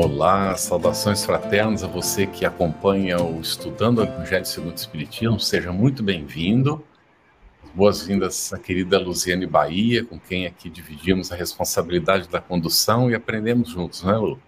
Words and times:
Olá, 0.00 0.56
saudações 0.56 1.24
fraternas 1.24 1.82
a 1.82 1.88
você 1.88 2.24
que 2.24 2.46
acompanha 2.46 3.20
o 3.20 3.40
Estudando 3.40 3.98
o 3.98 4.04
Evangelho 4.04 4.46
segundo 4.46 4.70
o 4.70 4.76
Espiritismo, 4.76 5.40
seja 5.40 5.72
muito 5.72 6.04
bem-vindo. 6.04 6.84
Boas-vindas 7.74 8.52
à 8.52 8.60
querida 8.60 8.96
Luziane 8.96 9.44
Bahia, 9.44 10.04
com 10.04 10.16
quem 10.16 10.46
aqui 10.46 10.70
dividimos 10.70 11.32
a 11.32 11.34
responsabilidade 11.34 12.28
da 12.28 12.40
condução 12.40 13.10
e 13.10 13.14
aprendemos 13.16 13.70
juntos, 13.70 14.04
não 14.04 14.14
é, 14.14 14.18
Lu? 14.18 14.40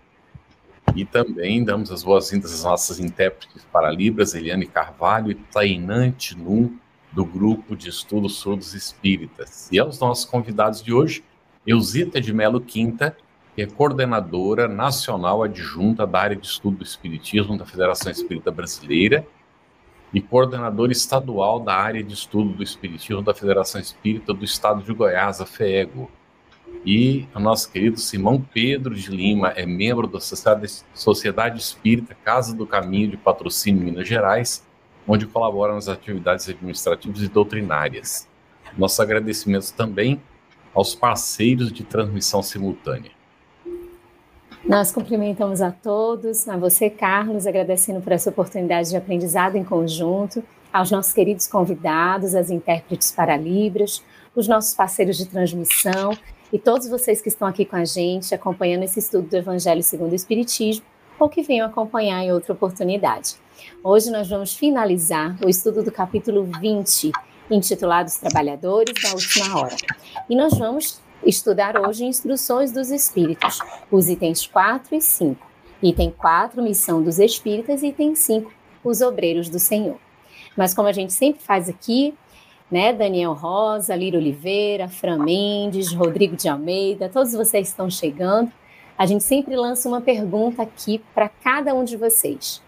E 0.95 1.05
também 1.05 1.65
damos 1.65 1.91
as 1.91 2.05
boas-vindas 2.05 2.55
às 2.55 2.63
nossas 2.63 3.01
intérpretes 3.01 3.67
para 3.73 3.91
Libras, 3.91 4.37
Eliane 4.37 4.67
Carvalho 4.67 5.33
e 5.33 5.35
Tainan 5.35 6.15
Num, 6.37 6.79
do 7.11 7.25
Grupo 7.25 7.75
de 7.75 7.89
Estudos 7.89 8.37
Surdos 8.37 8.73
Espíritas. 8.73 9.69
E 9.73 9.81
aos 9.81 9.99
nossos 9.99 10.25
convidados 10.25 10.81
de 10.81 10.93
hoje, 10.93 11.25
Eusita 11.67 12.21
de 12.21 12.33
Melo 12.33 12.61
Quinta, 12.61 13.17
que 13.61 13.65
é 13.65 13.67
coordenadora 13.67 14.67
nacional 14.67 15.43
adjunta 15.43 16.07
da 16.07 16.19
área 16.19 16.35
de 16.35 16.47
estudo 16.47 16.79
do 16.79 16.83
Espiritismo 16.83 17.59
da 17.59 17.67
Federação 17.67 18.11
Espírita 18.11 18.51
Brasileira 18.51 19.27
e 20.15 20.21
coordenadora 20.23 20.91
estadual 20.91 21.61
da 21.61 21.75
área 21.75 22.03
de 22.03 22.15
estudo 22.15 22.55
do 22.55 22.63
Espiritismo 22.63 23.21
da 23.21 23.35
Federação 23.35 23.79
Espírita 23.79 24.33
do 24.33 24.47
Estado 24.47 24.83
de 24.83 24.95
Goiás, 24.95 25.43
a 25.43 25.47
FEEGO. 25.47 26.11
E 26.87 27.29
o 27.35 27.39
nosso 27.39 27.71
querido 27.71 28.01
Simão 28.01 28.41
Pedro 28.41 28.95
de 28.95 29.11
Lima 29.11 29.49
é 29.49 29.67
membro 29.67 30.07
da 30.07 30.21
Sociedade 30.21 31.59
Espírita 31.59 32.15
Casa 32.15 32.57
do 32.57 32.67
Caminho 32.67 33.11
de 33.11 33.19
Patrocínio 33.19 33.85
Minas 33.85 34.09
Gerais, 34.09 34.67
onde 35.07 35.27
colabora 35.27 35.75
nas 35.75 35.87
atividades 35.87 36.49
administrativas 36.49 37.21
e 37.21 37.29
doutrinárias. 37.29 38.27
Nossos 38.79 39.01
agradecimentos 39.01 39.71
também 39.71 40.19
aos 40.75 40.95
parceiros 40.95 41.71
de 41.71 41.85
transmissão 41.85 42.43
simultânea. 42.43 43.20
Nós 44.65 44.93
cumprimentamos 44.93 45.63
a 45.63 45.71
todos, 45.71 46.49
a 46.49 46.57
você, 46.57 46.91
Carlos, 46.91 47.47
agradecendo 47.47 48.01
por 48.01 48.13
essa 48.13 48.31
oportunidade 48.31 48.91
de 48.91 48.97
aprendizado 48.97 49.57
em 49.57 49.65
conjunto, 49.65 50.45
aos 50.73 50.91
nossos 50.91 51.13
queridos 51.13 51.47
convidados, 51.47 52.35
as 52.35 52.51
intérpretes 52.51 53.11
para 53.11 53.37
Libras, 53.37 54.05
os 54.37 54.47
nossos 54.47 54.75
parceiros 54.75 55.17
de 55.17 55.27
transmissão 55.27 56.17
e 56.53 56.59
todos 56.59 56.89
vocês 56.89 57.21
que 57.23 57.29
estão 57.29 57.49
aqui 57.49 57.65
com 57.65 57.77
a 57.77 57.85
gente, 57.85 58.35
acompanhando 58.35 58.83
esse 58.83 58.99
estudo 58.99 59.29
do 59.29 59.37
Evangelho 59.37 59.83
segundo 59.83 60.13
o 60.13 60.17
Espiritismo, 60.17 60.85
ou 61.19 61.29
que 61.29 61.43
venham 61.43 61.67
acompanhar 61.67 62.23
em 62.23 62.33
outra 62.33 62.53
oportunidade. 62.53 63.37
Hoje 63.83 64.11
nós 64.11 64.29
vamos 64.29 64.55
finalizar 64.55 65.37
o 65.45 65.49
estudo 65.49 65.83
do 65.83 65.91
capítulo 65.91 66.45
20, 66.45 67.13
intitulado 67.51 68.09
Os 68.09 68.17
Trabalhadores 68.17 68.95
da 69.03 69.11
Última 69.11 69.59
Hora. 69.59 69.77
E 70.29 70.37
nós 70.37 70.57
vamos 70.59 71.01
estudar 71.25 71.79
hoje 71.79 72.05
Instruções 72.05 72.73
dos 72.73 72.91
Espíritos, 72.91 73.59
os 73.91 74.09
itens 74.09 74.47
4 74.47 74.95
e 74.95 75.01
5. 75.01 75.51
Item 75.83 76.11
4, 76.11 76.63
Missão 76.63 77.03
dos 77.03 77.19
Espíritas, 77.19 77.83
e 77.83 77.89
item 77.89 78.15
5, 78.15 78.53
Os 78.85 79.01
Obreiros 79.01 79.49
do 79.49 79.59
Senhor. 79.59 79.97
Mas 80.57 80.75
como 80.75 80.89
a 80.89 80.93
gente 80.93 81.13
sempre 81.13 81.43
faz 81.43 81.69
aqui, 81.69 82.15
né, 82.71 82.93
Daniel 82.93 83.33
Rosa, 83.33 83.97
Lira 83.97 84.19
Oliveira, 84.19 84.89
Fran 84.89 85.19
Mendes, 85.19 85.93
Rodrigo 85.93 86.37
de 86.37 86.49
Almeida, 86.49 87.09
todos 87.09 87.33
vocês 87.33 87.69
estão 87.69 87.91
chegando, 87.91 88.53
a 88.97 89.07
gente 89.07 89.25
sempre 89.25 89.57
lança 89.57 89.89
uma 89.89 90.01
pergunta 90.01 90.63
aqui 90.63 91.03
para 91.15 91.29
cada 91.29 91.75
um 91.75 91.85
de 91.85 91.97
vocês. 91.97 92.63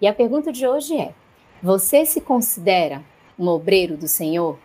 E 0.00 0.06
a 0.06 0.12
pergunta 0.12 0.52
de 0.52 0.66
hoje 0.66 0.96
é: 0.96 1.14
você 1.62 2.04
se 2.04 2.20
considera 2.20 3.02
um 3.38 3.46
obreiro 3.48 3.96
do 3.96 4.08
Senhor? 4.08 4.58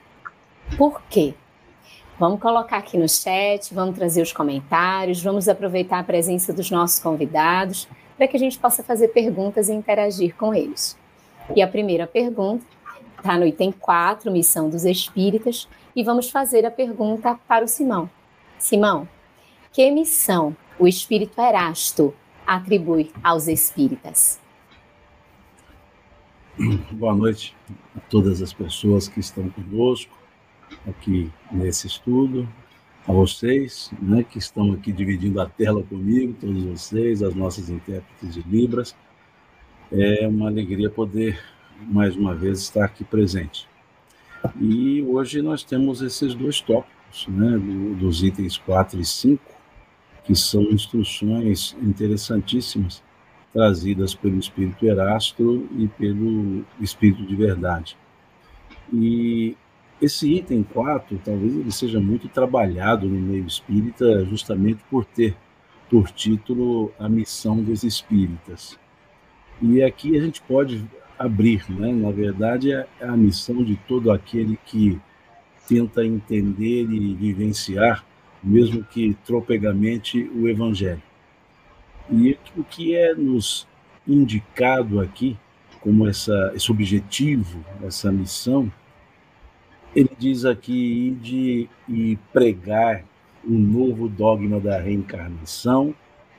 Por 0.77 1.01
quê? 1.09 1.35
Vamos 2.19 2.39
colocar 2.39 2.77
aqui 2.77 2.97
no 2.97 3.09
chat, 3.09 3.73
vamos 3.73 3.95
trazer 3.95 4.21
os 4.21 4.31
comentários, 4.31 5.21
vamos 5.21 5.47
aproveitar 5.47 5.99
a 5.99 6.03
presença 6.03 6.53
dos 6.53 6.69
nossos 6.69 6.99
convidados 6.99 7.87
para 8.15 8.27
que 8.27 8.37
a 8.37 8.39
gente 8.39 8.59
possa 8.59 8.83
fazer 8.83 9.07
perguntas 9.07 9.69
e 9.69 9.73
interagir 9.73 10.35
com 10.35 10.53
eles. 10.53 10.97
E 11.55 11.61
a 11.61 11.67
primeira 11.67 12.05
pergunta 12.05 12.65
está 13.17 13.37
no 13.37 13.45
item 13.45 13.71
4, 13.71 14.31
Missão 14.31 14.69
dos 14.69 14.85
Espíritas, 14.85 15.67
e 15.95 16.03
vamos 16.03 16.29
fazer 16.29 16.65
a 16.65 16.71
pergunta 16.71 17.39
para 17.47 17.65
o 17.65 17.67
Simão. 17.67 18.09
Simão, 18.59 19.07
que 19.71 19.89
missão 19.89 20.55
o 20.77 20.87
espírito 20.87 21.41
Erasto 21.41 22.13
atribui 22.45 23.11
aos 23.23 23.47
espíritas? 23.47 24.39
Boa 26.91 27.15
noite 27.15 27.55
a 27.95 27.99
todas 28.01 28.41
as 28.41 28.53
pessoas 28.53 29.07
que 29.07 29.19
estão 29.19 29.49
conosco 29.49 30.20
aqui 30.87 31.31
nesse 31.51 31.87
estudo, 31.87 32.47
a 33.07 33.11
vocês, 33.11 33.91
né, 34.01 34.23
que 34.23 34.37
estão 34.37 34.71
aqui 34.73 34.91
dividindo 34.91 35.41
a 35.41 35.49
tela 35.49 35.83
comigo, 35.83 36.35
todos 36.39 36.63
vocês, 36.63 37.23
as 37.23 37.33
nossas 37.33 37.69
intérpretes 37.69 38.33
de 38.33 38.41
Libras. 38.43 38.95
É 39.91 40.27
uma 40.27 40.47
alegria 40.47 40.89
poder, 40.89 41.39
mais 41.81 42.15
uma 42.15 42.35
vez, 42.35 42.59
estar 42.59 42.85
aqui 42.85 43.03
presente. 43.03 43.67
E 44.59 45.01
hoje 45.03 45.41
nós 45.41 45.63
temos 45.63 46.01
esses 46.01 46.33
dois 46.33 46.61
tópicos, 46.61 47.27
né, 47.27 47.57
dos 47.99 48.23
itens 48.23 48.57
4 48.57 48.99
e 48.99 49.05
5, 49.05 49.43
que 50.23 50.35
são 50.35 50.63
instruções 50.63 51.75
interessantíssimas 51.81 53.03
trazidas 53.51 54.15
pelo 54.15 54.37
Espírito 54.37 54.85
Erasto 54.85 55.67
e 55.77 55.87
pelo 55.87 56.63
Espírito 56.79 57.25
de 57.25 57.35
Verdade. 57.35 57.97
E 58.93 59.57
esse 60.01 60.33
item 60.33 60.63
4, 60.63 61.21
talvez 61.23 61.55
ele 61.55 61.71
seja 61.71 61.99
muito 61.99 62.27
trabalhado 62.27 63.07
no 63.07 63.19
meio 63.19 63.45
espírita, 63.45 64.25
justamente 64.25 64.83
por 64.89 65.05
ter 65.05 65.35
por 65.89 66.09
título 66.09 66.91
a 66.97 67.07
missão 67.07 67.61
dos 67.61 67.83
espíritas. 67.83 68.79
E 69.61 69.83
aqui 69.83 70.17
a 70.17 70.21
gente 70.21 70.41
pode 70.41 70.83
abrir, 71.19 71.69
né? 71.69 71.91
na 71.91 72.09
verdade, 72.09 72.71
é 72.71 72.87
a 73.01 73.15
missão 73.15 73.63
de 73.63 73.75
todo 73.75 74.09
aquele 74.09 74.57
que 74.65 74.99
tenta 75.67 76.03
entender 76.03 76.89
e 76.89 77.13
vivenciar, 77.13 78.03
mesmo 78.41 78.83
que 78.83 79.15
tropegamente, 79.25 80.23
o 80.33 80.47
Evangelho. 80.47 81.03
E 82.09 82.37
o 82.57 82.63
que 82.63 82.95
é 82.95 83.13
nos 83.13 83.67
indicado 84.07 84.99
aqui 84.99 85.37
como 85.79 86.07
essa, 86.07 86.51
esse 86.55 86.71
objetivo, 86.71 87.63
essa 87.83 88.11
missão, 88.11 88.71
ele 89.95 90.11
diz 90.17 90.45
aqui 90.45 91.17
de 91.21 91.69
e 91.87 92.17
pregar 92.31 93.03
um 93.45 93.57
novo 93.57 94.07
dogma 94.07 94.59
da 94.59 94.79
reencarnação 94.79 95.93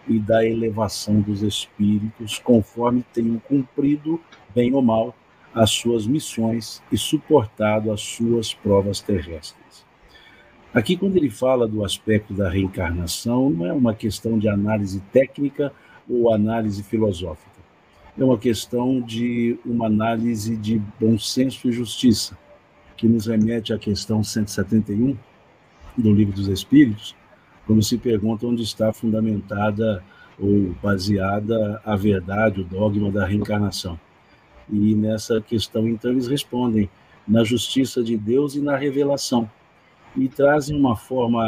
e 0.08 0.18
da 0.18 0.44
elevação 0.44 1.20
dos 1.20 1.42
espíritos, 1.42 2.38
conforme 2.38 3.04
tenham 3.12 3.38
cumprido, 3.38 4.20
bem 4.54 4.72
ou 4.74 4.82
mal, 4.82 5.14
as 5.54 5.70
suas 5.70 6.06
missões 6.06 6.82
e 6.90 6.96
suportado 6.96 7.92
as 7.92 8.00
suas 8.00 8.54
provas 8.54 9.00
terrestres. 9.00 9.84
Aqui, 10.72 10.96
quando 10.96 11.18
ele 11.18 11.28
fala 11.28 11.68
do 11.68 11.84
aspecto 11.84 12.32
da 12.32 12.48
reencarnação, 12.48 13.50
não 13.50 13.66
é 13.66 13.72
uma 13.72 13.94
questão 13.94 14.38
de 14.38 14.48
análise 14.48 15.00
técnica 15.12 15.70
ou 16.08 16.32
análise 16.32 16.82
filosófica. 16.82 17.50
É 18.18 18.24
uma 18.24 18.38
questão 18.38 19.00
de 19.00 19.58
uma 19.64 19.86
análise 19.86 20.56
de 20.56 20.80
bom 20.98 21.18
senso 21.18 21.68
e 21.68 21.72
justiça 21.72 22.36
que 23.02 23.08
nos 23.08 23.26
remete 23.26 23.72
à 23.72 23.78
questão 23.78 24.22
171 24.22 25.16
do 25.98 26.12
Livro 26.12 26.36
dos 26.36 26.46
Espíritos, 26.46 27.16
quando 27.66 27.82
se 27.82 27.98
pergunta 27.98 28.46
onde 28.46 28.62
está 28.62 28.92
fundamentada 28.92 30.04
ou 30.38 30.72
baseada 30.80 31.82
a 31.84 31.96
verdade, 31.96 32.60
o 32.60 32.64
dogma 32.64 33.10
da 33.10 33.26
reencarnação. 33.26 33.98
E 34.70 34.94
nessa 34.94 35.40
questão, 35.40 35.88
então, 35.88 36.12
eles 36.12 36.28
respondem 36.28 36.88
na 37.26 37.42
justiça 37.42 38.04
de 38.04 38.16
Deus 38.16 38.54
e 38.54 38.60
na 38.60 38.76
revelação. 38.76 39.50
E 40.16 40.28
trazem 40.28 40.78
uma 40.78 40.94
forma 40.94 41.44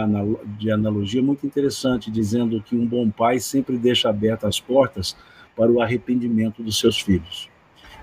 de 0.59 0.73
analogia 0.73 1.23
muito 1.23 1.47
interessante, 1.47 2.11
dizendo 2.11 2.61
que 2.61 2.75
um 2.75 2.85
bom 2.85 3.09
pai 3.09 3.39
sempre 3.39 3.79
deixa 3.79 4.09
abertas 4.09 4.49
as 4.49 4.61
portas 4.61 5.17
para 5.55 5.71
o 5.71 5.81
arrependimento 5.81 6.65
dos 6.65 6.81
seus 6.81 6.99
filhos. 6.99 7.49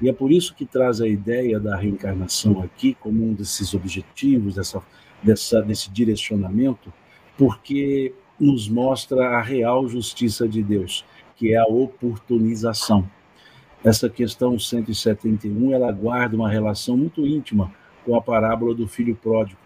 E 0.02 0.10
é 0.10 0.14
por 0.14 0.32
isso 0.32 0.56
que 0.56 0.66
traz 0.66 1.00
a 1.00 1.08
ideia 1.08 1.60
da 1.60 1.78
reencarnação 1.78 2.62
aqui 2.62 2.98
como 3.00 3.24
um 3.24 3.34
desses 3.34 3.74
objetivos, 3.74 4.56
dessa, 4.56 4.82
dessa, 5.22 5.62
desse 5.62 5.92
direcionamento, 5.92 6.92
porque 7.38 8.14
nos 8.40 8.68
mostra 8.68 9.38
a 9.38 9.42
real 9.42 9.88
justiça 9.88 10.48
de 10.48 10.64
Deus, 10.64 11.06
que 11.36 11.54
é 11.54 11.58
a 11.58 11.66
oportunização. 11.66 13.08
essa 13.84 14.10
questão 14.10 14.58
171, 14.58 15.72
ela 15.72 15.92
guarda 15.92 16.36
uma 16.36 16.50
relação 16.50 16.98
muito 16.98 17.26
íntima 17.26 17.72
com 18.04 18.16
a 18.16 18.22
parábola 18.22 18.74
do 18.74 18.88
filho 18.88 19.16
pródigo, 19.16 19.60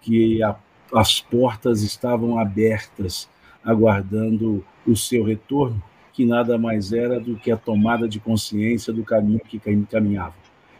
que 0.00 0.42
a, 0.42 0.56
as 0.94 1.20
portas 1.20 1.82
estavam 1.82 2.38
abertas, 2.38 3.28
aguardando 3.64 4.64
o 4.86 4.94
seu 4.94 5.24
retorno, 5.24 5.82
que 6.14 6.24
nada 6.24 6.56
mais 6.56 6.92
era 6.92 7.18
do 7.18 7.36
que 7.36 7.50
a 7.50 7.56
tomada 7.56 8.08
de 8.08 8.20
consciência 8.20 8.92
do 8.92 9.02
caminho 9.02 9.40
que 9.40 9.60
caminhava. 9.90 10.34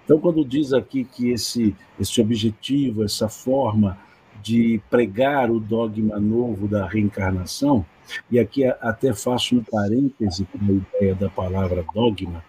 Então, 0.05 0.19
quando 0.21 0.45
diz 0.45 0.73
aqui 0.73 1.05
que 1.05 1.31
esse, 1.31 1.75
esse 1.99 2.21
objetivo, 2.21 3.05
essa 3.05 3.29
forma 3.29 3.99
de 4.41 4.81
pregar 4.89 5.51
o 5.51 5.59
dogma 5.59 6.21
novo 6.21 6.69
da 6.69 6.87
reencarnação, 6.87 7.85
e 8.31 8.39
aqui 8.39 8.65
até 8.65 9.13
faço 9.13 9.57
um 9.57 9.65
parêntese 9.65 10.45
com 10.45 10.59
a 10.59 10.73
ideia 10.73 11.15
da 11.15 11.29
palavra 11.29 11.85
dogma, 11.93 12.45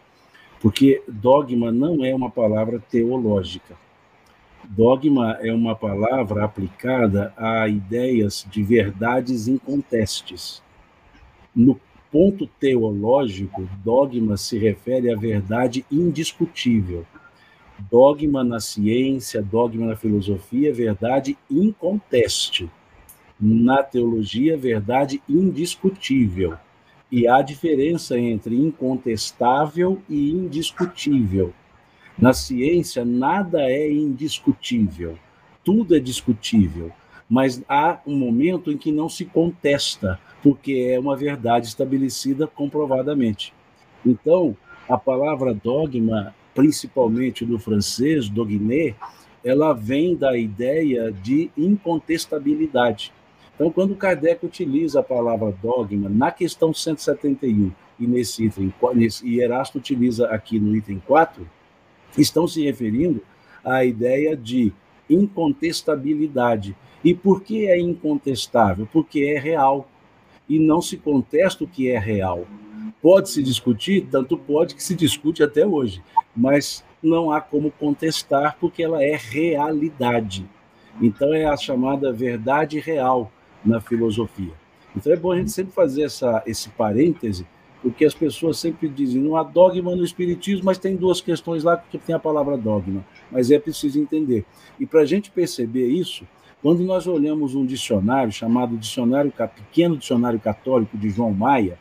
porque 0.62 1.02
dogma 1.08 1.72
não 1.72 2.04
é 2.06 2.14
uma 2.14 2.30
palavra 2.30 2.80
teológica. 2.80 3.76
Dogma 4.68 5.38
é 5.42 5.54
uma 5.54 5.76
palavra 5.76 6.44
aplicada 6.44 7.34
a 7.38 7.68
ideias 7.68 8.46
de 8.50 8.64
verdades 8.64 9.48
incontestes. 9.48 10.62
No 11.56 11.80
ponto 12.16 12.48
teológico, 12.48 13.68
dogma 13.84 14.38
se 14.38 14.58
refere 14.58 15.12
à 15.12 15.18
verdade 15.18 15.86
indiscutível. 15.92 17.06
Dogma 17.92 18.42
na 18.42 18.62
ciência, 18.62 19.42
dogma 19.42 19.88
na 19.88 19.98
filosofia, 19.98 20.74
verdade 20.74 21.38
inconteste. 21.52 22.72
Na 23.38 23.84
teologia, 23.84 24.56
verdade 24.56 25.22
indiscutível. 25.28 26.54
E 27.12 27.28
há 27.28 27.42
diferença 27.42 28.18
entre 28.18 28.56
incontestável 28.56 30.02
e 30.10 30.32
indiscutível. 30.32 31.54
Na 32.18 32.32
ciência, 32.32 33.04
nada 33.04 33.60
é 33.64 33.92
indiscutível, 33.92 35.20
tudo 35.66 35.94
é 35.94 36.00
discutível, 36.00 36.94
mas 37.30 37.62
há 37.68 38.00
um 38.08 38.16
momento 38.16 38.72
em 38.72 38.78
que 38.78 38.90
não 38.90 39.10
se 39.10 39.26
contesta, 39.26 40.18
porque 40.46 40.92
é 40.92 41.00
uma 41.00 41.18
verdade 41.18 41.66
estabelecida 41.66 42.46
comprovadamente. 42.46 43.52
Então, 44.06 44.56
a 44.88 44.96
palavra 44.96 45.56
dogma, 45.56 46.36
principalmente 46.54 47.44
no 47.44 47.58
francês, 47.58 48.30
dogné, 48.30 48.94
ela 49.44 49.74
vem 49.74 50.16
da 50.16 50.38
ideia 50.38 51.12
de 51.12 51.50
incontestabilidade. 51.58 53.12
Então, 53.56 53.72
quando 53.72 53.96
Kardec 53.96 54.46
utiliza 54.46 55.00
a 55.00 55.04
palavra 55.04 55.52
dogma 55.64 56.10
na 56.10 56.30
questão 56.30 56.72
171 56.72 57.72
e 58.00 58.06
nesse 58.06 58.46
item, 58.46 58.72
e 59.24 59.40
Erasto 59.40 59.80
utiliza 59.80 60.28
aqui 60.28 60.60
no 60.60 60.76
item 60.76 61.02
4, 61.08 61.50
estão 62.16 62.48
se 62.48 62.64
referindo 62.64 63.20
à 63.64 63.84
ideia 63.84 64.38
de 64.38 64.72
incontestabilidade. 65.10 66.76
E 67.04 67.16
por 67.16 67.42
que 67.42 67.66
é 67.68 67.80
incontestável? 67.80 68.88
Porque 68.94 69.22
é 69.22 69.40
real. 69.40 69.90
E 70.48 70.60
não 70.60 70.82
se 70.82 70.98
contesta 70.98 71.64
o 71.64 71.68
que 71.68 71.90
é 71.90 71.98
real. 71.98 72.46
Pode 73.02 73.30
se 73.30 73.42
discutir, 73.42 74.08
tanto 74.10 74.38
pode 74.38 74.76
que 74.76 74.84
se 74.84 74.96
discute 74.96 75.44
até 75.44 75.66
hoje, 75.66 76.02
mas 76.36 76.84
não 77.02 77.32
há 77.32 77.40
como 77.42 77.72
contestar 77.72 78.58
porque 78.60 78.84
ela 78.84 79.04
é 79.04 79.16
realidade. 79.16 80.46
Então 81.02 81.34
é 81.34 81.46
a 81.46 81.58
chamada 81.58 82.12
verdade 82.12 82.80
real 82.80 83.32
na 83.64 83.82
filosofia. 83.82 84.54
Então 84.96 85.12
é 85.12 85.16
bom 85.16 85.32
a 85.32 85.38
gente 85.38 85.52
sempre 85.52 85.74
fazer 85.74 86.04
essa, 86.04 86.42
esse 86.46 86.70
parêntese 86.70 87.46
porque 87.86 88.04
as 88.04 88.16
pessoas 88.16 88.58
sempre 88.58 88.90
dizem, 88.90 89.22
não 89.22 89.36
há 89.36 89.44
dogma 89.44 89.96
no 89.96 90.04
Espiritismo, 90.04 90.66
mas 90.66 90.80
tem 90.80 90.96
duas 90.96 91.22
questões 91.22 91.64
lá 91.64 91.78
que 91.78 92.00
tem 92.00 92.16
a 92.16 92.20
palavra 92.20 92.58
dogma, 92.58 93.06
mas 93.32 93.52
é 93.52 93.60
preciso 93.60 94.00
entender. 94.00 94.44
E 94.80 94.88
para 94.88 95.02
a 95.02 95.06
gente 95.06 95.30
perceber 95.30 95.86
isso, 95.86 96.26
quando 96.62 96.84
nós 96.84 97.06
olhamos 97.08 97.56
um 97.56 97.66
dicionário 97.66 98.32
chamado 98.32 98.78
Dicionário 98.78 99.32
Pequeno 99.32 99.98
Dicionário 99.98 100.40
Católico 100.40 100.98
de 100.98 101.10
João 101.10 101.32
Maia, 101.32 101.78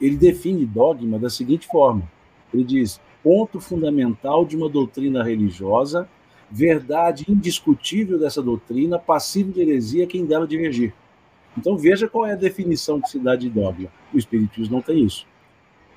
ele 0.00 0.16
define 0.16 0.64
dogma 0.64 1.18
da 1.18 1.28
seguinte 1.28 1.66
forma: 1.66 2.02
ele 2.52 2.64
diz 2.64 3.00
ponto 3.22 3.60
fundamental 3.60 4.44
de 4.44 4.56
uma 4.56 4.68
doutrina 4.68 5.22
religiosa, 5.22 6.08
verdade 6.50 7.24
indiscutível 7.28 8.18
dessa 8.18 8.42
doutrina, 8.42 8.98
passivo 8.98 9.52
de 9.52 9.60
heresia 9.60 10.06
quem 10.06 10.24
dela 10.24 10.46
divergir. 10.46 10.94
Então 11.56 11.76
veja 11.76 12.08
qual 12.08 12.26
é 12.26 12.32
a 12.32 12.36
definição 12.36 13.00
que 13.00 13.10
se 13.10 13.18
dá 13.18 13.36
de 13.36 13.48
dogma. 13.50 13.88
O 14.14 14.18
Espiritismo 14.18 14.76
não 14.76 14.82
tem 14.82 15.04
isso. 15.04 15.26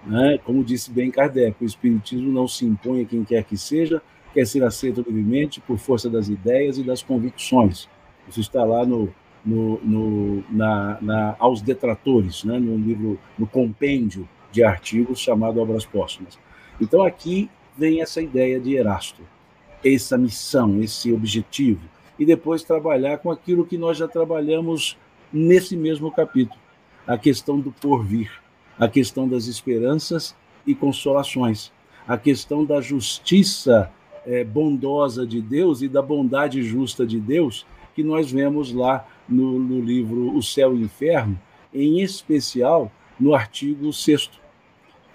Né? 0.05 0.37
Como 0.43 0.63
disse 0.63 0.91
bem 0.91 1.09
Kardec, 1.09 1.55
o 1.61 1.65
Espiritismo 1.65 2.31
não 2.31 2.47
se 2.47 2.65
impõe 2.65 3.01
a 3.01 3.05
quem 3.05 3.23
quer 3.23 3.43
que 3.43 3.55
seja, 3.55 4.01
quer 4.33 4.45
ser 4.45 4.63
aceito 4.63 5.01
livremente 5.01 5.61
por 5.61 5.77
força 5.77 6.09
das 6.09 6.27
ideias 6.27 6.77
e 6.77 6.83
das 6.83 7.01
convicções. 7.01 7.87
Isso 8.27 8.39
está 8.39 8.63
lá 8.63 8.85
no, 8.85 9.13
no, 9.45 9.79
no 9.83 10.43
na, 10.49 10.97
na, 11.01 11.35
aos 11.39 11.61
detratores, 11.61 12.43
né? 12.43 12.59
no 12.59 12.77
livro, 12.77 13.19
no 13.37 13.47
compêndio 13.47 14.27
de 14.51 14.63
artigos 14.63 15.19
chamado 15.19 15.59
Obras 15.59 15.85
Póstumas. 15.85 16.37
Então 16.79 17.03
aqui 17.03 17.49
vem 17.77 18.01
essa 18.01 18.21
ideia 18.21 18.59
de 18.59 18.75
Erasto, 18.75 19.21
essa 19.83 20.17
missão, 20.17 20.81
esse 20.81 21.11
objetivo, 21.11 21.81
e 22.17 22.25
depois 22.25 22.63
trabalhar 22.63 23.17
com 23.17 23.31
aquilo 23.31 23.65
que 23.65 23.77
nós 23.77 23.97
já 23.97 24.07
trabalhamos 24.07 24.97
nesse 25.31 25.75
mesmo 25.75 26.11
capítulo, 26.11 26.59
a 27.07 27.17
questão 27.17 27.59
do 27.59 27.71
porvir 27.71 28.43
a 28.77 28.87
questão 28.87 29.27
das 29.27 29.45
esperanças 29.45 30.35
e 30.65 30.73
consolações, 30.73 31.71
a 32.07 32.17
questão 32.17 32.65
da 32.65 32.81
justiça 32.81 33.91
é, 34.25 34.43
bondosa 34.43 35.25
de 35.25 35.41
Deus 35.41 35.81
e 35.81 35.87
da 35.87 36.01
bondade 36.01 36.63
justa 36.63 37.05
de 37.05 37.19
Deus, 37.19 37.65
que 37.95 38.03
nós 38.03 38.31
vemos 38.31 38.73
lá 38.73 39.07
no, 39.27 39.59
no 39.59 39.81
livro 39.81 40.35
O 40.35 40.41
Céu 40.41 40.75
e 40.75 40.81
o 40.81 40.83
Inferno, 40.83 41.39
em 41.73 42.01
especial 42.01 42.91
no 43.19 43.33
artigo 43.33 43.91
6, 43.91 44.31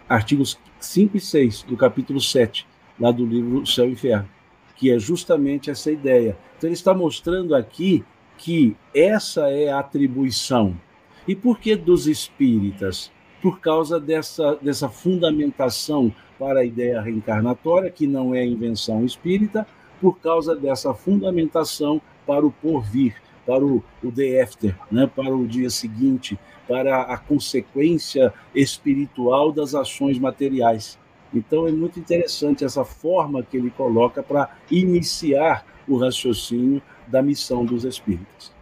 artigos 0.09 0.59
5 0.81 1.17
e 1.17 1.21
6 1.21 1.63
do 1.65 1.77
capítulo 1.77 2.21
7, 2.21 2.67
lá 2.99 3.11
do 3.11 3.27
livro 3.27 3.63
O 3.63 3.67
Céu 3.67 3.87
e 3.87 3.89
o 3.89 3.93
Inferno, 3.93 4.29
que 4.77 4.91
é 4.91 4.99
justamente 4.99 5.71
essa 5.71 5.91
ideia. 5.91 6.37
Então, 6.57 6.69
ele 6.69 6.75
está 6.75 6.95
mostrando 6.95 7.55
aqui 7.55 8.05
que 8.37 8.77
essa 8.95 9.51
é 9.51 9.71
a 9.71 9.81
atribuição. 9.81 10.79
E 11.27 11.35
por 11.35 11.59
que 11.59 11.77
dos 11.77 12.07
espíritas? 12.07 13.11
por 13.41 13.61
causa 13.61 14.01
dessa, 14.01 14.57
dessa 14.57 14.89
fundamentação 14.89 16.13
para 16.39 16.61
a 16.61 16.65
ideia 16.65 17.01
reencarnatória, 17.01 17.91
que 17.91 18.07
não 18.07 18.35
é 18.35 18.45
invenção 18.45 19.05
espírita, 19.05 19.67
por 20.01 20.19
causa 20.21 20.55
dessa 20.55 20.95
fundamentação 20.95 22.01
para 22.29 22.45
o 22.45 22.53
porvir, 22.53 23.17
para 23.47 23.65
o, 23.65 23.83
o 24.05 24.11
day 24.11 24.43
after, 24.43 24.77
né, 24.93 25.11
para 25.17 25.35
o 25.35 25.47
dia 25.47 25.71
seguinte, 25.71 26.39
para 26.69 27.05
a 27.05 27.17
consequência 27.17 28.31
espiritual 28.55 29.51
das 29.51 29.75
ações 29.75 30.19
materiais. 30.19 30.99
Então 31.33 31.67
é 31.67 31.73
muito 31.73 31.99
interessante 31.99 32.65
essa 32.65 32.85
forma 32.85 33.43
que 33.43 33.57
ele 33.57 33.71
coloca 33.71 34.23
para 34.23 34.55
iniciar 34.71 35.65
o 35.89 35.97
raciocínio 35.97 36.83
da 37.07 37.23
missão 37.23 37.65
dos 37.65 37.85
espíritos. 37.85 38.53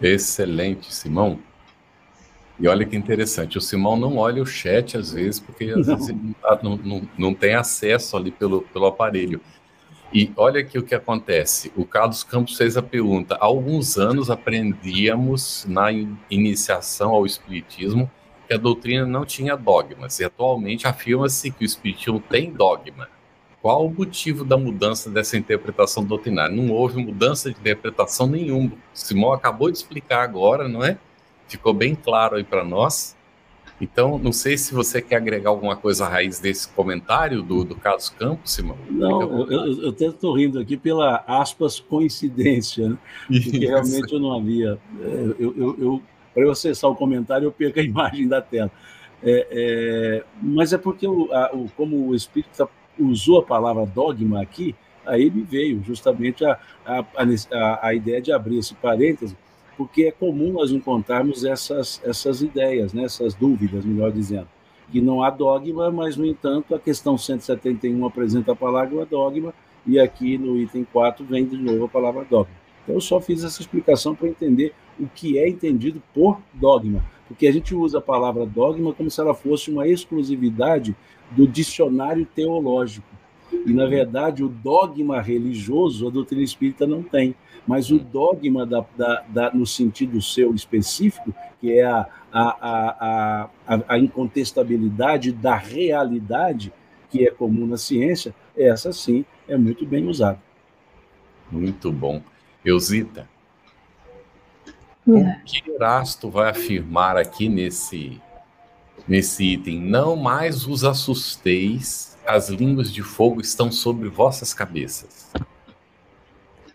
Excelente, 0.00 0.94
Simão. 0.94 1.38
E 2.60 2.66
olha 2.68 2.84
que 2.84 2.96
interessante, 2.96 3.56
o 3.56 3.60
Simão 3.60 3.96
não 3.96 4.16
olha 4.16 4.42
o 4.42 4.46
chat 4.46 4.96
às 4.96 5.12
vezes, 5.12 5.40
porque 5.40 5.64
às 5.64 5.86
não. 5.86 5.96
vezes 5.96 6.14
não, 6.62 6.76
não, 6.76 7.08
não, 7.16 7.34
tem 7.34 7.54
acesso 7.54 8.16
ali 8.16 8.30
pelo, 8.30 8.62
pelo 8.62 8.86
aparelho. 8.86 9.40
E 10.12 10.32
olha 10.36 10.60
aqui 10.60 10.78
o 10.78 10.82
que 10.82 10.94
acontece. 10.94 11.72
O 11.76 11.84
Carlos 11.84 12.24
Campos 12.24 12.56
fez 12.56 12.76
a 12.76 12.82
pergunta. 12.82 13.36
Há 13.36 13.44
alguns 13.44 13.98
anos 13.98 14.30
aprendíamos 14.30 15.66
na 15.68 15.88
iniciação 16.30 17.10
ao 17.10 17.26
Espiritismo 17.26 18.10
que 18.46 18.54
a 18.54 18.58
doutrina 18.58 19.04
não 19.04 19.26
tinha 19.26 19.56
dogmas. 19.56 20.18
E 20.18 20.24
atualmente 20.24 20.86
afirma-se 20.86 21.50
que 21.50 21.64
o 21.64 21.66
Espiritismo 21.66 22.20
tem 22.20 22.50
dogma. 22.50 23.08
Qual 23.60 23.86
o 23.86 23.92
motivo 23.92 24.44
da 24.44 24.56
mudança 24.56 25.10
dessa 25.10 25.36
interpretação 25.36 26.04
doutrinária? 26.04 26.54
Não 26.54 26.72
houve 26.72 27.02
mudança 27.04 27.50
de 27.50 27.58
interpretação 27.58 28.26
nenhuma. 28.26 28.72
Simão 28.94 29.32
acabou 29.32 29.70
de 29.70 29.76
explicar 29.76 30.22
agora, 30.22 30.68
não 30.68 30.82
é? 30.82 30.96
ficou 31.48 31.72
bem 31.72 31.94
claro 31.94 32.36
aí 32.36 32.44
para 32.44 32.62
nós. 32.62 33.16
Então, 33.80 34.18
não 34.18 34.32
sei 34.32 34.58
se 34.58 34.74
você 34.74 35.00
quer 35.00 35.16
agregar 35.16 35.50
alguma 35.50 35.76
coisa 35.76 36.06
à 36.06 36.08
raiz 36.08 36.40
desse 36.40 36.68
comentário 36.68 37.42
do, 37.42 37.64
do 37.64 37.76
Carlos 37.76 38.08
Campos, 38.08 38.52
Simão. 38.52 38.76
Não, 38.90 39.22
eu, 39.22 39.50
eu, 39.50 39.82
eu 39.82 39.88
até 39.90 40.06
estou 40.06 40.36
rindo 40.36 40.58
aqui 40.58 40.76
pela 40.76 41.22
aspas 41.26 41.78
coincidência, 41.78 42.88
né? 42.88 42.98
porque 43.28 43.58
realmente 43.58 44.12
eu 44.12 44.18
não 44.18 44.36
havia. 44.36 44.78
É, 45.00 45.34
eu, 45.38 45.54
eu, 45.56 45.76
eu 45.78 46.02
Para 46.34 46.42
eu 46.42 46.50
acessar 46.50 46.90
o 46.90 46.96
comentário, 46.96 47.46
eu 47.46 47.52
perco 47.52 47.78
a 47.78 47.82
imagem 47.84 48.26
da 48.26 48.42
tela. 48.42 48.70
É, 49.22 49.46
é, 49.50 50.24
mas 50.42 50.72
é 50.72 50.78
porque, 50.78 51.06
o, 51.06 51.32
a, 51.32 51.54
o, 51.54 51.68
como 51.76 52.08
o 52.08 52.14
Espírito 52.14 52.50
tá, 52.56 52.68
usou 52.98 53.38
a 53.38 53.42
palavra 53.44 53.86
dogma 53.86 54.42
aqui, 54.42 54.74
aí 55.06 55.30
me 55.30 55.42
veio 55.42 55.82
justamente 55.84 56.44
a, 56.44 56.58
a, 56.84 57.04
a, 57.52 57.86
a 57.88 57.94
ideia 57.94 58.20
de 58.20 58.32
abrir 58.32 58.58
esse 58.58 58.74
parêntese 58.74 59.36
porque 59.78 60.06
é 60.06 60.10
comum 60.10 60.52
nós 60.52 60.72
encontrarmos 60.72 61.44
essas, 61.44 62.02
essas 62.04 62.42
ideias, 62.42 62.92
né, 62.92 63.04
essas 63.04 63.32
dúvidas, 63.32 63.84
melhor 63.84 64.10
dizendo. 64.10 64.48
que 64.90 65.00
não 65.00 65.22
há 65.22 65.30
dogma, 65.30 65.90
mas, 65.90 66.16
no 66.16 66.26
entanto, 66.26 66.74
a 66.74 66.80
questão 66.80 67.16
171 67.16 68.04
apresenta 68.04 68.52
a 68.52 68.56
palavra 68.56 69.06
dogma, 69.06 69.54
e 69.86 70.00
aqui 70.00 70.36
no 70.36 70.58
item 70.58 70.84
4 70.92 71.24
vem 71.24 71.46
de 71.46 71.56
novo 71.56 71.84
a 71.84 71.88
palavra 71.88 72.24
dogma. 72.28 72.52
Então, 72.82 72.96
eu 72.96 73.00
só 73.00 73.20
fiz 73.20 73.44
essa 73.44 73.60
explicação 73.60 74.14
para 74.14 74.28
entender 74.28 74.74
o 74.98 75.06
que 75.06 75.38
é 75.38 75.48
entendido 75.48 76.02
por 76.12 76.40
dogma, 76.54 77.04
porque 77.28 77.46
a 77.46 77.52
gente 77.52 77.74
usa 77.74 77.98
a 77.98 78.02
palavra 78.02 78.44
dogma 78.46 78.92
como 78.92 79.10
se 79.10 79.20
ela 79.20 79.34
fosse 79.34 79.70
uma 79.70 79.86
exclusividade 79.86 80.96
do 81.30 81.46
dicionário 81.46 82.26
teológico. 82.34 83.06
E, 83.66 83.72
na 83.72 83.86
verdade, 83.86 84.42
o 84.42 84.48
dogma 84.48 85.20
religioso 85.20 86.08
a 86.08 86.10
doutrina 86.10 86.42
espírita 86.42 86.86
não 86.86 87.02
tem. 87.02 87.34
Mas 87.68 87.90
o 87.90 87.98
dogma, 87.98 88.64
da, 88.64 88.82
da, 88.96 89.24
da, 89.28 89.52
no 89.52 89.66
sentido 89.66 90.22
seu 90.22 90.54
específico, 90.54 91.34
que 91.60 91.78
é 91.78 91.84
a, 91.84 92.06
a, 92.32 93.50
a, 93.66 93.80
a, 93.86 93.98
incontestabilidade 93.98 95.32
da 95.32 95.54
realidade, 95.54 96.72
que 97.10 97.28
é 97.28 97.30
comum 97.30 97.66
na 97.66 97.76
ciência, 97.76 98.34
essa 98.56 98.90
sim 98.90 99.22
é 99.46 99.58
muito 99.58 99.84
bem 99.84 100.08
usada. 100.08 100.40
Muito 101.52 101.92
bom. 101.92 102.22
Eusita, 102.64 103.28
o 105.06 105.24
que 105.44 105.70
Erasto 105.70 106.30
vai 106.30 106.50
afirmar 106.50 107.18
aqui 107.18 107.50
nesse, 107.50 108.18
nesse 109.06 109.44
item? 109.44 109.78
Não 109.78 110.16
mais 110.16 110.66
os 110.66 110.84
assusteis, 110.84 112.16
as 112.26 112.48
línguas 112.48 112.90
de 112.90 113.02
fogo 113.02 113.42
estão 113.42 113.70
sobre 113.70 114.08
vossas 114.08 114.54
cabeças. 114.54 115.30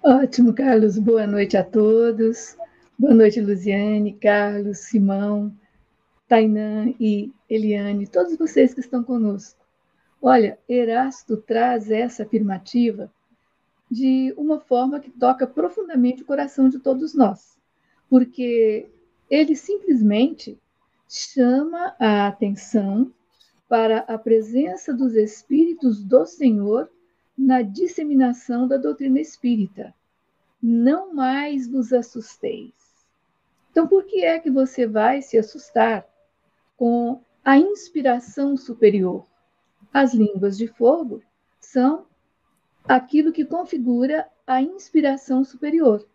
Ótimo, 0.04 0.54
Carlos. 0.54 1.00
Boa 1.00 1.26
noite 1.26 1.56
a 1.58 1.64
todos. 1.64 2.58
Boa 3.00 3.14
noite, 3.14 3.42
Luziane, 3.42 4.14
Carlos, 4.14 4.80
Simão, 4.80 5.56
Tainã 6.28 6.94
e 7.00 7.32
Eliane, 7.50 8.06
todos 8.06 8.38
vocês 8.38 8.74
que 8.74 8.82
estão 8.82 9.04
conosco. 9.04 9.60
Olha, 10.22 10.60
Erasto 10.70 11.38
traz 11.38 11.90
essa 11.90 12.24
afirmativa 12.24 13.12
de 13.90 14.34
uma 14.38 14.60
forma 14.60 15.00
que 15.00 15.10
toca 15.10 15.48
profundamente 15.48 16.22
o 16.22 16.26
coração 16.26 16.70
de 16.70 16.80
todos 16.80 17.16
nós 17.16 17.54
porque 18.14 18.92
ele 19.28 19.56
simplesmente 19.56 20.56
chama 21.10 21.96
a 22.00 22.28
atenção 22.28 23.12
para 23.68 24.02
a 24.02 24.20
presença 24.20 24.94
dos 24.94 25.16
Espíritos 25.16 26.04
do 26.04 26.24
Senhor 26.24 26.88
na 27.38 27.62
disseminação 27.62 28.68
da 28.68 28.78
doutrina 28.78 29.20
espírita. 29.20 29.94
Não 30.62 31.14
mais 31.14 31.68
vos 31.68 31.92
assusteis. 31.92 32.74
Então, 33.72 33.88
por 33.88 34.06
que 34.06 34.24
é 34.24 34.40
que 34.40 34.52
você 34.52 34.88
vai 34.88 35.22
se 35.22 35.38
assustar 35.38 36.06
com 36.78 37.22
a 37.44 37.58
inspiração 37.58 38.56
superior? 38.56 39.26
As 39.94 40.14
línguas 40.14 40.58
de 40.58 40.68
fogo 40.68 41.22
são 41.60 42.06
aquilo 42.86 43.32
que 43.32 43.46
configura 43.46 44.28
a 44.46 44.62
inspiração 44.62 45.44
superior 45.44 46.06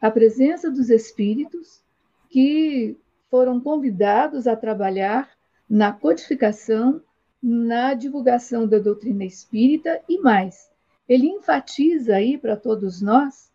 a 0.00 0.10
presença 0.10 0.70
dos 0.70 0.88
espíritos 0.88 1.82
que 2.30 2.96
foram 3.30 3.60
convidados 3.60 4.46
a 4.46 4.56
trabalhar 4.56 5.28
na 5.68 5.92
codificação, 5.92 7.02
na 7.42 7.94
divulgação 7.94 8.66
da 8.66 8.78
doutrina 8.78 9.24
espírita 9.24 10.02
e 10.08 10.18
mais. 10.18 10.70
Ele 11.08 11.26
enfatiza 11.26 12.16
aí 12.16 12.36
para 12.36 12.56
todos 12.56 13.00
nós 13.00 13.50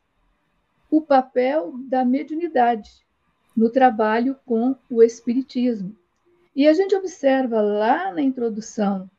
o 0.90 1.02
papel 1.02 1.74
da 1.88 2.04
mediunidade 2.04 3.06
no 3.56 3.70
trabalho 3.70 4.36
com 4.46 4.76
o 4.90 5.02
espiritismo. 5.02 5.96
E 6.56 6.68
a 6.68 6.74
gente 6.74 6.96
observa 6.96 7.62
lá 7.62 8.12
na 8.12 8.22
introdução 8.22 9.10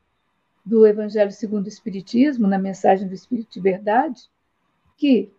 do 0.64 0.86
Evangelho 0.86 1.30
segundo 1.30 1.66
o 1.66 1.68
Espiritismo, 1.68 2.46
na 2.46 2.58
mensagem 2.58 3.06
do 3.06 3.14
Espírito 3.14 3.52
de 3.52 3.60
Verdade, 3.60 4.28
que 4.96 5.32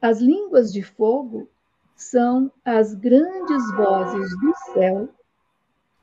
as 0.00 0.20
línguas 0.20 0.72
de 0.72 0.82
fogo 0.82 1.48
são 1.94 2.50
as 2.64 2.94
grandes 2.94 3.72
vozes 3.76 4.30
do 4.40 4.54
céu 4.72 5.08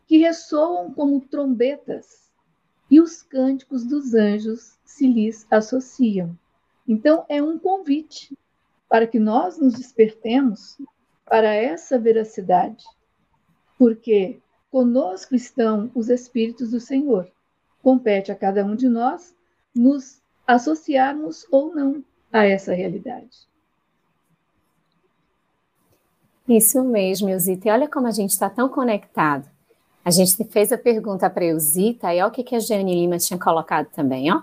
que 0.06 0.18
ressoam 0.18 0.94
como 0.94 1.22
trombetas 1.22 2.31
e 2.92 3.00
os 3.00 3.24
cânticos 3.24 3.86
dos 3.86 4.14
anjos 4.14 4.78
se 4.84 5.08
lhes 5.08 5.48
associam. 5.50 6.38
Então, 6.86 7.26
é 7.30 7.42
um 7.42 7.58
convite 7.58 8.38
para 8.90 9.08
que 9.08 9.18
nós 9.18 9.58
nos 9.58 9.76
despertemos 9.76 10.78
para 11.26 11.54
essa 11.54 11.98
veracidade, 11.98 12.84
porque 13.80 14.42
conosco 14.70 15.34
estão 15.34 15.90
os 15.96 16.10
Espíritos 16.10 16.72
do 16.72 16.82
Senhor. 16.82 17.32
Compete 17.82 18.30
a 18.30 18.36
cada 18.36 18.66
um 18.66 18.76
de 18.76 18.90
nós 18.90 19.34
nos 19.74 20.22
associarmos 20.46 21.48
ou 21.50 21.74
não 21.74 22.04
a 22.32 22.46
essa 22.46 22.74
realidade. 22.74 23.50
Isso 26.46 26.84
mesmo, 26.84 27.30
Eusita. 27.30 27.70
E 27.70 27.72
olha 27.72 27.88
como 27.88 28.08
a 28.08 28.12
gente 28.12 28.32
está 28.32 28.50
tão 28.50 28.68
conectado. 28.68 29.50
A 30.04 30.10
gente 30.10 30.44
fez 30.46 30.72
a 30.72 30.78
pergunta 30.78 31.30
para 31.30 31.46
Eusita 31.46 32.14
e 32.14 32.18
olha 32.18 32.28
o 32.28 32.32
que, 32.32 32.44
que 32.44 32.56
a 32.56 32.60
Jane 32.60 32.96
Lima 32.96 33.18
tinha 33.18 33.40
colocado 33.40 33.88
também, 33.88 34.34
ó. 34.34 34.42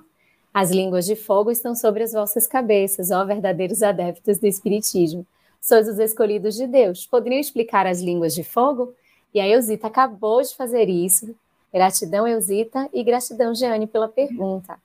As 0.55 0.71
línguas 0.71 1.05
de 1.05 1.15
fogo 1.15 1.50
estão 1.50 1.75
sobre 1.75 2.03
as 2.03 2.12
vossas 2.12 2.47
cabeças, 2.47 3.11
ó 3.11 3.25
verdadeiros 3.25 3.83
adeptos 3.83 4.38
do 4.38 4.47
Espiritismo. 4.47 5.27
Sois 5.61 5.88
os 5.88 5.99
escolhidos 5.99 6.55
de 6.55 6.67
Deus. 6.67 7.07
Poderiam 7.07 7.41
explicar 7.41 7.87
as 7.87 8.00
línguas 8.00 8.35
de 8.35 8.45
fogo? 8.45 8.95
E 9.35 9.41
a 9.41 9.49
Eusita 9.49 9.88
acabou 9.88 10.41
de 10.41 10.55
fazer 10.55 10.88
isso. 10.88 11.35
Gratidão, 11.73 12.27
Eusita, 12.27 12.88
e 12.93 13.03
gratidão, 13.05 13.55
Jeane, 13.55 13.87
pela 13.87 14.09
pergunta. 14.09 14.79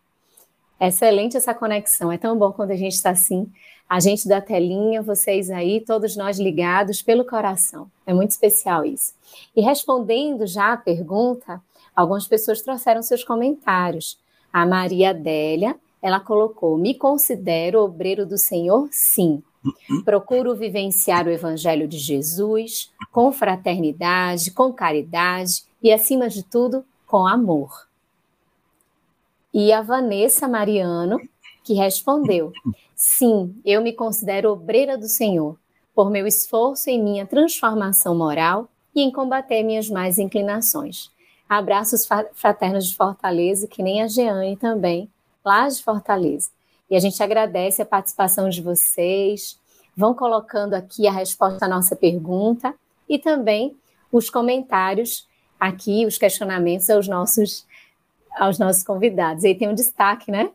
Excelente 0.79 1.37
essa 1.37 1.53
conexão. 1.53 2.11
É 2.11 2.17
tão 2.17 2.37
bom 2.37 2.51
quando 2.51 2.71
a 2.71 2.75
gente 2.75 2.93
está 2.93 3.11
assim, 3.11 3.49
a 3.89 3.99
gente 3.99 4.27
da 4.27 4.41
telinha, 4.41 5.01
vocês 5.01 5.49
aí, 5.49 5.79
todos 5.79 6.15
nós 6.15 6.39
ligados 6.39 7.01
pelo 7.01 7.25
coração. 7.25 7.89
É 8.05 8.13
muito 8.13 8.31
especial 8.31 8.83
isso. 8.83 9.13
E 9.55 9.61
respondendo 9.61 10.47
já 10.47 10.73
a 10.73 10.77
pergunta, 10.77 11.61
algumas 11.95 12.27
pessoas 12.27 12.61
trouxeram 12.61 13.01
seus 13.01 13.23
comentários. 13.23 14.17
A 14.51 14.65
Maria 14.65 15.11
Adélia, 15.11 15.75
ela 16.01 16.19
colocou: 16.19 16.77
Me 16.77 16.95
considero 16.95 17.81
obreiro 17.81 18.25
do 18.25 18.37
Senhor? 18.37 18.87
Sim. 18.91 19.43
Procuro 20.03 20.55
vivenciar 20.55 21.25
o 21.25 21.31
Evangelho 21.31 21.87
de 21.87 21.97
Jesus 21.97 22.91
com 23.11 23.31
fraternidade, 23.31 24.51
com 24.51 24.73
caridade 24.73 25.63
e, 25.81 25.93
acima 25.93 26.27
de 26.27 26.43
tudo, 26.43 26.83
com 27.05 27.25
amor 27.25 27.87
e 29.53 29.71
a 29.71 29.81
Vanessa 29.81 30.47
Mariano, 30.47 31.19
que 31.63 31.73
respondeu: 31.73 32.51
Sim, 32.95 33.55
eu 33.63 33.81
me 33.81 33.93
considero 33.93 34.51
obreira 34.51 34.97
do 34.97 35.07
Senhor, 35.07 35.57
por 35.93 36.09
meu 36.09 36.25
esforço 36.25 36.89
em 36.89 37.01
minha 37.01 37.25
transformação 37.25 38.15
moral 38.15 38.67
e 38.95 39.01
em 39.01 39.11
combater 39.11 39.63
minhas 39.63 39.89
mais 39.89 40.17
inclinações. 40.17 41.11
Abraços 41.47 42.07
fraternos 42.33 42.87
de 42.87 42.95
Fortaleza, 42.95 43.67
que 43.67 43.83
nem 43.83 44.01
a 44.01 44.07
Jeane 44.07 44.57
também, 44.57 45.09
lá 45.45 45.67
de 45.67 45.83
Fortaleza. 45.83 46.49
E 46.89 46.95
a 46.95 46.99
gente 46.99 47.21
agradece 47.21 47.81
a 47.81 47.85
participação 47.85 48.49
de 48.49 48.61
vocês. 48.61 49.59
Vão 49.95 50.13
colocando 50.13 50.73
aqui 50.73 51.07
a 51.07 51.11
resposta 51.11 51.65
à 51.65 51.69
nossa 51.69 51.95
pergunta 51.95 52.73
e 53.07 53.19
também 53.19 53.75
os 54.11 54.29
comentários 54.29 55.27
aqui, 55.59 56.05
os 56.05 56.17
questionamentos 56.17 56.89
aos 56.89 57.07
nossos 57.07 57.65
aos 58.35 58.59
nossos 58.59 58.83
convidados. 58.83 59.43
E 59.43 59.47
aí 59.47 59.55
tem 59.55 59.69
um 59.69 59.75
destaque, 59.75 60.31
né? 60.31 60.49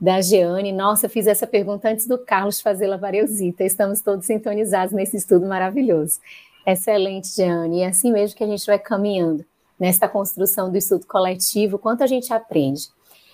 Da 0.00 0.20
Jeane. 0.20 0.72
Nossa, 0.72 1.08
fiz 1.08 1.26
essa 1.26 1.46
pergunta 1.46 1.88
antes 1.88 2.06
do 2.06 2.18
Carlos 2.18 2.60
fazê-la 2.60 2.96
variosita. 2.96 3.64
Estamos 3.64 4.00
todos 4.00 4.26
sintonizados 4.26 4.92
nesse 4.94 5.16
estudo 5.16 5.46
maravilhoso. 5.46 6.20
Excelente, 6.66 7.28
Jeane. 7.28 7.78
E 7.78 7.82
é 7.82 7.88
assim 7.88 8.12
mesmo 8.12 8.36
que 8.36 8.44
a 8.44 8.46
gente 8.46 8.66
vai 8.66 8.78
caminhando 8.78 9.44
nesta 9.78 10.08
construção 10.08 10.70
do 10.70 10.76
estudo 10.76 11.06
coletivo, 11.06 11.78
quanto 11.78 12.02
a 12.02 12.06
gente 12.06 12.32
aprende. 12.32 12.88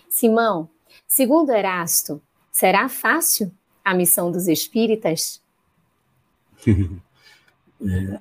Simão, 0.09 0.69
segundo 1.07 1.50
Erasto, 1.50 2.21
será 2.50 2.88
fácil 2.88 3.50
a 3.85 3.95
missão 3.95 4.31
dos 4.31 4.49
espíritas? 4.49 5.41
é, 6.67 8.21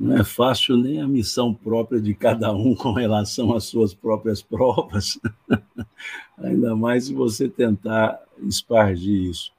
não 0.00 0.16
é 0.16 0.24
fácil 0.24 0.78
nem 0.78 0.98
a 0.98 1.06
missão 1.06 1.52
própria 1.52 2.00
de 2.00 2.14
cada 2.14 2.50
um 2.52 2.74
com 2.74 2.92
relação 2.92 3.54
às 3.54 3.64
suas 3.64 3.92
próprias 3.92 4.40
provas, 4.40 5.20
ainda 6.38 6.74
mais 6.74 7.04
se 7.04 7.14
você 7.14 7.46
tentar 7.46 8.18
espargir 8.48 9.28
isso. 9.30 9.52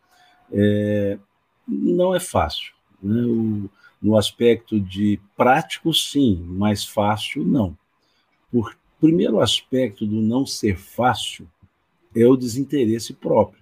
É, 0.52 1.20
não 1.68 2.16
é 2.16 2.20
fácil. 2.20 2.74
Né? 3.02 3.22
O, 3.22 3.70
no 4.02 4.18
aspecto 4.18 4.80
de 4.80 5.20
prático, 5.38 5.94
sim, 5.94 6.44
mas 6.48 6.84
fácil, 6.84 7.46
não. 7.46 7.78
O 8.52 8.64
primeiro 9.00 9.40
aspecto 9.40 10.08
do 10.08 10.22
não 10.22 10.44
ser 10.44 10.76
fácil 10.76 11.48
é 12.16 12.26
o 12.26 12.36
desinteresse 12.36 13.14
próprio. 13.14 13.61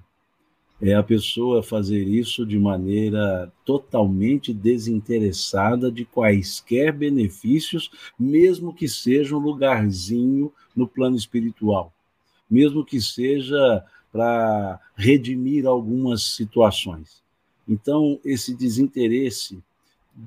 É 0.81 0.93
a 0.93 1.03
pessoa 1.03 1.62
fazer 1.62 2.07
isso 2.07 2.45
de 2.45 2.57
maneira 2.57 3.51
totalmente 3.65 4.53
desinteressada 4.53 5.91
de 5.91 6.05
quaisquer 6.05 6.93
benefícios, 6.93 7.91
mesmo 8.17 8.74
que 8.74 8.88
seja 8.88 9.36
um 9.36 9.39
lugarzinho 9.39 10.51
no 10.75 10.88
plano 10.88 11.17
espiritual, 11.17 11.93
mesmo 12.50 12.86
que 12.86 13.01
seja 13.01 13.83
para 14.12 14.79
redimir 14.95 15.65
algumas 15.65 16.24
situações. 16.24 17.21
Então, 17.67 18.19
esse 18.24 18.55
desinteresse 18.55 19.62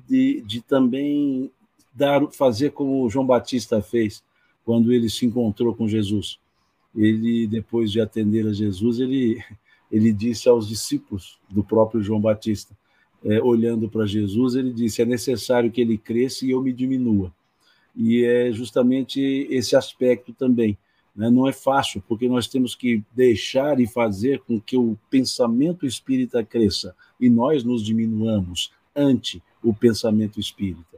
de, 0.07 0.41
de 0.41 0.61
também 0.61 1.51
dar, 1.93 2.25
fazer 2.31 2.71
como 2.71 3.09
João 3.09 3.25
Batista 3.25 3.81
fez 3.81 4.23
quando 4.63 4.93
ele 4.93 5.09
se 5.09 5.25
encontrou 5.25 5.75
com 5.75 5.87
Jesus. 5.87 6.39
Ele, 6.95 7.47
depois 7.47 7.91
de 7.91 7.99
atender 7.99 8.47
a 8.47 8.53
Jesus, 8.53 8.99
ele 8.99 9.43
ele 9.93 10.11
disse 10.11 10.49
aos 10.49 10.67
discípulos 10.67 11.37
do 11.47 11.63
próprio 11.63 12.01
João 12.01 12.19
Batista, 12.19 12.75
é, 13.23 13.39
olhando 13.39 13.87
para 13.87 14.07
Jesus, 14.07 14.55
ele 14.55 14.73
disse: 14.73 15.03
é 15.03 15.05
necessário 15.05 15.71
que 15.71 15.79
ele 15.79 15.99
cresça 15.99 16.45
e 16.45 16.49
eu 16.49 16.61
me 16.63 16.73
diminua. 16.73 17.31
E 17.95 18.25
é 18.25 18.51
justamente 18.51 19.21
esse 19.51 19.75
aspecto 19.75 20.33
também. 20.33 20.75
Né? 21.15 21.29
Não 21.29 21.47
é 21.47 21.53
fácil, 21.53 22.03
porque 22.07 22.27
nós 22.27 22.47
temos 22.47 22.73
que 22.73 23.03
deixar 23.15 23.79
e 23.79 23.85
fazer 23.85 24.39
com 24.39 24.59
que 24.59 24.75
o 24.75 24.97
pensamento 25.11 25.85
espírita 25.85 26.43
cresça 26.43 26.95
e 27.19 27.29
nós 27.29 27.63
nos 27.63 27.85
diminuamos 27.85 28.71
ante 28.95 29.43
o 29.63 29.75
pensamento 29.75 30.39
espírita. 30.39 30.97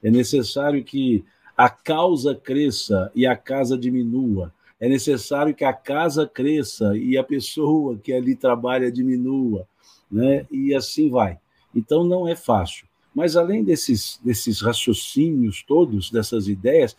É 0.00 0.08
necessário 0.08 0.84
que 0.84 1.24
a 1.56 1.68
causa 1.68 2.32
cresça 2.32 3.10
e 3.12 3.26
a 3.26 3.34
casa 3.34 3.76
diminua, 3.76 4.54
é 4.78 4.88
necessário 4.88 5.54
que 5.54 5.64
a 5.64 5.72
casa 5.72 6.26
cresça 6.26 6.96
e 6.96 7.16
a 7.16 7.24
pessoa 7.24 7.96
que 7.96 8.12
ali 8.12 8.36
trabalha 8.36 8.92
diminua, 8.92 9.66
né? 10.10 10.46
E 10.50 10.74
assim 10.74 11.08
vai. 11.08 11.38
Então 11.74 12.04
não 12.04 12.28
é 12.28 12.36
fácil. 12.36 12.86
Mas 13.14 13.36
além 13.36 13.64
desses, 13.64 14.20
desses 14.22 14.60
raciocínios 14.60 15.62
todos, 15.66 16.10
dessas 16.10 16.48
ideias, 16.48 16.94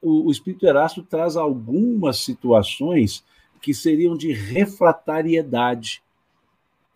o, 0.00 0.28
o 0.28 0.30
Espírito 0.30 0.66
Erasto 0.66 1.02
traz 1.02 1.36
algumas 1.36 2.18
situações 2.18 3.22
que 3.60 3.74
seriam 3.74 4.16
de 4.16 4.32
refratariedade. 4.32 6.02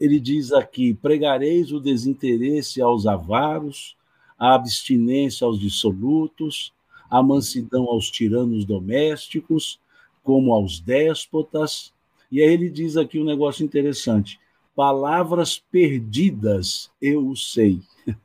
Ele 0.00 0.18
diz 0.18 0.52
aqui: 0.52 0.94
pregareis 0.94 1.72
o 1.72 1.80
desinteresse 1.80 2.80
aos 2.80 3.06
avaros, 3.06 3.96
a 4.38 4.54
abstinência 4.54 5.46
aos 5.46 5.60
dissolutos, 5.60 6.72
a 7.10 7.22
mansidão 7.22 7.84
aos 7.84 8.10
tiranos 8.10 8.64
domésticos, 8.64 9.78
como 10.22 10.52
aos 10.52 10.80
déspotas. 10.80 11.92
E 12.30 12.40
aí 12.40 12.52
ele 12.52 12.70
diz 12.70 12.96
aqui 12.96 13.18
um 13.18 13.24
negócio 13.24 13.64
interessante: 13.64 14.38
palavras 14.74 15.58
perdidas 15.58 16.90
eu 17.00 17.34
sei. 17.36 17.80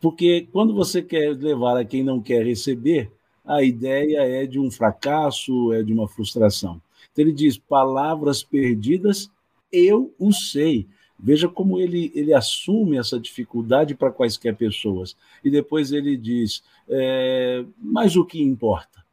Porque 0.00 0.46
quando 0.52 0.74
você 0.74 1.02
quer 1.02 1.36
levar 1.36 1.78
a 1.78 1.84
quem 1.84 2.02
não 2.02 2.20
quer 2.20 2.44
receber, 2.44 3.10
a 3.44 3.62
ideia 3.62 4.20
é 4.20 4.46
de 4.46 4.58
um 4.58 4.70
fracasso, 4.70 5.72
é 5.72 5.82
de 5.82 5.92
uma 5.92 6.08
frustração. 6.08 6.80
Então 7.12 7.24
ele 7.24 7.32
diz: 7.32 7.58
palavras 7.58 8.42
perdidas 8.42 9.30
eu 9.72 10.14
o 10.18 10.32
sei. 10.32 10.86
Veja 11.18 11.48
como 11.48 11.78
ele, 11.78 12.12
ele 12.14 12.32
assume 12.32 12.98
essa 12.98 13.18
dificuldade 13.18 13.94
para 13.94 14.10
quaisquer 14.10 14.54
pessoas. 14.56 15.16
E 15.44 15.50
depois 15.50 15.92
ele 15.92 16.16
diz: 16.16 16.62
é, 16.88 17.64
mas 17.78 18.16
o 18.16 18.24
que 18.24 18.42
importa? 18.42 19.03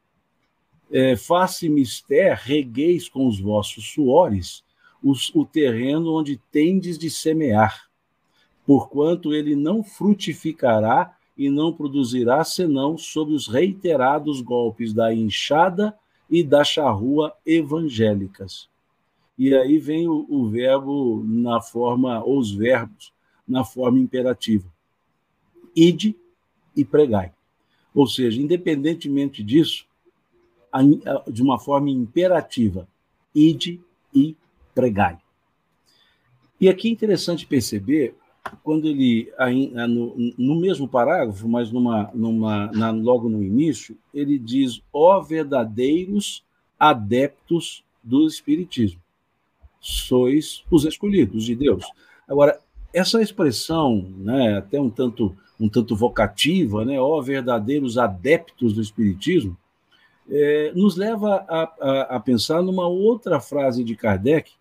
É, 0.92 1.16
face 1.16 1.68
mister, 1.68 2.38
regueis 2.38 3.08
com 3.08 3.26
os 3.26 3.40
vossos 3.40 3.92
suores 3.92 4.62
os, 5.02 5.34
o 5.34 5.44
terreno 5.44 6.14
onde 6.14 6.36
tendes 6.52 6.98
de 6.98 7.10
semear, 7.10 7.88
porquanto 8.64 9.34
ele 9.34 9.56
não 9.56 9.82
frutificará 9.82 11.16
e 11.36 11.48
não 11.48 11.72
produzirá 11.72 12.44
senão 12.44 12.96
sob 12.96 13.32
os 13.32 13.48
reiterados 13.48 14.40
golpes 14.42 14.92
da 14.92 15.12
enxada 15.12 15.96
e 16.30 16.44
da 16.44 16.62
charrua 16.62 17.34
evangélicas. 17.44 18.68
E 19.36 19.54
aí 19.54 19.78
vem 19.78 20.06
o, 20.06 20.26
o 20.28 20.48
verbo 20.48 21.24
na 21.26 21.60
forma, 21.60 22.22
ou 22.22 22.38
os 22.38 22.52
verbos 22.52 23.12
na 23.48 23.64
forma 23.64 23.98
imperativa. 23.98 24.70
Ide 25.74 26.14
e 26.76 26.84
pregai. 26.84 27.32
Ou 27.94 28.06
seja, 28.06 28.40
independentemente 28.40 29.42
disso, 29.42 29.86
de 31.30 31.42
uma 31.42 31.58
forma 31.58 31.90
imperativa: 31.90 32.88
ide 33.34 33.80
e 34.14 34.36
pregai. 34.74 35.18
E 36.60 36.68
aqui 36.68 36.88
é 36.88 36.92
interessante 36.92 37.46
perceber, 37.46 38.14
quando 38.62 38.86
ele, 38.86 39.32
no, 40.38 40.60
mesmo 40.60 40.88
parágrafo, 40.88 41.48
mas 41.48 41.70
numa, 41.70 42.10
numa, 42.14 42.70
na, 42.72 42.90
logo 42.90 43.28
no 43.28 43.42
início, 43.42 43.96
ele 44.14 44.38
diz: 44.38 44.80
ó 44.92 45.20
verdadeiros 45.20 46.44
adeptos 46.78 47.84
do 48.02 48.26
Espiritismo, 48.26 49.00
sois 49.80 50.64
os 50.70 50.84
escolhidos 50.84 51.44
de 51.44 51.54
Deus. 51.54 51.84
Agora, 52.28 52.58
essa 52.92 53.22
expressão, 53.22 54.08
né, 54.18 54.58
até 54.58 54.80
um 54.80 54.90
tanto, 54.90 55.36
um 55.58 55.68
tanto 55.68 55.94
vocativa, 55.96 56.84
né, 56.84 57.00
ó 57.00 57.20
verdadeiros 57.20 57.98
adeptos 57.98 58.72
do 58.72 58.82
Espiritismo, 58.82 59.56
é, 60.30 60.72
nos 60.74 60.96
leva 60.96 61.44
a, 61.48 61.62
a, 61.80 62.00
a, 62.16 62.20
pensar 62.20 62.62
numa 62.62 62.86
outra 62.86 63.40
frase 63.40 63.82
de 63.82 63.96
Kardec, 63.96 64.52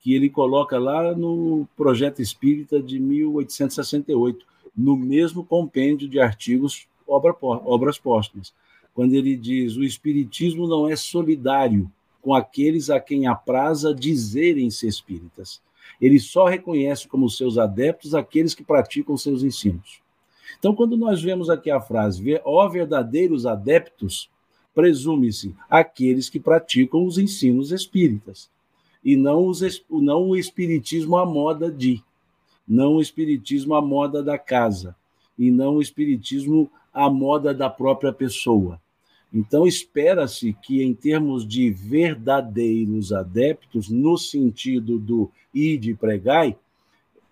que 0.00 0.14
ele 0.14 0.30
coloca 0.30 0.78
lá 0.78 1.14
no 1.14 1.68
Projeto 1.76 2.22
Espírita 2.22 2.80
de 2.80 2.98
1868, 2.98 4.46
no 4.76 4.96
mesmo 4.96 5.44
compêndio 5.44 6.08
de 6.08 6.18
artigos 6.18 6.86
obra, 7.06 7.36
Obras 7.40 7.98
Póstumas, 7.98 8.54
quando 8.94 9.14
ele 9.14 9.36
diz: 9.36 9.76
o 9.76 9.84
Espiritismo 9.84 10.66
não 10.66 10.88
é 10.88 10.96
solidário 10.96 11.90
com 12.22 12.34
aqueles 12.34 12.90
a 12.90 13.00
quem 13.00 13.26
apraza 13.26 13.94
dizerem-se 13.94 14.86
espíritas. 14.86 15.60
Ele 16.00 16.18
só 16.18 16.46
reconhece 16.46 17.08
como 17.08 17.28
seus 17.28 17.58
adeptos 17.58 18.14
aqueles 18.14 18.54
que 18.54 18.64
praticam 18.64 19.16
seus 19.16 19.42
ensinos. 19.42 20.00
Então, 20.58 20.74
quando 20.74 20.96
nós 20.96 21.22
vemos 21.22 21.48
aqui 21.48 21.70
a 21.70 21.80
frase, 21.80 22.40
ó 22.44 22.68
verdadeiros 22.68 23.46
adeptos, 23.46 24.30
presume-se 24.74 25.54
aqueles 25.68 26.28
que 26.28 26.40
praticam 26.40 27.04
os 27.04 27.18
ensinos 27.18 27.72
espíritas, 27.72 28.50
e 29.04 29.16
não, 29.16 29.46
os, 29.46 29.60
não 29.88 30.28
o 30.28 30.36
espiritismo 30.36 31.16
à 31.16 31.24
moda 31.24 31.70
de, 31.70 32.02
não 32.66 32.96
o 32.96 33.00
espiritismo 33.00 33.74
à 33.74 33.82
moda 33.82 34.22
da 34.22 34.38
casa, 34.38 34.94
e 35.38 35.50
não 35.50 35.76
o 35.76 35.82
espiritismo 35.82 36.70
à 36.92 37.08
moda 37.08 37.54
da 37.54 37.70
própria 37.70 38.12
pessoa. 38.12 38.80
Então, 39.32 39.66
espera-se 39.66 40.52
que, 40.52 40.82
em 40.82 40.92
termos 40.92 41.46
de 41.46 41.70
verdadeiros 41.70 43.12
adeptos, 43.12 43.88
no 43.88 44.18
sentido 44.18 44.98
do 44.98 45.30
ide 45.54 45.94
pregai, 45.94 46.56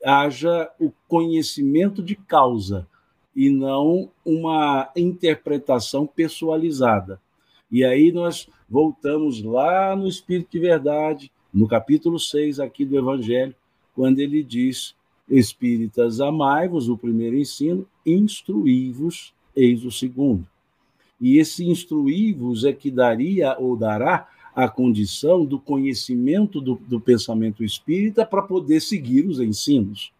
haja 0.04 0.70
o 0.78 0.92
conhecimento 1.08 2.02
de 2.02 2.14
causa 2.14 2.86
e 3.34 3.50
não 3.50 4.10
uma 4.24 4.90
interpretação 4.96 6.06
pessoalizada. 6.06 7.20
E 7.70 7.84
aí 7.84 8.10
nós 8.12 8.48
voltamos 8.68 9.42
lá 9.42 9.94
no 9.94 10.08
Espírito 10.08 10.52
de 10.52 10.58
Verdade, 10.58 11.32
no 11.52 11.68
capítulo 11.68 12.18
6 12.18 12.60
aqui 12.60 12.84
do 12.84 12.96
Evangelho, 12.96 13.54
quando 13.94 14.20
ele 14.20 14.42
diz: 14.42 14.94
Espíritas, 15.28 16.20
amai-vos, 16.20 16.88
o 16.88 16.96
primeiro 16.96 17.36
ensino, 17.36 17.86
instruí-vos, 18.06 19.34
eis 19.54 19.84
o 19.84 19.90
segundo. 19.90 20.46
E 21.20 21.38
esse 21.38 21.64
instruí-vos 21.64 22.64
é 22.64 22.72
que 22.72 22.90
daria 22.90 23.56
ou 23.58 23.76
dará 23.76 24.28
a 24.54 24.68
condição 24.68 25.44
do 25.44 25.58
conhecimento 25.58 26.60
do, 26.60 26.76
do 26.86 27.00
pensamento 27.00 27.62
espírita 27.62 28.24
para 28.24 28.42
poder 28.42 28.80
seguir 28.80 29.26
os 29.26 29.40
ensinos. 29.40 30.12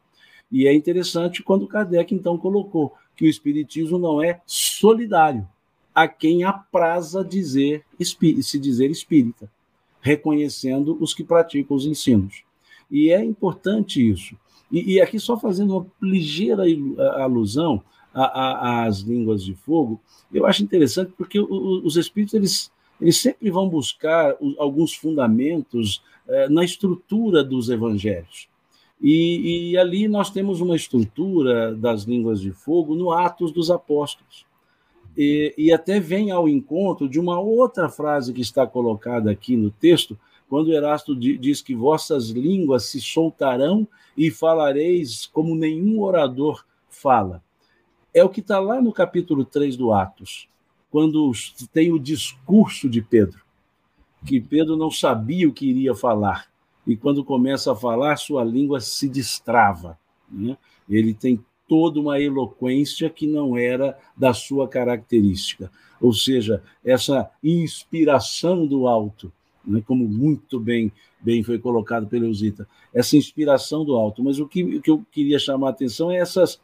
E 0.51 0.67
é 0.67 0.75
interessante 0.75 1.43
quando 1.43 1.67
Kardec 1.67 2.15
então 2.15 2.39
colocou 2.39 2.95
que 3.17 3.25
o 3.25 3.29
espiritismo 3.29 3.99
não 3.99 4.23
é 4.23 4.41
solidário, 4.47 5.47
a 5.99 6.07
quem 6.07 6.45
apraza 6.45 7.25
dizer 7.25 7.85
se 8.01 8.57
dizer 8.57 8.89
espírita, 8.89 9.51
reconhecendo 10.01 10.97
os 11.01 11.13
que 11.13 11.25
praticam 11.25 11.77
os 11.77 11.87
ensinos. 11.87 12.45
E 12.89 13.11
é 13.11 13.25
importante 13.25 14.09
isso. 14.09 14.37
E, 14.71 14.95
e 14.95 15.01
aqui 15.01 15.19
só 15.19 15.37
fazendo 15.37 15.77
uma 15.77 15.87
ligeira 16.01 16.63
alusão 17.17 17.83
às 18.15 19.01
línguas 19.01 19.43
de 19.45 19.57
fogo, 19.57 20.01
eu 20.33 20.47
acho 20.47 20.63
interessante 20.63 21.13
porque 21.19 21.41
os 21.41 21.97
espíritos 21.97 22.35
eles, 22.35 22.73
eles 23.01 23.17
sempre 23.17 23.51
vão 23.51 23.69
buscar 23.69 24.37
alguns 24.57 24.95
fundamentos 24.95 26.01
eh, 26.29 26.49
na 26.49 26.65
estrutura 26.65 27.43
dos 27.43 27.69
evangelhos. 27.71 28.49
E, 29.01 29.73
e, 29.73 29.79
ali 29.79 30.07
nós 30.07 30.31
temos 30.31 30.61
uma 30.61 30.77
estrutura 30.77 31.75
das 31.75 32.05
línguas 32.05 32.41
de 32.41 32.53
fogo 32.53 32.95
no 32.95 33.11
Atos 33.11 33.51
dos 33.51 33.69
Apóstolos. 33.71 34.48
E, 35.20 35.52
e, 35.59 35.72
até 35.72 35.98
vem 35.98 36.31
ao 36.31 36.48
encontro 36.48 37.09
de 37.09 37.18
uma 37.18 37.40
outra 37.40 37.88
frase 37.88 38.33
que 38.33 38.40
está 38.40 38.64
colocada 38.64 39.33
aqui 39.33 39.57
no 39.57 39.68
texto, 39.68 40.16
quando 40.48 40.72
Erasto 40.72 41.12
diz 41.16 41.61
que 41.61 41.74
vossas 41.74 42.28
línguas 42.28 42.85
se 42.85 43.00
soltarão 43.00 43.87
e 44.16 44.31
falareis 44.31 45.26
como 45.26 45.57
nenhum 45.57 46.00
orador 46.00 46.64
fala. 46.88 47.42
É 48.14 48.22
o 48.22 48.28
que 48.28 48.38
está 48.38 48.61
lá 48.61 48.81
no 48.81 48.92
capítulo 48.92 49.44
3 49.44 49.76
do 49.76 49.92
Atos, 49.92 50.48
quando 50.88 51.33
tem 51.72 51.92
o 51.92 51.98
discurso 51.98 52.88
de 52.88 53.02
Pedro, 53.02 53.42
que 54.24 54.40
Pedro 54.40 54.76
não 54.76 54.90
sabia 54.90 55.48
o 55.48 55.52
que 55.52 55.68
iria 55.68 55.96
falar, 55.96 56.46
e 56.87 56.96
quando 56.96 57.24
começa 57.24 57.72
a 57.72 57.76
falar, 57.76 58.16
sua 58.16 58.44
língua 58.44 58.81
se 58.81 59.09
destrava. 59.09 59.98
Né? 60.31 60.57
Ele 60.88 61.12
tem 61.12 61.44
toda 61.68 62.00
uma 62.00 62.20
eloquência 62.20 63.11
que 63.11 63.26
não 63.26 63.57
era 63.57 63.96
da 64.16 64.33
sua 64.33 64.66
característica. 64.66 65.70
Ou 66.00 66.12
seja, 66.12 66.62
essa 66.85 67.31
inspiração 67.42 68.66
do 68.66 68.87
alto, 68.87 69.33
né, 69.64 69.83
como 69.87 70.09
muito 70.09 70.59
bem, 70.59 70.90
bem 71.20 71.42
foi 71.42 71.59
colocado 71.59 72.07
pelo 72.07 72.24
Eusita, 72.24 72.66
essa 72.94 73.16
inspiração 73.16 73.85
do 73.85 73.94
alto. 73.94 74.24
Mas 74.24 74.38
o 74.38 74.46
que, 74.46 74.62
o 74.62 74.83
que 74.83 74.90
eu 74.90 75.04
queria 75.12 75.38
chamar 75.38 75.68
a 75.68 75.70
atenção 75.70 76.11
é 76.11 76.16
essas, 76.16 76.61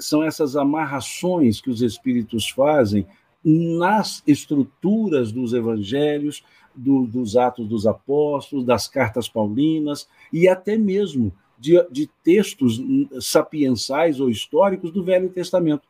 são 0.00 0.22
essas 0.22 0.56
amarrações 0.56 1.60
que 1.60 1.70
os 1.70 1.82
espíritos 1.82 2.48
fazem 2.48 3.06
nas 3.44 4.22
estruturas 4.26 5.30
dos 5.30 5.52
evangelhos, 5.52 6.42
do, 6.74 7.06
dos 7.06 7.36
Atos 7.36 7.66
dos 7.66 7.86
Apóstolos, 7.86 8.64
das 8.64 8.86
cartas 8.86 9.28
paulinas 9.28 10.08
e 10.32 10.48
até 10.48 10.76
mesmo 10.76 11.32
de, 11.58 11.84
de 11.90 12.08
textos 12.22 12.80
sapiensais 13.20 14.20
ou 14.20 14.30
históricos 14.30 14.90
do 14.90 15.02
Velho 15.02 15.28
Testamento, 15.28 15.88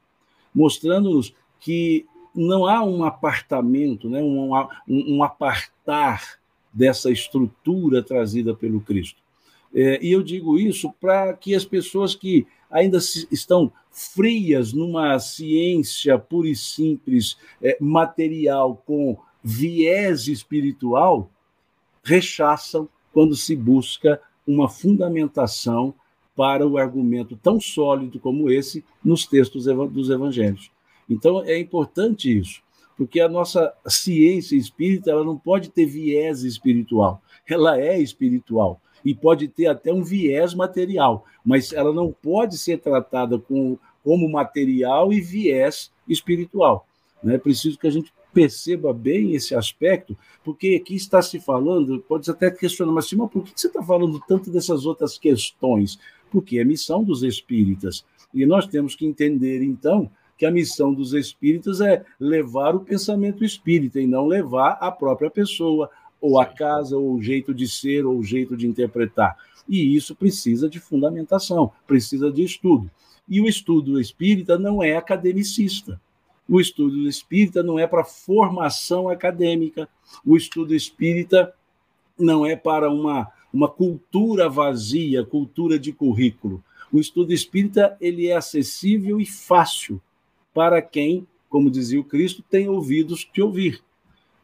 mostrando-nos 0.55 1.35
que 1.61 2.07
não 2.35 2.66
há 2.66 2.83
um 2.85 3.02
apartamento, 3.02 4.09
né, 4.09 4.22
um, 4.22 4.50
um, 4.87 5.22
apartar 5.22 6.38
dessa 6.72 7.11
estrutura 7.11 8.02
trazida 8.02 8.55
pelo 8.55 8.81
Cristo. 8.81 9.20
É, 9.74 9.98
e 10.05 10.12
eu 10.12 10.22
digo 10.22 10.59
isso 10.59 10.92
para 11.00 11.33
que 11.35 11.55
as 11.55 11.64
pessoas 11.64 12.14
que 12.14 12.46
ainda 12.70 12.98
estão 13.31 13.72
frias 13.90 14.72
numa 14.72 15.18
ciência 15.18 16.18
pura 16.18 16.48
e 16.48 16.55
simples, 16.55 17.37
é, 17.62 17.76
material, 17.81 18.83
com 18.87 19.16
viés 19.42 20.29
espiritual, 20.29 21.31
rechaçam 22.02 22.88
quando 23.12 23.35
se 23.35 23.57
busca 23.57 24.20
uma 24.47 24.69
fundamentação 24.69 25.95
para 26.37 26.67
o 26.67 26.77
argumento 26.77 27.37
tão 27.37 27.59
sólido 27.59 28.21
como 28.21 28.51
esse 28.51 28.85
nos 29.03 29.27
textos 29.27 29.65
dos 29.65 30.11
evangelhos. 30.11 30.71
Então 31.09 31.43
é 31.43 31.59
importante 31.59 32.37
isso, 32.37 32.61
porque 32.97 33.21
a 33.21 33.29
nossa 33.29 33.73
ciência 33.87 34.57
espírita 34.57 35.11
ela 35.11 35.25
não 35.25 35.39
pode 35.39 35.71
ter 35.71 35.87
viés 35.87 36.43
espiritual, 36.43 37.23
ela 37.49 37.81
é 37.81 37.99
espiritual 37.99 38.81
e 39.05 39.15
pode 39.15 39.49
ter 39.49 39.67
até 39.67 39.93
um 39.93 40.03
viés 40.03 40.53
material, 40.53 41.25
mas 41.45 41.73
ela 41.73 41.93
não 41.93 42.13
pode 42.13 42.59
ser 42.59 42.79
tratada 42.79 43.39
com, 43.39 43.79
como 44.03 44.29
material 44.29 45.13
e 45.13 45.21
viés 45.21 45.93
espiritual. 46.09 46.87
Né? 47.23 47.37
É 47.37 47.39
preciso 47.39 47.79
que 47.79 47.87
a 47.87 47.91
gente 47.91 48.13
perceba 48.37 48.92
bem 48.92 49.33
esse 49.33 49.55
aspecto, 49.55 50.14
porque 50.44 50.79
aqui 50.79 50.94
está 50.94 51.22
se 51.22 51.40
falando, 51.40 52.05
pode 52.07 52.31
até 52.31 52.51
questionar, 52.51 52.92
mas 52.92 53.07
Simão, 53.07 53.27
por 53.27 53.42
que 53.42 53.59
você 53.59 53.66
está 53.66 53.83
falando 53.83 54.20
tanto 54.29 54.51
dessas 54.51 54.85
outras 54.85 55.16
questões? 55.16 55.99
Porque 56.31 56.59
é 56.59 56.64
missão 56.64 57.03
dos 57.03 57.22
espíritas. 57.22 58.05
E 58.35 58.44
nós 58.44 58.66
temos 58.66 58.94
que 58.94 59.07
entender, 59.07 59.62
então, 59.62 60.11
que 60.37 60.44
a 60.44 60.51
missão 60.51 60.92
dos 60.92 61.14
espíritas 61.14 61.81
é 61.81 62.05
levar 62.20 62.77
o 62.77 62.81
pensamento 62.81 63.42
espírita 63.42 63.99
e 63.99 64.07
não 64.07 64.27
levar 64.27 64.72
a 64.83 64.92
própria 64.92 65.31
pessoa, 65.31 65.88
ou 66.20 66.38
a 66.38 66.44
casa, 66.44 66.94
ou 66.94 67.14
o 67.14 67.22
jeito 67.22 67.55
de 67.55 67.66
ser, 67.66 68.05
ou 68.05 68.18
o 68.18 68.22
jeito 68.22 68.55
de 68.55 68.66
interpretar. 68.66 69.35
E 69.66 69.96
isso 69.96 70.14
precisa 70.14 70.68
de 70.68 70.79
fundamentação, 70.79 71.72
precisa 71.87 72.31
de 72.31 72.42
estudo. 72.42 72.90
E 73.27 73.40
o 73.40 73.49
estudo 73.49 73.99
espírita 73.99 74.59
não 74.59 74.83
é 74.83 74.94
academicista. 74.94 75.99
O 76.49 76.61
estudo 76.61 77.09
espírita 77.09 77.63
não 77.63 77.79
é 77.79 77.87
para 77.87 78.05
formação 78.05 79.09
acadêmica, 79.09 79.89
o 80.25 80.37
estudo 80.37 80.75
espírita 80.75 81.53
não 82.19 82.47
é 82.47 82.55
para 82.55 82.91
uma, 82.91 83.31
uma 83.53 83.69
cultura 83.69 84.49
vazia, 84.49 85.25
cultura 85.25 85.79
de 85.79 85.93
currículo. 85.93 86.63
O 86.93 87.01
estudo 87.01 87.33
espírita 87.33 87.97
ele 88.01 88.29
é 88.29 88.37
acessível 88.37 89.21
e 89.21 89.27
fácil 89.27 90.01
para 90.55 90.81
quem, 90.81 91.27
como 91.49 91.71
dizia 91.71 92.01
o 92.01 92.05
Cristo, 92.05 92.43
tem 92.49 92.69
ouvidos 92.69 93.25
que 93.25 93.43
ouvir. 93.43 93.83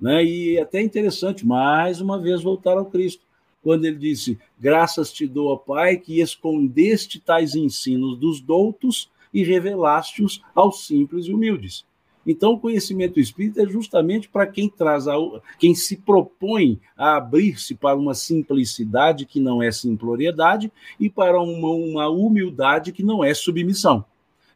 Né? 0.01 0.25
E 0.25 0.57
é 0.57 0.63
até 0.63 0.83
interessante, 0.83 1.47
mais 1.47 2.01
uma 2.01 2.19
vez, 2.19 2.43
voltar 2.43 2.77
ao 2.77 2.87
Cristo, 2.87 3.23
quando 3.63 3.85
ele 3.85 3.97
disse: 3.97 4.39
Graças 4.59 5.13
te 5.13 5.27
dou, 5.27 5.57
Pai, 5.57 5.97
que 5.97 6.21
escondeste 6.21 7.21
tais 7.21 7.55
ensinos 7.55 8.19
dos 8.19 8.41
doutos 8.41 9.09
e 9.33 9.45
revelaste-os 9.45 10.43
aos 10.55 10.87
simples 10.87 11.27
e 11.27 11.33
humildes. 11.33 11.87
Então, 12.27 12.53
o 12.53 12.59
conhecimento 12.59 13.19
espírita 13.19 13.63
é 13.63 13.67
justamente 13.67 14.29
para 14.29 14.47
quem 14.47 14.69
traz, 14.69 15.09
a, 15.09 15.15
quem 15.59 15.75
se 15.75 15.97
propõe 15.97 16.81
a 16.97 17.17
abrir-se 17.17 17.75
para 17.75 17.97
uma 17.97 18.15
simplicidade 18.15 19.27
que 19.27 19.41
não 19.41 19.63
é 19.63 19.73
simploriedade 19.73 20.71
e 21.01 21.11
para 21.11 21.41
uma, 21.41 21.71
uma 21.71 22.09
humildade 22.09 22.93
que 22.93 23.03
não 23.03 23.25
é 23.25 23.35
submissão. 23.35 24.05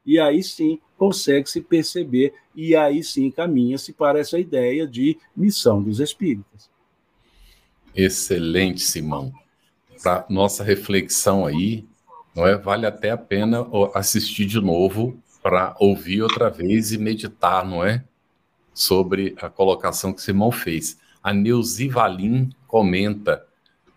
E 0.05 0.21
aí 0.21 0.43
sim 0.43 0.79
consegue 0.97 1.51
se 1.51 1.61
perceber, 1.61 2.33
e 2.55 2.75
aí 2.75 3.03
sim 3.03 3.31
caminha-se 3.31 3.93
para 3.93 4.19
essa 4.19 4.39
ideia 4.39 4.87
de 4.87 5.19
missão 5.37 5.83
dos 5.83 6.01
espíritas. 6.01 6.71
Excelente, 7.95 8.83
Simão. 8.83 9.33
Para 10.03 10.25
nossa 10.31 10.63
reflexão 10.63 11.45
aí, 11.45 11.85
não 12.35 12.47
é? 12.47 12.57
Vale 12.57 12.87
até 12.87 13.11
a 13.11 13.17
pena 13.17 13.67
assistir 13.95 14.47
de 14.47 14.61
novo 14.61 15.19
para 15.47 15.77
ouvir 15.79 16.23
outra 16.23 16.51
vez 16.51 16.91
e 16.91 16.99
meditar, 16.99 17.65
não 17.65 17.85
é? 17.85 18.03
Sobre 18.75 19.33
a 19.41 19.49
colocação 19.49 20.13
que 20.13 20.21
Simão 20.21 20.51
fez. 20.51 20.99
A 21.23 21.33
Neuzi 21.33 21.87
Valim 21.87 22.51
comenta: 22.67 23.47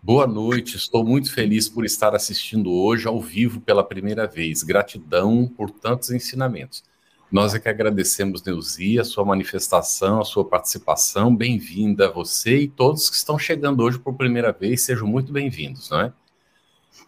Boa 0.00 0.28
noite, 0.28 0.76
estou 0.76 1.04
muito 1.04 1.34
feliz 1.34 1.68
por 1.68 1.84
estar 1.84 2.14
assistindo 2.14 2.70
hoje 2.70 3.08
ao 3.08 3.20
vivo 3.20 3.60
pela 3.60 3.82
primeira 3.82 4.28
vez. 4.28 4.62
Gratidão 4.62 5.48
por 5.48 5.72
tantos 5.72 6.12
ensinamentos. 6.12 6.84
Nós 7.32 7.52
é 7.52 7.58
que 7.58 7.68
agradecemos, 7.68 8.44
Neuzi, 8.44 9.00
a 9.00 9.04
sua 9.04 9.24
manifestação, 9.24 10.20
a 10.20 10.24
sua 10.24 10.44
participação. 10.44 11.34
Bem-vinda 11.34 12.06
a 12.06 12.12
você 12.12 12.58
e 12.58 12.68
todos 12.68 13.10
que 13.10 13.16
estão 13.16 13.36
chegando 13.36 13.82
hoje 13.82 13.98
por 13.98 14.14
primeira 14.14 14.52
vez, 14.52 14.82
sejam 14.82 15.08
muito 15.08 15.32
bem-vindos, 15.32 15.90
não 15.90 16.00
é? 16.00 16.12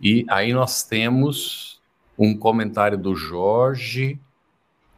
E 0.01 0.27
aí 0.29 0.53
nós 0.53 0.83
temos 0.83 1.81
um 2.19 2.37
comentário 2.37 2.99
do 2.99 3.15
Jorge 3.15 4.19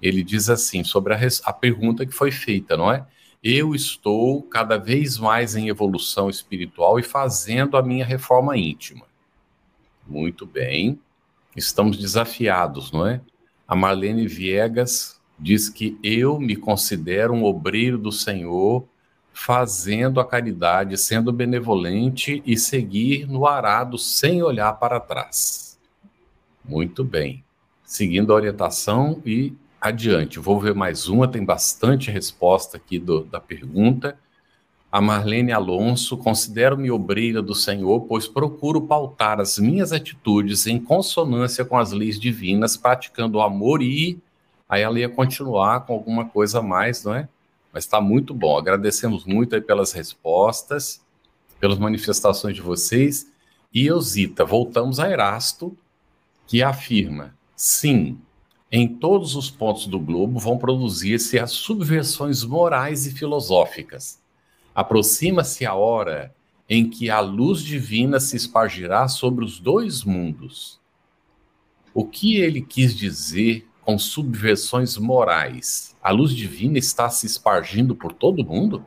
ele 0.05 0.23
diz 0.23 0.51
assim, 0.51 0.85
sobre 0.85 1.15
a, 1.15 1.19
a 1.45 1.53
pergunta 1.53 2.05
que 2.05 2.13
foi 2.13 2.31
feita, 2.31 2.77
não 2.77 2.93
é? 2.93 3.07
Eu 3.43 3.75
estou 3.75 4.43
cada 4.43 4.77
vez 4.77 5.17
mais 5.17 5.57
em 5.57 5.69
evolução 5.69 6.29
espiritual 6.29 6.99
e 6.99 7.03
fazendo 7.03 7.75
a 7.75 7.83
minha 7.83 8.05
reforma 8.05 8.55
íntima. 8.55 9.07
Muito 10.07 10.45
bem. 10.45 11.01
Estamos 11.57 11.97
desafiados, 11.97 12.93
não 12.93 13.07
é? 13.07 13.23
A 13.67 13.75
Marlene 13.75 14.27
Viegas 14.27 15.19
diz 15.39 15.71
que 15.71 15.99
eu 16.03 16.39
me 16.39 16.55
considero 16.55 17.33
um 17.33 17.45
obreiro 17.45 17.97
do 17.97 18.13
Senhor, 18.13 18.87
fazendo 19.33 20.21
a 20.21 20.25
caridade, 20.25 20.99
sendo 20.99 21.33
benevolente 21.33 22.43
e 22.45 22.59
seguir 22.59 23.27
no 23.27 23.47
arado 23.47 23.97
sem 23.97 24.43
olhar 24.43 24.75
para 24.75 25.01
trás. 25.01 25.79
Muito 26.63 27.03
bem. 27.03 27.43
Seguindo 27.83 28.33
a 28.33 28.37
orientação 28.37 29.23
e 29.25 29.55
adiante. 29.85 30.39
Vou 30.39 30.59
ver 30.59 30.75
mais 30.75 31.09
uma, 31.09 31.29
tem 31.29 31.45
bastante 31.45 32.11
resposta 32.11 32.79
aqui 32.79 32.99
do, 32.99 33.25
da 33.25 33.39
pergunta. 33.39 34.19
A 34.91 34.99
Marlene 34.99 35.53
Alonso, 35.53 36.17
considero-me 36.17 36.91
obreira 36.91 37.43
do 37.43 37.55
Senhor, 37.55 38.01
pois 38.03 38.27
procuro 38.27 38.81
pautar 38.81 39.41
as 39.41 39.59
minhas 39.59 39.93
atitudes 39.93 40.67
em 40.67 40.81
consonância 40.81 41.67
com 41.67 41.77
as 41.77 41.93
leis 41.93 42.19
divinas, 42.19 42.79
praticando 42.79 43.37
o 43.37 43.43
amor 43.43 43.83
e. 43.83 44.19
Aí 44.67 44.81
ela 44.81 44.99
ia 44.99 45.09
continuar 45.09 45.81
com 45.81 45.93
alguma 45.93 46.25
coisa 46.25 46.61
a 46.61 46.63
mais, 46.63 47.05
não 47.05 47.15
é? 47.15 47.29
Mas 47.71 47.85
está 47.85 48.01
muito 48.01 48.33
bom. 48.33 48.57
Agradecemos 48.57 49.27
muito 49.27 49.55
aí 49.55 49.61
pelas 49.61 49.93
respostas, 49.93 51.03
pelas 51.61 51.79
manifestações 51.79 52.55
de 52.55 52.63
vocês. 52.63 53.31
E 53.73 53.87
Eusita, 53.87 54.47
voltamos 54.47 54.99
a 54.99 55.11
Erasto, 55.11 55.77
que 56.47 56.63
afirma: 56.63 57.35
sim, 57.55 58.19
em 58.77 58.89
todos 58.89 59.37
os 59.37 59.49
pontos 59.49 59.87
do 59.87 60.01
globo 60.01 60.41
vão 60.41 60.59
produzir-se 60.59 61.39
as 61.39 61.53
subversões 61.53 62.43
morais 62.43 63.07
e 63.07 63.13
filosóficas. 63.13 64.21
Aproxima-se 64.75 65.65
a 65.65 65.75
hora 65.75 66.35
em 66.69 66.91
que 66.91 67.09
a 67.09 67.21
luz 67.21 67.63
divina 67.63 68.19
se 68.19 68.37
espargirá 68.37 69.07
sobre 69.07 69.45
os 69.45 69.61
dois 69.61 70.03
mundos. 70.03 70.81
O 71.95 72.05
que 72.05 72.39
ele 72.39 72.61
quis 72.61 72.97
dizer 72.97 73.65
com 73.81 73.97
subversões 73.97 74.97
morais? 74.99 75.95
A 76.03 76.11
luz 76.11 76.33
divina 76.33 76.77
está 76.77 77.09
se 77.09 77.27
espargindo 77.27 77.95
por 77.95 78.13
todo 78.13 78.45
mundo? 78.45 78.85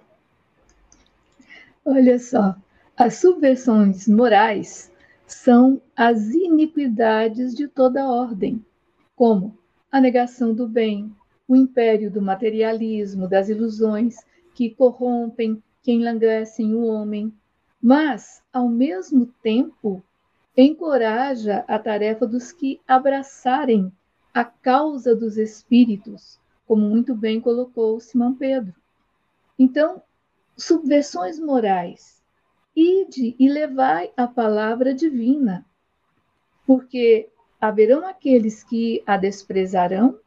Olha 1.85 2.19
só, 2.19 2.57
As 2.97 3.21
subversões 3.21 4.05
morais 4.05 4.91
são 5.25 5.81
as 5.95 6.27
iniquidades 6.31 7.55
de 7.55 7.69
toda 7.69 8.05
ordem, 8.05 8.61
como 9.15 9.57
a 9.97 10.01
negação 10.01 10.53
do 10.53 10.67
bem, 10.67 11.11
o 11.47 11.55
império 11.55 12.11
do 12.11 12.21
materialismo, 12.21 13.27
das 13.27 13.49
ilusões 13.49 14.17
que 14.53 14.69
corrompem, 14.69 15.61
que 15.81 15.91
enlanguecem 15.91 16.75
o 16.75 16.85
homem, 16.85 17.33
mas, 17.81 18.43
ao 18.53 18.69
mesmo 18.69 19.25
tempo, 19.41 20.03
encoraja 20.55 21.65
a 21.67 21.79
tarefa 21.79 22.27
dos 22.27 22.51
que 22.51 22.79
abraçarem 22.87 23.91
a 24.31 24.45
causa 24.45 25.15
dos 25.15 25.35
espíritos, 25.35 26.39
como 26.67 26.87
muito 26.87 27.15
bem 27.15 27.41
colocou 27.41 27.99
Simão 27.99 28.35
Pedro. 28.35 28.75
Então, 29.57 29.99
subversões 30.55 31.39
morais, 31.39 32.21
ide 32.75 33.35
e 33.39 33.49
levai 33.49 34.11
a 34.15 34.27
palavra 34.27 34.93
divina, 34.93 35.65
porque 36.67 37.31
haverão 37.59 38.05
aqueles 38.05 38.63
que 38.63 39.03
a 39.05 39.17
desprezarão, 39.17 40.19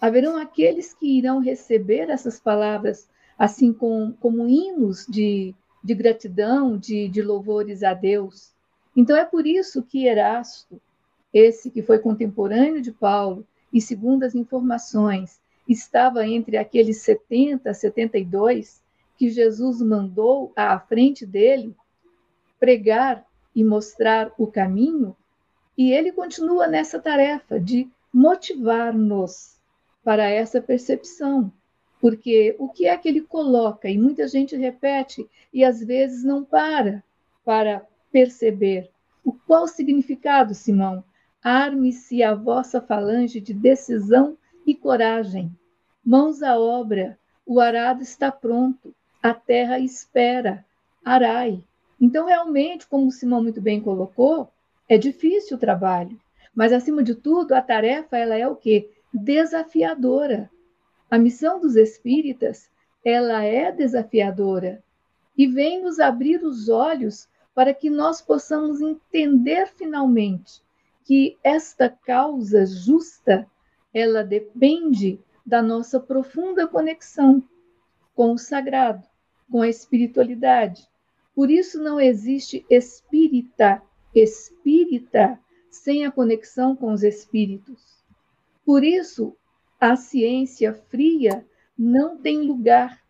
haverão 0.00 0.36
aqueles 0.36 0.92
que 0.92 1.18
irão 1.18 1.40
receber 1.40 2.10
essas 2.10 2.38
palavras 2.38 3.08
assim 3.38 3.72
com, 3.72 4.12
como 4.20 4.48
hinos 4.48 5.06
de, 5.06 5.54
de 5.82 5.94
gratidão, 5.94 6.76
de, 6.76 7.08
de 7.08 7.22
louvores 7.22 7.82
a 7.82 7.94
Deus. 7.94 8.54
Então 8.96 9.16
é 9.16 9.24
por 9.24 9.46
isso 9.46 9.82
que 9.82 10.06
Erasto, 10.06 10.80
esse 11.32 11.70
que 11.70 11.82
foi 11.82 11.98
contemporâneo 11.98 12.80
de 12.80 12.92
Paulo, 12.92 13.46
e 13.72 13.80
segundo 13.80 14.22
as 14.22 14.34
informações, 14.34 15.40
estava 15.68 16.26
entre 16.26 16.56
aqueles 16.56 17.02
70, 17.02 17.74
72 17.74 18.80
que 19.18 19.28
Jesus 19.28 19.80
mandou 19.82 20.52
à 20.54 20.78
frente 20.78 21.26
dele 21.26 21.74
pregar 22.58 23.26
e 23.54 23.64
mostrar 23.64 24.32
o 24.38 24.46
caminho, 24.46 25.16
e 25.76 25.92
ele 25.92 26.12
continua 26.12 26.66
nessa 26.66 26.98
tarefa 26.98 27.60
de 27.60 27.88
motivar-nos 28.12 29.56
para 30.02 30.28
essa 30.28 30.60
percepção. 30.60 31.52
Porque 32.00 32.54
o 32.58 32.68
que 32.68 32.86
é 32.86 32.96
que 32.96 33.08
ele 33.08 33.20
coloca? 33.20 33.88
E 33.88 33.98
muita 33.98 34.28
gente 34.28 34.56
repete 34.56 35.28
e 35.52 35.64
às 35.64 35.80
vezes 35.82 36.22
não 36.22 36.44
para 36.44 37.02
para 37.44 37.86
perceber. 38.10 38.90
O 39.24 39.32
qual 39.32 39.66
significado, 39.66 40.54
Simão? 40.54 41.02
Arme-se 41.42 42.22
a 42.22 42.34
vossa 42.34 42.80
falange 42.80 43.40
de 43.40 43.52
decisão 43.52 44.36
e 44.66 44.74
coragem. 44.74 45.50
Mãos 46.04 46.42
à 46.42 46.58
obra, 46.58 47.18
o 47.44 47.60
arado 47.60 48.02
está 48.02 48.30
pronto, 48.30 48.94
a 49.22 49.34
terra 49.34 49.78
espera, 49.78 50.64
arai. 51.04 51.62
Então, 52.00 52.26
realmente, 52.26 52.86
como 52.86 53.06
o 53.06 53.12
Simão 53.12 53.42
muito 53.42 53.60
bem 53.60 53.80
colocou, 53.80 54.50
é 54.88 54.96
difícil 54.96 55.56
o 55.56 55.60
trabalho, 55.60 56.18
mas 56.54 56.72
acima 56.72 57.02
de 57.02 57.14
tudo, 57.14 57.54
a 57.54 57.60
tarefa 57.60 58.16
ela 58.16 58.36
é 58.36 58.46
o 58.46 58.56
quê? 58.56 58.90
Desafiadora. 59.12 60.50
A 61.10 61.18
missão 61.18 61.60
dos 61.60 61.76
espíritas, 61.76 62.70
ela 63.04 63.42
é 63.42 63.70
desafiadora 63.70 64.82
e 65.36 65.46
vem 65.46 65.82
nos 65.82 66.00
abrir 66.00 66.42
os 66.42 66.68
olhos 66.68 67.28
para 67.54 67.72
que 67.72 67.88
nós 67.88 68.20
possamos 68.20 68.80
entender 68.80 69.66
finalmente 69.68 70.62
que 71.04 71.38
esta 71.42 71.88
causa 71.88 72.66
justa, 72.66 73.46
ela 73.94 74.24
depende 74.24 75.20
da 75.44 75.62
nossa 75.62 76.00
profunda 76.00 76.66
conexão 76.66 77.42
com 78.14 78.32
o 78.32 78.38
sagrado, 78.38 79.06
com 79.50 79.62
a 79.62 79.68
espiritualidade. 79.68 80.88
Por 81.34 81.50
isso 81.50 81.80
não 81.80 82.00
existe 82.00 82.66
espírita, 82.68 83.80
espírita 84.20 85.38
sem 85.70 86.06
a 86.06 86.10
conexão 86.10 86.74
com 86.74 86.92
os 86.92 87.02
espíritos. 87.02 88.02
Por 88.64 88.82
isso, 88.82 89.36
a 89.78 89.94
ciência 89.94 90.72
fria 90.72 91.46
não 91.78 92.16
tem 92.16 92.42
lugar 92.42 93.00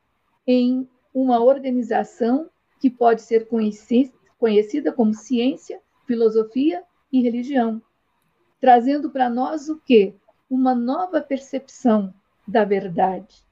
em 0.47 0.89
uma 1.15 1.43
organização 1.43 2.51
que 2.81 2.91
pode 2.91 3.23
ser 3.23 3.49
conhecida 3.49 4.93
como 4.93 5.15
ciência, 5.15 5.81
filosofia 6.07 6.83
e 7.13 7.23
religião, 7.23 7.81
trazendo 8.61 9.11
para 9.11 9.31
nós 9.31 9.69
o 9.69 9.79
quê? 9.79 10.15
Uma 10.51 10.75
nova 10.75 11.21
percepção 11.21 12.13
da 12.47 12.65
verdade. 12.65 13.43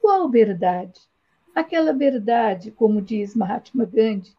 Qual 0.00 0.28
verdade? 0.28 1.00
Aquela 1.54 1.92
verdade, 1.92 2.72
como 2.72 3.00
diz 3.00 3.34
Mahatma 3.34 3.84
Gandhi, 3.84 4.34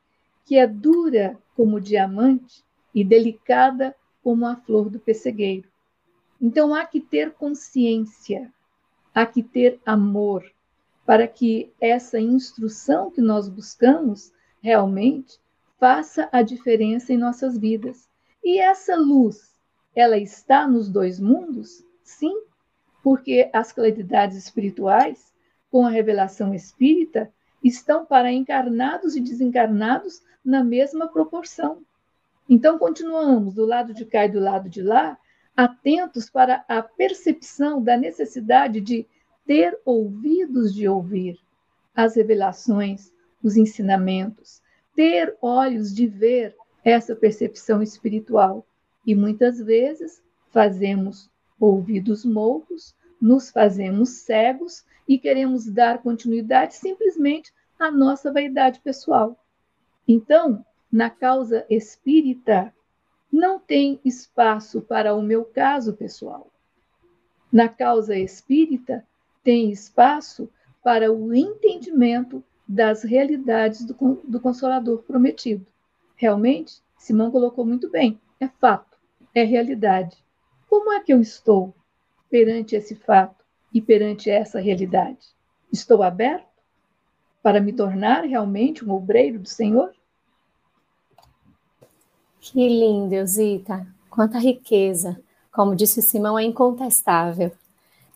que 0.46 0.58
é 0.58 0.68
dura 0.68 1.40
como 1.56 1.80
diamante 1.80 2.65
e 2.96 3.04
delicada 3.04 3.94
como 4.24 4.48
a 4.48 4.56
flor 4.56 4.90
do 4.90 5.00
pessegueiro. 5.00 5.70
Então 6.42 6.74
há 6.74 6.86
que 6.86 7.02
ter 7.02 7.34
consciência, 7.34 8.52
há 9.14 9.26
que 9.26 9.44
ter 9.44 9.80
amor, 9.86 10.44
para 11.06 11.28
que 11.28 11.72
essa 11.80 12.20
instrução 12.20 13.12
que 13.12 13.22
nós 13.22 13.48
buscamos 13.48 14.32
realmente 14.62 15.40
faça 15.78 16.28
a 16.32 16.42
diferença 16.42 17.14
em 17.14 17.18
nossas 17.18 17.58
vidas. 17.58 18.10
E 18.44 18.60
essa 18.60 18.96
luz, 18.96 19.54
ela 19.94 20.18
está 20.18 20.68
nos 20.68 20.90
dois 20.90 21.20
mundos? 21.20 21.84
Sim, 22.02 22.42
porque 23.04 23.50
as 23.54 23.72
claridades 23.72 24.38
espirituais, 24.38 25.34
com 25.70 25.86
a 25.86 25.90
revelação 25.90 26.54
espírita, 26.54 27.32
estão 27.64 28.06
para 28.06 28.32
encarnados 28.32 29.16
e 29.16 29.22
desencarnados 29.22 30.22
na 30.44 30.64
mesma 30.64 31.08
proporção. 31.08 31.84
Então, 32.50 32.78
continuamos 32.78 33.56
do 33.56 33.66
lado 33.66 33.94
de 33.94 34.06
cá 34.06 34.26
e 34.26 34.32
do 34.32 34.40
lado 34.40 34.70
de 34.70 34.82
lá, 34.82 35.18
atentos 35.56 36.30
para 36.30 36.64
a 36.68 36.82
percepção 36.82 37.82
da 37.82 37.98
necessidade 37.98 38.80
de 38.82 39.08
ter 39.46 39.80
ouvidos 39.86 40.74
de 40.74 40.88
ouvir 40.88 41.40
as 41.96 42.16
revelações, 42.16 43.12
os 43.44 43.56
ensinamentos, 43.56 44.62
ter 44.96 45.36
olhos 45.42 45.94
de 45.94 46.08
ver 46.08 46.56
essa 46.84 47.16
percepção 47.16 47.82
espiritual. 47.82 48.66
E 49.06 49.16
muitas 49.16 49.60
vezes 49.60 50.22
fazemos 50.50 51.30
ouvidos 51.60 52.26
moucos, 52.26 52.96
nos 53.22 53.50
fazemos 53.50 54.10
cegos 54.10 54.86
e 55.08 55.18
queremos 55.18 55.66
dar 55.66 56.02
continuidade 56.02 56.76
simplesmente 56.76 57.54
à 57.80 57.90
nossa 57.92 58.32
vaidade 58.32 58.80
pessoal. 58.82 59.40
Então, 60.08 60.66
na 60.96 61.10
causa 61.10 61.66
espírita, 61.70 62.74
não 63.30 63.60
tem 63.60 64.00
espaço 64.06 64.80
para 64.82 65.14
o 65.14 65.22
meu 65.22 65.44
caso 65.44 65.92
pessoal. 65.92 66.50
Na 67.52 67.68
causa 67.68 68.18
espírita, 68.18 69.06
tem 69.44 69.70
espaço 69.70 70.50
para 70.82 71.12
o 71.12 71.34
entendimento 71.34 72.42
das 72.66 73.04
realidades 73.04 73.84
do, 73.84 73.94
do 74.24 74.40
Consolador 74.40 75.04
prometido. 75.04 75.68
Realmente, 76.16 76.82
Simão 76.98 77.30
colocou 77.30 77.66
muito 77.66 77.90
bem: 77.90 78.18
é 78.40 78.48
fato, 78.48 78.98
é 79.34 79.44
realidade. 79.44 80.16
Como 80.70 80.94
é 80.94 81.02
que 81.02 81.12
eu 81.12 81.20
estou 81.20 81.76
perante 82.30 82.74
esse 82.74 82.96
fato 82.96 83.44
e 83.74 83.82
perante 83.82 84.30
essa 84.30 84.62
realidade? 84.62 85.28
Estou 85.70 86.02
aberto 86.02 86.48
para 87.44 87.60
me 87.60 87.74
tornar 87.74 88.24
realmente 88.24 88.86
um 88.86 88.92
obreiro 88.92 89.40
do 89.40 89.50
Senhor? 89.50 89.94
Que 92.52 92.70
lindo, 92.70 93.12
Eusita. 93.16 93.88
Quanta 94.08 94.38
riqueza. 94.38 95.20
Como 95.52 95.76
disse 95.76 96.00
o 96.00 96.04
Simão, 96.04 96.38
é 96.38 96.44
incontestável. 96.44 97.52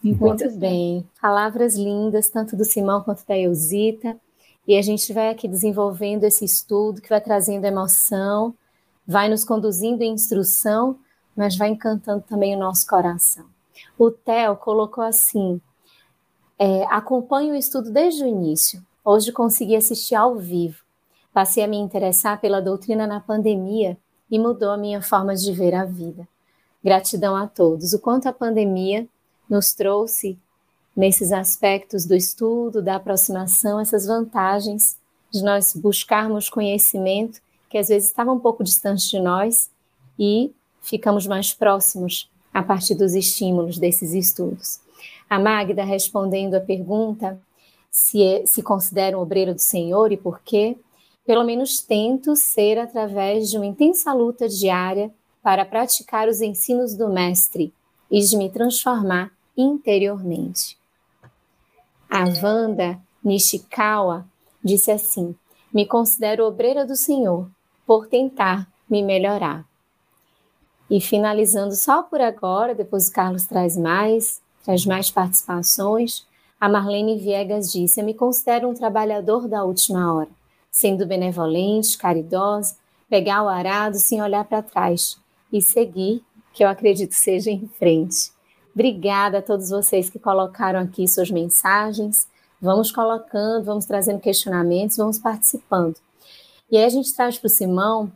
Muito 0.03 0.51
bem. 0.51 1.03
Palavras 1.19 1.75
lindas, 1.75 2.29
tanto 2.29 2.55
do 2.55 2.63
Simão 2.63 3.01
quanto 3.01 3.25
da 3.25 3.35
Eusita. 3.35 4.15
E 4.67 4.77
a 4.77 4.83
gente 4.83 5.11
vai 5.13 5.29
aqui 5.31 5.47
desenvolvendo 5.47 6.25
esse 6.25 6.45
estudo 6.45 7.01
que 7.01 7.09
vai 7.09 7.19
trazendo 7.19 7.65
emoção, 7.65 8.53
vai 9.05 9.27
nos 9.27 9.43
conduzindo 9.43 10.03
em 10.03 10.13
instrução, 10.13 10.99
mas 11.35 11.57
vai 11.57 11.69
encantando 11.69 12.23
também 12.29 12.55
o 12.55 12.59
nosso 12.59 12.85
coração. 12.85 13.45
O 13.97 14.11
Theo 14.11 14.55
colocou 14.57 15.03
assim: 15.03 15.59
é, 16.59 16.83
acompanho 16.85 17.53
o 17.53 17.57
estudo 17.57 17.91
desde 17.91 18.23
o 18.23 18.27
início. 18.27 18.85
Hoje 19.03 19.31
consegui 19.31 19.75
assistir 19.75 20.13
ao 20.13 20.35
vivo. 20.35 20.83
Passei 21.33 21.63
a 21.63 21.67
me 21.67 21.77
interessar 21.77 22.39
pela 22.39 22.61
doutrina 22.61 23.07
na 23.07 23.19
pandemia 23.19 23.97
e 24.29 24.37
mudou 24.37 24.71
a 24.71 24.77
minha 24.77 25.01
forma 25.01 25.35
de 25.35 25.51
ver 25.51 25.73
a 25.73 25.85
vida. 25.85 26.27
Gratidão 26.83 27.35
a 27.35 27.47
todos. 27.47 27.93
O 27.93 27.99
quanto 27.99 28.27
a 28.27 28.33
pandemia 28.33 29.07
nos 29.49 29.73
trouxe 29.73 30.37
nesses 30.95 31.31
aspectos 31.31 32.05
do 32.05 32.15
estudo, 32.15 32.81
da 32.81 32.95
aproximação, 32.95 33.79
essas 33.79 34.05
vantagens 34.05 34.97
de 35.31 35.43
nós 35.43 35.75
buscarmos 35.75 36.49
conhecimento 36.49 37.41
que 37.69 37.77
às 37.77 37.87
vezes 37.87 38.09
estava 38.09 38.31
um 38.31 38.39
pouco 38.39 38.63
distante 38.63 39.09
de 39.09 39.19
nós 39.19 39.69
e 40.17 40.51
ficamos 40.81 41.27
mais 41.27 41.53
próximos 41.53 42.29
a 42.53 42.63
partir 42.63 42.95
dos 42.95 43.13
estímulos 43.13 43.77
desses 43.77 44.13
estudos. 44.13 44.79
A 45.29 45.37
Magda 45.37 45.83
respondendo 45.83 46.55
a 46.55 46.59
pergunta 46.59 47.39
se, 47.91 48.23
é, 48.23 48.45
se 48.45 48.63
considera 48.63 49.17
um 49.17 49.21
obreiro 49.21 49.53
do 49.53 49.61
Senhor 49.61 50.11
e 50.11 50.17
por 50.17 50.41
quê, 50.41 50.77
pelo 51.29 51.43
menos 51.43 51.79
tento 51.79 52.35
ser 52.35 52.79
através 52.79 53.51
de 53.51 53.57
uma 53.57 53.65
intensa 53.67 54.11
luta 54.11 54.49
diária 54.49 55.13
para 55.43 55.63
praticar 55.63 56.27
os 56.27 56.41
ensinos 56.41 56.95
do 56.95 57.07
Mestre 57.07 57.71
e 58.09 58.19
de 58.19 58.35
me 58.35 58.49
transformar 58.49 59.31
interiormente. 59.55 60.75
A 62.09 62.23
Wanda 62.23 62.99
Nishikawa 63.23 64.25
disse 64.63 64.89
assim: 64.89 65.35
Me 65.71 65.85
considero 65.85 66.47
obreira 66.47 66.83
do 66.83 66.95
Senhor 66.95 67.47
por 67.85 68.07
tentar 68.07 68.67
me 68.89 69.03
melhorar. 69.03 69.63
E 70.89 70.99
finalizando 70.99 71.75
só 71.75 72.01
por 72.01 72.21
agora, 72.21 72.73
depois 72.73 73.07
o 73.07 73.13
Carlos 73.13 73.45
traz 73.45 73.77
mais, 73.77 74.41
traz 74.65 74.83
mais 74.83 75.11
participações. 75.11 76.25
A 76.59 76.67
Marlene 76.67 77.19
Viegas 77.19 77.71
disse: 77.71 78.01
Eu 78.01 78.05
me 78.05 78.15
considero 78.15 78.67
um 78.67 78.73
trabalhador 78.73 79.47
da 79.47 79.63
última 79.63 80.11
hora, 80.11 80.38
sendo 80.71 81.05
benevolente, 81.05 81.97
caridosa, 81.97 82.75
pegar 83.09 83.43
o 83.43 83.49
arado 83.49 83.97
sem 83.97 84.21
olhar 84.21 84.45
para 84.45 84.61
trás 84.61 85.17
e 85.51 85.61
seguir, 85.61 86.23
que 86.53 86.63
eu 86.63 86.67
acredito 86.67 87.13
seja 87.13 87.49
em 87.49 87.67
frente. 87.67 88.31
Obrigada 88.73 89.39
a 89.39 89.41
todos 89.41 89.69
vocês 89.69 90.09
que 90.09 90.19
colocaram 90.19 90.79
aqui 90.79 91.07
suas 91.07 91.31
mensagens. 91.31 92.27
Vamos 92.61 92.91
colocando, 92.91 93.65
vamos 93.65 93.85
trazendo 93.85 94.19
questionamentos, 94.19 94.97
vamos 94.97 95.17
participando. 95.17 95.95
E 96.71 96.77
aí 96.77 96.85
a 96.85 96.89
gente 96.89 97.13
traz 97.13 97.37
para 97.37 97.47
o 97.47 97.49
Simão 97.49 98.11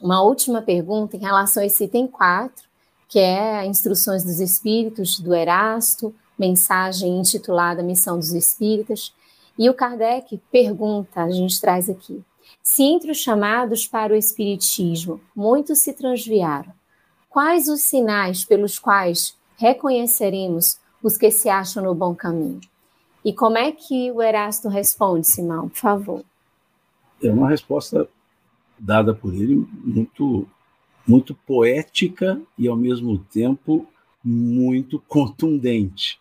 uma 0.00 0.22
última 0.22 0.62
pergunta 0.62 1.16
em 1.16 1.20
relação 1.20 1.62
a 1.62 1.66
esse 1.66 1.84
item 1.84 2.06
4, 2.06 2.64
que 3.08 3.18
é 3.18 3.64
Instruções 3.64 4.22
dos 4.22 4.38
Espíritos, 4.40 5.18
do 5.18 5.34
Erasto, 5.34 6.14
mensagem 6.38 7.18
intitulada 7.18 7.82
Missão 7.82 8.18
dos 8.18 8.32
Espíritas. 8.32 9.12
E 9.58 9.68
o 9.68 9.74
Kardec 9.74 10.40
pergunta, 10.52 11.22
a 11.22 11.30
gente 11.30 11.60
traz 11.60 11.90
aqui, 11.90 12.22
se 12.62 12.84
entre 12.84 13.10
os 13.10 13.18
chamados 13.18 13.88
para 13.88 14.12
o 14.12 14.16
Espiritismo 14.16 15.20
muitos 15.34 15.80
se 15.80 15.92
transviaram, 15.92 16.72
quais 17.28 17.68
os 17.68 17.80
sinais 17.80 18.44
pelos 18.44 18.78
quais 18.78 19.36
reconheceremos 19.56 20.78
os 21.02 21.16
que 21.16 21.30
se 21.30 21.48
acham 21.48 21.82
no 21.82 21.94
bom 21.94 22.14
caminho? 22.14 22.60
E 23.24 23.32
como 23.32 23.58
é 23.58 23.72
que 23.72 24.12
o 24.12 24.22
Erasto 24.22 24.68
responde, 24.68 25.26
Simão, 25.26 25.68
por 25.68 25.78
favor? 25.78 26.24
É 27.20 27.30
uma 27.30 27.48
resposta 27.48 28.08
dada 28.78 29.12
por 29.12 29.34
ele 29.34 29.66
muito 29.82 30.48
muito 31.04 31.34
poética 31.34 32.40
e 32.56 32.68
ao 32.68 32.76
mesmo 32.76 33.18
tempo 33.18 33.86
muito 34.22 35.00
contundente 35.08 36.20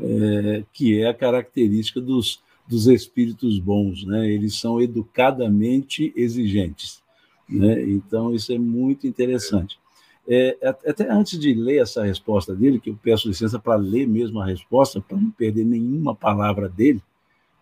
é, 0.00 0.64
que 0.72 1.00
é 1.00 1.08
a 1.08 1.14
característica 1.14 2.00
dos, 2.00 2.42
dos 2.66 2.86
espíritos 2.86 3.58
bons, 3.58 4.04
né? 4.04 4.28
Eles 4.28 4.58
são 4.58 4.80
educadamente 4.80 6.12
exigentes, 6.16 7.02
né? 7.48 7.82
Então 7.82 8.34
isso 8.34 8.52
é 8.52 8.58
muito 8.58 9.06
interessante. 9.06 9.78
É, 10.28 10.56
até 10.62 11.08
antes 11.08 11.38
de 11.38 11.54
ler 11.54 11.82
essa 11.82 12.02
resposta 12.02 12.54
dele, 12.54 12.80
que 12.80 12.90
eu 12.90 12.98
peço 13.00 13.28
licença 13.28 13.60
para 13.60 13.76
ler 13.76 14.08
mesmo 14.08 14.40
a 14.40 14.46
resposta, 14.46 15.00
para 15.00 15.16
não 15.16 15.30
perder 15.30 15.64
nenhuma 15.64 16.16
palavra 16.16 16.68
dele, 16.68 17.00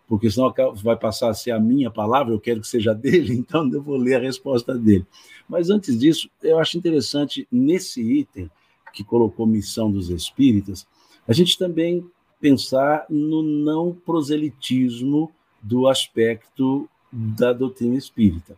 porque 0.07 0.29
senão 0.31 0.53
vai 0.83 0.95
passar 0.97 1.29
a 1.29 1.33
ser 1.33 1.51
a 1.51 1.59
minha 1.59 1.91
palavra, 1.91 2.33
eu 2.33 2.39
quero 2.39 2.61
que 2.61 2.67
seja 2.67 2.93
dele, 2.95 3.33
então 3.33 3.71
eu 3.71 3.81
vou 3.81 3.97
ler 3.97 4.15
a 4.15 4.19
resposta 4.19 4.75
dele. 4.75 5.05
Mas 5.47 5.69
antes 5.69 5.97
disso, 5.97 6.27
eu 6.41 6.57
acho 6.57 6.77
interessante, 6.77 7.47
nesse 7.51 8.01
item 8.01 8.49
que 8.91 9.03
colocou 9.03 9.45
missão 9.45 9.91
dos 9.91 10.09
espíritas, 10.09 10.87
a 11.27 11.33
gente 11.33 11.57
também 11.57 12.03
pensar 12.45 13.07
no 13.09 13.41
não 13.41 13.91
proselitismo 13.91 15.31
do 15.59 15.87
aspecto 15.87 16.87
da 17.11 17.51
doutrina 17.51 17.95
espírita. 17.95 18.55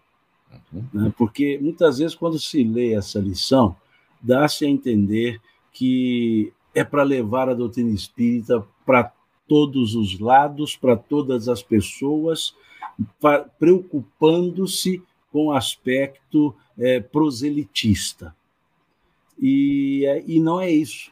Uhum. 0.74 0.84
Né? 0.92 1.14
Porque 1.18 1.58
muitas 1.58 2.00
vezes, 2.00 2.14
quando 2.14 2.38
se 2.38 2.66
lê 2.66 2.92
essa 2.94 3.18
lição, 3.18 3.78
dá-se 4.22 4.66
a 4.66 4.70
entender 4.70 5.40
que 5.72 6.52
é 6.76 6.84
para 6.84 7.02
levar 7.02 7.48
a 7.48 7.54
doutrina 7.54 7.92
espírita 7.92 8.62
para 8.86 9.10
todos 9.48 9.96
os 9.96 10.20
lados, 10.20 10.76
para 10.76 10.98
todas 10.98 11.48
as 11.48 11.64
pessoas, 11.64 12.54
preocupando-se 13.58 15.02
com 15.32 15.46
o 15.46 15.54
aspecto 15.54 16.54
é, 16.78 17.00
proselitista. 17.00 18.36
E, 19.40 20.04
é, 20.06 20.26
e 20.28 20.42
não 20.42 20.60
é 20.60 20.70
isso. 20.70 21.10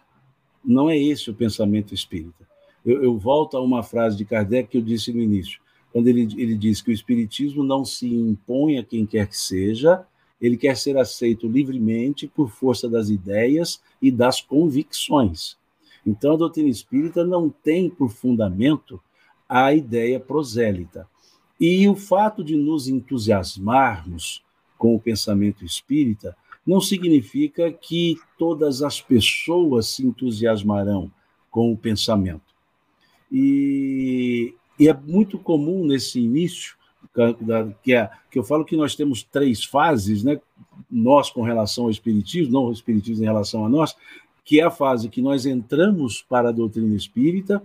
Não 0.62 0.90
é 0.90 0.98
esse 0.98 1.30
o 1.30 1.34
pensamento 1.34 1.94
espírita 1.94 2.46
eu, 2.86 3.04
eu, 3.04 3.18
volto 3.18 3.58
a 3.58 3.62
uma 3.62 3.82
frase 3.82 4.16
de 4.16 4.26
Kardec 4.26 4.70
que 4.70 4.78
eu 4.78 4.82
disse 4.82 5.12
no 5.12 5.22
início, 5.22 5.60
quando 5.92 6.08
ele, 6.08 6.28
ele 6.38 6.56
diz 6.56 6.82
que 6.82 6.92
o 6.92 6.94
Espiritismo 6.94 7.64
não 7.64 7.84
se 7.84 8.08
impõe 8.14 8.78
a 8.78 8.84
quem 8.84 9.06
quer 9.06 9.28
que 9.28 9.38
seja, 9.38 10.06
ele 10.40 10.58
quer 10.58 10.76
ser 10.78 10.98
aceito 10.98 11.48
livremente 11.48 12.28
por 12.28 12.50
força 12.50 12.90
das 12.90 13.10
ideias 13.10 13.82
e 14.02 14.12
das 14.12 14.42
convicções. 14.42 15.58
Então, 16.06 16.34
a 16.34 16.38
doutrina 16.38 16.70
espírita 16.70 17.24
não 17.24 17.50
tem 17.50 17.90
por 17.90 18.10
fundamento 18.10 19.02
a 19.48 19.74
ideia 19.74 20.20
prosélita. 20.20 21.08
E 21.60 21.88
o 21.88 21.96
fato 21.96 22.44
de 22.44 22.56
nos 22.56 22.88
entusiasmarmos 22.88 24.44
com 24.78 24.94
o 24.94 25.00
pensamento 25.00 25.64
espírita 25.64 26.36
não 26.66 26.82
significa 26.82 27.72
que 27.72 28.18
todas 28.38 28.82
as 28.82 29.00
pessoas 29.00 29.88
se 29.88 30.06
entusiasmarão 30.06 31.12
com 31.50 31.72
o 31.72 31.78
pensamento. 31.78 32.45
E, 33.32 34.54
e 34.80 34.88
é 34.88 34.94
muito 34.94 35.38
comum 35.38 35.86
nesse 35.86 36.20
início, 36.20 36.76
que, 37.82 37.94
é, 37.94 38.10
que 38.30 38.38
eu 38.38 38.44
falo 38.44 38.66
que 38.66 38.76
nós 38.76 38.96
temos 38.96 39.24
três 39.24 39.64
fases, 39.64 40.24
né? 40.24 40.40
nós 40.90 41.30
com 41.30 41.42
relação 41.42 41.86
ao 41.86 41.92
Espiritismo, 41.92 42.54
não 42.54 42.66
o 42.66 42.72
Espiritismo 42.72 43.24
em 43.24 43.28
relação 43.28 43.66
a 43.66 43.70
nós, 43.70 43.96
que 44.44 44.60
é 44.60 44.64
a 44.64 44.72
fase 44.72 45.10
que 45.10 45.22
nós 45.22 45.46
entramos 45.46 46.22
para 46.22 46.50
a 46.50 46.52
doutrina 46.52 46.96
espírita, 46.96 47.64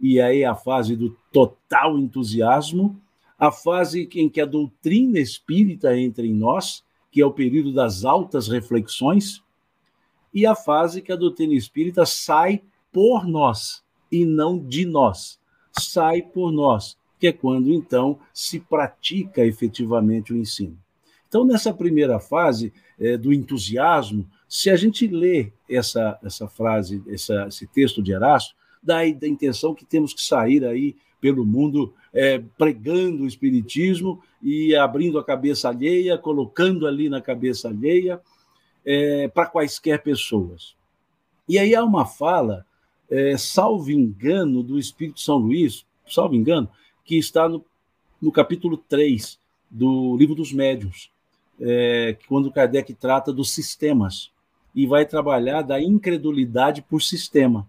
e 0.00 0.20
aí 0.20 0.44
a 0.44 0.54
fase 0.54 0.96
do 0.96 1.16
total 1.32 1.98
entusiasmo, 1.98 3.00
a 3.38 3.52
fase 3.52 4.08
em 4.14 4.28
que 4.28 4.40
a 4.40 4.46
doutrina 4.46 5.20
espírita 5.20 5.96
entra 5.96 6.26
em 6.26 6.34
nós, 6.34 6.84
que 7.10 7.20
é 7.20 7.26
o 7.26 7.32
período 7.32 7.72
das 7.72 8.04
altas 8.04 8.48
reflexões, 8.48 9.42
e 10.34 10.44
a 10.44 10.54
fase 10.54 11.00
que 11.00 11.12
a 11.12 11.16
doutrina 11.16 11.54
espírita 11.54 12.04
sai 12.04 12.62
por 12.92 13.26
nós, 13.26 13.82
e 14.10 14.24
não 14.24 14.58
de 14.58 14.84
nós. 14.84 15.38
Sai 15.72 16.22
por 16.22 16.52
nós, 16.52 16.96
que 17.18 17.26
é 17.26 17.32
quando 17.32 17.72
então 17.72 18.18
se 18.32 18.60
pratica 18.60 19.44
efetivamente 19.44 20.32
o 20.32 20.36
ensino. 20.36 20.78
Então, 21.28 21.44
nessa 21.44 21.74
primeira 21.74 22.18
fase 22.18 22.72
é, 22.98 23.16
do 23.16 23.32
entusiasmo, 23.32 24.26
se 24.48 24.70
a 24.70 24.76
gente 24.76 25.06
lê 25.06 25.52
essa, 25.68 26.18
essa 26.22 26.48
frase, 26.48 27.02
essa, 27.06 27.46
esse 27.48 27.66
texto 27.66 28.02
de 28.02 28.12
Erasto, 28.12 28.54
dá 28.82 28.98
a 28.98 29.06
intenção 29.06 29.74
que 29.74 29.84
temos 29.84 30.14
que 30.14 30.22
sair 30.22 30.64
aí 30.64 30.96
pelo 31.20 31.44
mundo 31.44 31.92
é, 32.14 32.38
pregando 32.56 33.24
o 33.24 33.26
Espiritismo 33.26 34.22
e 34.42 34.74
abrindo 34.74 35.18
a 35.18 35.24
cabeça 35.24 35.68
alheia, 35.68 36.16
colocando 36.16 36.86
ali 36.86 37.10
na 37.10 37.20
cabeça 37.20 37.68
alheia 37.68 38.20
é, 38.84 39.28
para 39.28 39.46
quaisquer 39.46 40.02
pessoas. 40.02 40.74
E 41.48 41.58
aí 41.58 41.74
há 41.74 41.84
uma 41.84 42.06
fala 42.06 42.64
é, 43.10 43.36
salvo 43.36 43.90
engano, 43.90 44.62
do 44.62 44.78
Espírito 44.78 45.20
São 45.20 45.36
Luís, 45.36 45.84
salvo 46.06 46.34
engano, 46.34 46.68
que 47.04 47.16
está 47.16 47.48
no, 47.48 47.64
no 48.20 48.30
capítulo 48.30 48.76
3 48.76 49.38
do 49.70 50.16
Livro 50.16 50.34
dos 50.34 50.52
Médiuns, 50.52 51.10
é, 51.60 52.16
quando 52.28 52.52
Kardec 52.52 52.92
trata 52.94 53.32
dos 53.32 53.50
sistemas, 53.50 54.30
e 54.74 54.86
vai 54.86 55.04
trabalhar 55.04 55.62
da 55.62 55.82
incredulidade 55.82 56.82
por 56.82 57.02
sistema. 57.02 57.66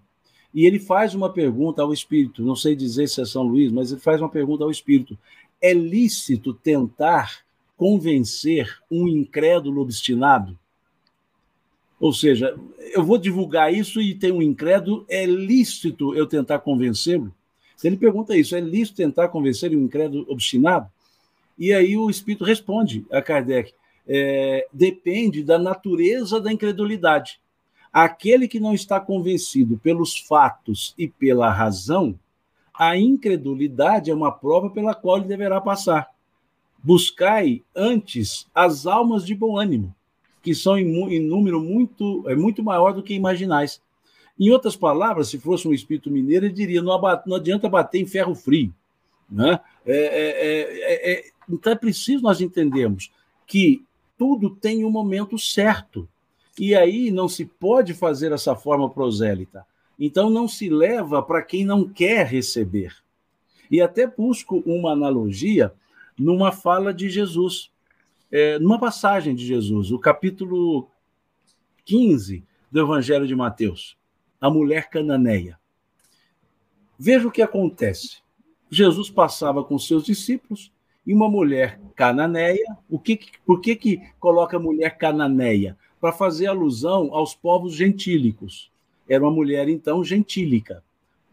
E 0.54 0.66
ele 0.66 0.80
faz 0.80 1.16
uma 1.16 1.32
pergunta 1.32 1.82
ao 1.82 1.94
Espírito, 1.94 2.44
não 2.44 2.56
sei 2.56 2.76
dizer 2.76 3.08
se 3.08 3.22
é 3.22 3.26
São 3.26 3.44
Luís, 3.44 3.72
mas 3.72 3.92
ele 3.92 4.02
faz 4.02 4.20
uma 4.22 4.30
pergunta 4.30 4.64
ao 4.64 4.72
Espírito: 4.72 5.18
é 5.62 5.74
lícito 5.74 6.54
tentar 6.54 7.40
convencer 7.78 8.80
um 8.92 9.08
incrédulo 9.08 9.82
obstinado? 9.82 10.58
Ou 12.00 12.14
seja, 12.14 12.58
eu 12.94 13.04
vou 13.04 13.18
divulgar 13.18 13.74
isso 13.74 14.02
e 14.02 14.16
tem 14.16 14.32
um 14.32 14.42
incrédulo, 14.42 15.06
é 15.10 15.26
lícito 15.26 16.16
eu 16.16 16.26
tentar 16.26 16.60
convencê-lo? 16.60 17.34
Ele 17.84 17.98
pergunta 17.98 18.36
isso, 18.36 18.56
é 18.56 18.60
lícito 18.60 18.98
tentar 18.98 19.28
convencer 19.30 19.72
um 19.72 19.84
incrédulo 19.84 20.26
obstinado? 20.30 20.90
E 21.58 21.74
aí 21.74 21.98
o 21.98 22.10
Espírito 22.10 22.44
responde 22.44 23.06
a 23.12 23.22
Kardec: 23.22 23.74
é, 24.08 24.66
depende 24.72 25.44
da 25.44 25.58
natureza 25.58 26.40
da 26.40 26.52
incredulidade. 26.52 27.40
Aquele 27.92 28.48
que 28.48 28.60
não 28.60 28.74
está 28.74 29.00
convencido 29.00 29.78
pelos 29.78 30.18
fatos 30.18 30.94
e 30.98 31.08
pela 31.08 31.52
razão, 31.52 32.18
a 32.74 32.98
incredulidade 32.98 34.12
é 34.12 34.14
uma 34.14 34.32
prova 34.32 34.70
pela 34.70 34.94
qual 34.94 35.18
ele 35.18 35.28
deverá 35.28 35.60
passar. 35.60 36.10
Buscai 36.82 37.62
antes 37.76 38.48
as 38.54 38.86
almas 38.86 39.26
de 39.26 39.36
bom 39.36 39.58
ânimo 39.58 39.94
que 40.42 40.56
são 40.56 40.78
em, 40.78 40.88
em 41.14 41.20
número 41.20 41.62
muito, 41.62 42.24
é 42.28 42.36
muito 42.36 42.64
maior 42.64 42.94
do 42.94 43.04
que 43.04 43.14
imaginais. 43.14 43.82
Em 44.40 44.50
outras 44.52 44.76
palavras, 44.76 45.28
se 45.28 45.38
fosse 45.38 45.68
um 45.68 45.74
espírito 45.74 46.10
mineiro, 46.10 46.46
ele 46.46 46.54
diria: 46.54 46.82
não, 46.82 47.00
não 47.26 47.36
adianta 47.36 47.68
bater 47.68 48.00
em 48.00 48.06
ferro 48.06 48.34
frio. 48.34 48.74
Né? 49.30 49.60
É, 49.86 49.98
é, 49.98 50.02
é, 50.02 51.12
é, 51.12 51.12
é 51.14 51.24
então 51.50 51.74
é 51.74 51.76
preciso 51.76 52.24
nós 52.24 52.42
entendermos 52.42 53.12
que 53.46 53.84
tudo 54.18 54.50
tem 54.50 54.86
um 54.86 54.92
momento 54.92 55.38
certo. 55.38 56.08
E 56.58 56.76
aí 56.76 57.10
não 57.10 57.28
se 57.28 57.46
pode 57.46 57.94
fazer 57.94 58.32
essa 58.32 58.56
forma 58.56 58.90
prosélita. 58.90 59.66
Então 60.00 60.30
não 60.30 60.48
se 60.48 60.70
leva 60.70 61.22
para 61.22 61.42
quem 61.42 61.66
não 61.66 61.88
quer 61.88 62.26
receber. 62.26 62.96
E 63.72 63.82
até 63.82 64.08
busco 64.08 64.64
uma 64.66 64.92
analogia 64.92 65.74
numa 66.18 66.52
fala 66.52 66.94
de 66.94 67.10
Jesus, 67.10 67.72
é, 68.32 68.60
numa 68.60 68.80
passagem 68.80 69.36
de 69.36 69.46
Jesus, 69.46 69.92
o 69.92 70.00
capítulo 70.00 70.90
15 71.86 72.44
do 72.72 72.80
Evangelho 72.80 73.28
de 73.28 73.36
Mateus, 73.36 73.98
a 74.40 74.50
mulher 74.50 74.90
cananeia. 74.90 75.60
Veja 76.98 77.28
o 77.28 77.32
que 77.32 77.42
acontece. 77.42 78.18
Jesus 78.70 79.10
passava 79.10 79.64
com 79.64 79.80
seus 79.80 80.04
discípulos 80.04 80.72
e 81.06 81.14
uma 81.14 81.30
mulher 81.30 81.80
cananeia. 81.96 82.78
O 82.90 83.00
que, 83.00 83.20
por 83.46 83.62
que, 83.62 83.76
que 83.76 84.02
coloca 84.20 84.60
mulher 84.60 84.98
cananeia? 84.98 85.78
Para 86.00 86.14
fazer 86.14 86.48
alusão 86.48 87.14
aos 87.14 87.34
povos 87.34 87.74
gentílicos. 87.74 88.72
Era 89.08 89.24
uma 89.24 89.32
mulher, 89.32 89.68
então, 89.68 90.04
gentílica, 90.04 90.84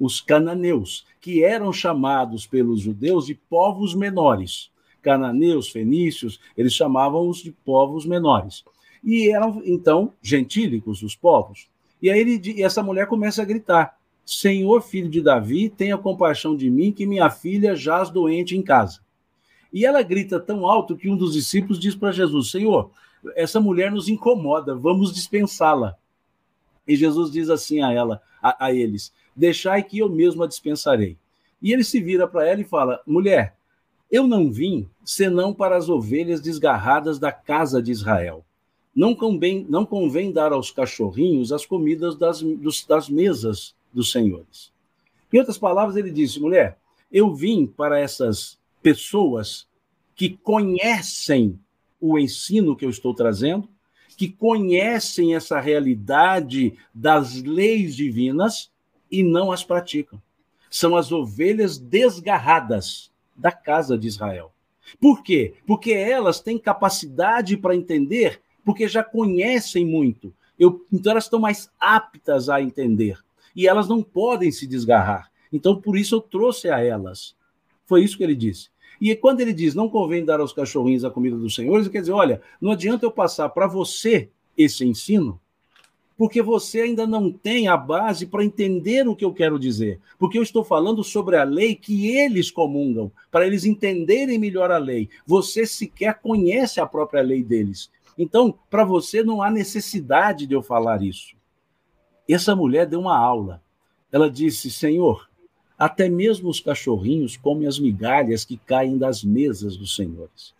os 0.00 0.20
cananeus, 0.20 1.06
que 1.20 1.44
eram 1.44 1.72
chamados 1.72 2.46
pelos 2.46 2.80
judeus 2.80 3.26
de 3.26 3.34
povos 3.34 3.94
menores. 3.94 4.70
Cananeus, 5.06 5.68
fenícios, 5.68 6.40
eles 6.56 6.72
chamavam-os 6.72 7.38
de 7.38 7.52
povos 7.52 8.04
menores. 8.04 8.64
E 9.04 9.30
eram, 9.30 9.62
então, 9.64 10.12
gentílicos, 10.20 11.00
os 11.00 11.14
povos. 11.14 11.68
E 12.02 12.10
aí 12.10 12.18
ele, 12.18 12.42
e 12.56 12.64
essa 12.64 12.82
mulher 12.82 13.06
começa 13.06 13.40
a 13.40 13.44
gritar: 13.44 13.96
Senhor, 14.24 14.82
filho 14.82 15.08
de 15.08 15.22
Davi, 15.22 15.68
tenha 15.70 15.96
compaixão 15.96 16.56
de 16.56 16.68
mim, 16.68 16.90
que 16.90 17.06
minha 17.06 17.30
filha 17.30 17.76
jaz 17.76 18.10
doente 18.10 18.56
em 18.56 18.62
casa. 18.62 18.98
E 19.72 19.86
ela 19.86 20.02
grita 20.02 20.40
tão 20.40 20.66
alto 20.66 20.96
que 20.96 21.08
um 21.08 21.16
dos 21.16 21.34
discípulos 21.34 21.78
diz 21.78 21.94
para 21.94 22.10
Jesus: 22.10 22.50
Senhor, 22.50 22.90
essa 23.36 23.60
mulher 23.60 23.92
nos 23.92 24.08
incomoda, 24.08 24.74
vamos 24.74 25.14
dispensá-la. 25.14 25.94
E 26.86 26.96
Jesus 26.96 27.30
diz 27.30 27.48
assim 27.48 27.80
a 27.80 27.92
ela, 27.92 28.20
a, 28.42 28.66
a 28.66 28.72
eles: 28.74 29.12
Deixai 29.36 29.84
que 29.84 30.00
eu 30.00 30.08
mesmo 30.08 30.42
a 30.42 30.48
dispensarei. 30.48 31.16
E 31.62 31.72
ele 31.72 31.84
se 31.84 32.00
vira 32.00 32.26
para 32.26 32.44
ela 32.44 32.60
e 32.60 32.64
fala: 32.64 33.00
Mulher, 33.06 33.55
eu 34.10 34.26
não 34.26 34.50
vim 34.50 34.88
senão 35.04 35.52
para 35.52 35.76
as 35.76 35.88
ovelhas 35.88 36.40
desgarradas 36.40 37.18
da 37.18 37.32
casa 37.32 37.82
de 37.82 37.90
Israel. 37.90 38.44
Não 38.94 39.14
convém, 39.14 39.66
não 39.68 39.84
convém 39.84 40.32
dar 40.32 40.52
aos 40.52 40.70
cachorrinhos 40.70 41.52
as 41.52 41.66
comidas 41.66 42.16
das, 42.16 42.40
dos, 42.40 42.84
das 42.86 43.08
mesas 43.08 43.74
dos 43.92 44.10
senhores. 44.10 44.72
Em 45.32 45.38
outras 45.38 45.58
palavras, 45.58 45.96
ele 45.96 46.10
disse: 46.10 46.40
mulher, 46.40 46.78
eu 47.12 47.34
vim 47.34 47.66
para 47.66 47.98
essas 48.00 48.58
pessoas 48.82 49.66
que 50.14 50.30
conhecem 50.30 51.58
o 52.00 52.18
ensino 52.18 52.76
que 52.76 52.84
eu 52.84 52.90
estou 52.90 53.12
trazendo, 53.12 53.68
que 54.16 54.28
conhecem 54.28 55.34
essa 55.34 55.60
realidade 55.60 56.74
das 56.94 57.42
leis 57.42 57.94
divinas 57.94 58.70
e 59.10 59.22
não 59.22 59.52
as 59.52 59.62
praticam. 59.62 60.20
São 60.70 60.96
as 60.96 61.12
ovelhas 61.12 61.76
desgarradas 61.76 63.10
da 63.36 63.52
casa 63.52 63.96
de 63.98 64.06
Israel. 64.06 64.52
Por 65.00 65.22
quê? 65.22 65.54
Porque 65.66 65.92
elas 65.92 66.40
têm 66.40 66.58
capacidade 66.58 67.56
para 67.56 67.74
entender, 67.74 68.40
porque 68.64 68.86
já 68.88 69.02
conhecem 69.02 69.84
muito. 69.84 70.32
Eu, 70.58 70.84
então 70.92 71.12
elas 71.12 71.24
estão 71.24 71.38
mais 71.40 71.70
aptas 71.78 72.48
a 72.48 72.62
entender 72.62 73.18
e 73.54 73.66
elas 73.66 73.88
não 73.88 74.02
podem 74.02 74.50
se 74.50 74.66
desgarrar. 74.66 75.30
Então, 75.52 75.80
por 75.80 75.96
isso 75.96 76.14
eu 76.16 76.20
trouxe 76.20 76.68
a 76.68 76.80
elas. 76.80 77.34
Foi 77.84 78.02
isso 78.02 78.16
que 78.16 78.24
ele 78.24 78.34
disse. 78.34 78.68
E 79.00 79.14
quando 79.14 79.40
ele 79.40 79.52
diz 79.52 79.74
não 79.74 79.88
convém 79.88 80.24
dar 80.24 80.40
aos 80.40 80.52
cachorrinhos 80.52 81.04
a 81.04 81.10
comida 81.10 81.36
dos 81.36 81.54
senhores, 81.54 81.88
quer 81.88 82.00
dizer, 82.00 82.12
olha, 82.12 82.40
não 82.60 82.72
adianta 82.72 83.04
eu 83.04 83.10
passar 83.10 83.48
para 83.50 83.66
você 83.66 84.30
esse 84.56 84.84
ensino, 84.84 85.40
porque 86.16 86.40
você 86.40 86.80
ainda 86.80 87.06
não 87.06 87.30
tem 87.30 87.68
a 87.68 87.76
base 87.76 88.26
para 88.26 88.44
entender 88.44 89.06
o 89.06 89.14
que 89.14 89.24
eu 89.24 89.34
quero 89.34 89.58
dizer. 89.58 90.00
Porque 90.18 90.38
eu 90.38 90.42
estou 90.42 90.64
falando 90.64 91.04
sobre 91.04 91.36
a 91.36 91.44
lei 91.44 91.74
que 91.74 92.08
eles 92.08 92.50
comungam, 92.50 93.12
para 93.30 93.46
eles 93.46 93.64
entenderem 93.64 94.38
melhor 94.38 94.70
a 94.70 94.78
lei. 94.78 95.10
Você 95.26 95.66
sequer 95.66 96.18
conhece 96.20 96.80
a 96.80 96.86
própria 96.86 97.22
lei 97.22 97.42
deles. 97.42 97.90
Então, 98.16 98.58
para 98.70 98.82
você 98.82 99.22
não 99.22 99.42
há 99.42 99.50
necessidade 99.50 100.46
de 100.46 100.54
eu 100.54 100.62
falar 100.62 101.02
isso. 101.02 101.36
Essa 102.28 102.56
mulher 102.56 102.86
deu 102.86 103.00
uma 103.00 103.18
aula. 103.18 103.62
Ela 104.10 104.30
disse: 104.30 104.70
Senhor, 104.70 105.28
até 105.78 106.08
mesmo 106.08 106.48
os 106.48 106.60
cachorrinhos 106.60 107.36
comem 107.36 107.68
as 107.68 107.78
migalhas 107.78 108.44
que 108.44 108.56
caem 108.56 108.96
das 108.96 109.22
mesas 109.22 109.76
dos 109.76 109.94
senhores. 109.94 110.54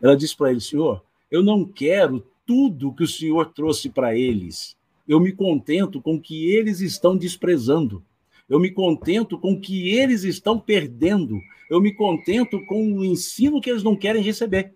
Ela 0.00 0.16
disse 0.16 0.36
para 0.36 0.52
ele: 0.52 0.60
Senhor, 0.60 1.02
eu 1.30 1.42
não 1.42 1.64
quero 1.64 2.24
tudo 2.46 2.92
que 2.92 3.02
o 3.02 3.08
Senhor 3.08 3.46
trouxe 3.46 3.90
para 3.90 4.16
eles. 4.16 4.76
Eu 5.06 5.20
me 5.20 5.32
contento 5.32 6.00
com 6.00 6.16
o 6.16 6.20
que 6.20 6.50
eles 6.50 6.80
estão 6.80 7.16
desprezando. 7.16 8.02
Eu 8.48 8.58
me 8.58 8.70
contento 8.70 9.38
com 9.38 9.52
o 9.52 9.60
que 9.60 9.90
eles 9.90 10.24
estão 10.24 10.58
perdendo. 10.58 11.40
Eu 11.70 11.80
me 11.80 11.92
contento 11.92 12.64
com 12.66 12.92
o 12.92 13.04
ensino 13.04 13.60
que 13.60 13.70
eles 13.70 13.82
não 13.82 13.96
querem 13.96 14.22
receber. 14.22 14.74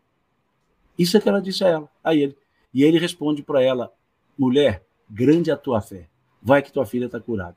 Isso 0.98 1.16
é 1.16 1.20
que 1.20 1.28
ela 1.28 1.40
disse 1.40 1.64
a 1.64 1.68
ela, 1.68 1.88
a 2.02 2.14
ele. 2.14 2.36
E 2.72 2.82
ele 2.82 2.98
responde 2.98 3.42
para 3.42 3.62
ela: 3.62 3.92
mulher, 4.36 4.84
grande 5.08 5.50
é 5.50 5.52
a 5.52 5.56
tua 5.56 5.80
fé 5.80 6.08
vai 6.42 6.62
que 6.62 6.72
tua 6.72 6.86
filha 6.86 7.06
está 7.06 7.20
curada. 7.20 7.56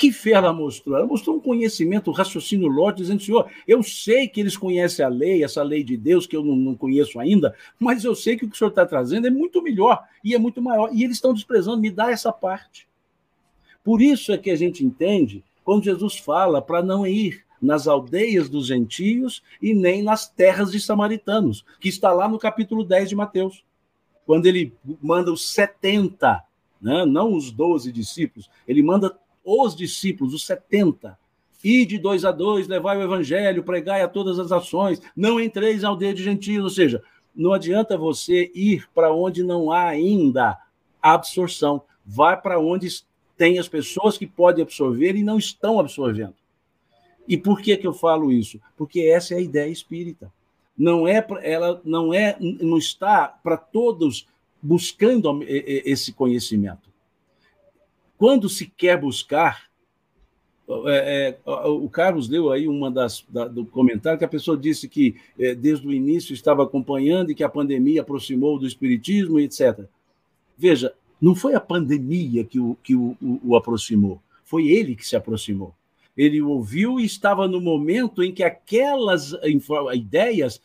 Que 0.00 0.10
fé 0.10 0.30
ela 0.30 0.50
mostrou? 0.50 0.96
Ela 0.96 1.06
mostrou 1.06 1.36
um 1.36 1.40
conhecimento, 1.40 2.10
um 2.10 2.14
raciocínio 2.14 2.68
lógico, 2.68 3.02
dizendo, 3.02 3.22
Senhor, 3.22 3.50
eu 3.68 3.82
sei 3.82 4.26
que 4.26 4.40
eles 4.40 4.56
conhecem 4.56 5.04
a 5.04 5.10
lei, 5.10 5.44
essa 5.44 5.62
lei 5.62 5.84
de 5.84 5.94
Deus, 5.94 6.26
que 6.26 6.34
eu 6.34 6.42
não, 6.42 6.56
não 6.56 6.74
conheço 6.74 7.20
ainda, 7.20 7.54
mas 7.78 8.02
eu 8.02 8.14
sei 8.14 8.34
que 8.34 8.46
o 8.46 8.48
que 8.48 8.54
o 8.54 8.58
Senhor 8.58 8.70
está 8.70 8.86
trazendo 8.86 9.26
é 9.26 9.30
muito 9.30 9.62
melhor 9.62 10.02
e 10.24 10.34
é 10.34 10.38
muito 10.38 10.62
maior. 10.62 10.88
E 10.90 11.04
eles 11.04 11.18
estão 11.18 11.34
desprezando, 11.34 11.82
me 11.82 11.90
dá 11.90 12.10
essa 12.10 12.32
parte. 12.32 12.88
Por 13.84 14.00
isso 14.00 14.32
é 14.32 14.38
que 14.38 14.50
a 14.50 14.56
gente 14.56 14.82
entende 14.82 15.44
quando 15.62 15.84
Jesus 15.84 16.16
fala 16.16 16.62
para 16.62 16.82
não 16.82 17.06
ir 17.06 17.44
nas 17.60 17.86
aldeias 17.86 18.48
dos 18.48 18.68
gentios 18.68 19.42
e 19.60 19.74
nem 19.74 20.02
nas 20.02 20.26
terras 20.26 20.72
de 20.72 20.80
samaritanos, 20.80 21.62
que 21.78 21.90
está 21.90 22.10
lá 22.10 22.26
no 22.26 22.38
capítulo 22.38 22.84
10 22.84 23.10
de 23.10 23.16
Mateus, 23.16 23.62
quando 24.24 24.46
ele 24.46 24.72
manda 25.02 25.30
os 25.30 25.46
70 25.52 26.42
né? 26.80 27.04
não 27.04 27.34
os 27.34 27.50
doze 27.50 27.92
discípulos, 27.92 28.50
ele 28.66 28.82
manda 28.82 29.14
os 29.50 29.74
discípulos, 29.74 30.34
os 30.34 30.46
setenta. 30.46 31.18
E 31.62 31.84
de 31.84 31.98
dois 31.98 32.24
a 32.24 32.30
dois, 32.30 32.68
levai 32.68 32.96
o 32.96 33.02
evangelho, 33.02 33.64
pregai 33.64 34.00
a 34.02 34.08
todas 34.08 34.38
as 34.38 34.50
ações, 34.50 35.00
não 35.14 35.40
entreis 35.40 35.82
na 35.82 35.88
aldeia 35.88 36.14
de 36.14 36.22
gentios, 36.22 36.64
ou 36.64 36.70
seja, 36.70 37.02
não 37.34 37.52
adianta 37.52 37.98
você 37.98 38.50
ir 38.54 38.88
para 38.94 39.12
onde 39.12 39.42
não 39.42 39.70
há 39.70 39.88
ainda 39.88 40.58
absorção. 41.02 41.82
Vai 42.04 42.40
para 42.40 42.58
onde 42.58 42.88
tem 43.36 43.58
as 43.58 43.68
pessoas 43.68 44.18
que 44.18 44.26
podem 44.26 44.62
absorver 44.62 45.16
e 45.16 45.22
não 45.22 45.38
estão 45.38 45.78
absorvendo. 45.78 46.34
E 47.26 47.36
por 47.36 47.60
que, 47.60 47.76
que 47.76 47.86
eu 47.86 47.92
falo 47.92 48.32
isso? 48.32 48.60
Porque 48.76 49.00
essa 49.00 49.34
é 49.34 49.38
a 49.38 49.40
ideia 49.40 49.70
espírita. 49.70 50.32
Não 50.76 51.06
é 51.06 51.24
ela 51.42 51.80
não 51.84 52.12
é 52.12 52.36
não 52.40 52.76
está 52.76 53.28
para 53.28 53.56
todos 53.56 54.26
buscando 54.62 55.40
esse 55.46 56.12
conhecimento. 56.12 56.89
Quando 58.20 58.50
se 58.50 58.66
quer 58.66 59.00
buscar, 59.00 59.70
é, 60.88 61.38
é, 61.46 61.50
o 61.66 61.88
Carlos 61.88 62.28
leu 62.28 62.52
aí 62.52 62.68
uma 62.68 62.90
das 62.90 63.24
da, 63.26 63.48
do 63.48 63.64
comentário 63.64 64.18
que 64.18 64.24
a 64.26 64.28
pessoa 64.28 64.58
disse 64.58 64.90
que 64.90 65.16
é, 65.38 65.54
desde 65.54 65.88
o 65.88 65.90
início 65.90 66.34
estava 66.34 66.62
acompanhando 66.62 67.30
e 67.30 67.34
que 67.34 67.42
a 67.42 67.48
pandemia 67.48 68.02
aproximou 68.02 68.58
do 68.58 68.66
espiritismo, 68.66 69.40
etc. 69.40 69.86
Veja, 70.54 70.92
não 71.18 71.34
foi 71.34 71.54
a 71.54 71.60
pandemia 71.60 72.44
que 72.44 72.60
o, 72.60 72.76
que 72.82 72.94
o, 72.94 73.16
o, 73.22 73.40
o 73.42 73.56
aproximou, 73.56 74.20
foi 74.44 74.68
ele 74.68 74.94
que 74.94 75.08
se 75.08 75.16
aproximou. 75.16 75.74
Ele 76.14 76.42
ouviu 76.42 77.00
e 77.00 77.06
estava 77.06 77.48
no 77.48 77.58
momento 77.58 78.22
em 78.22 78.34
que 78.34 78.42
aquelas 78.42 79.32
ideias 79.94 80.60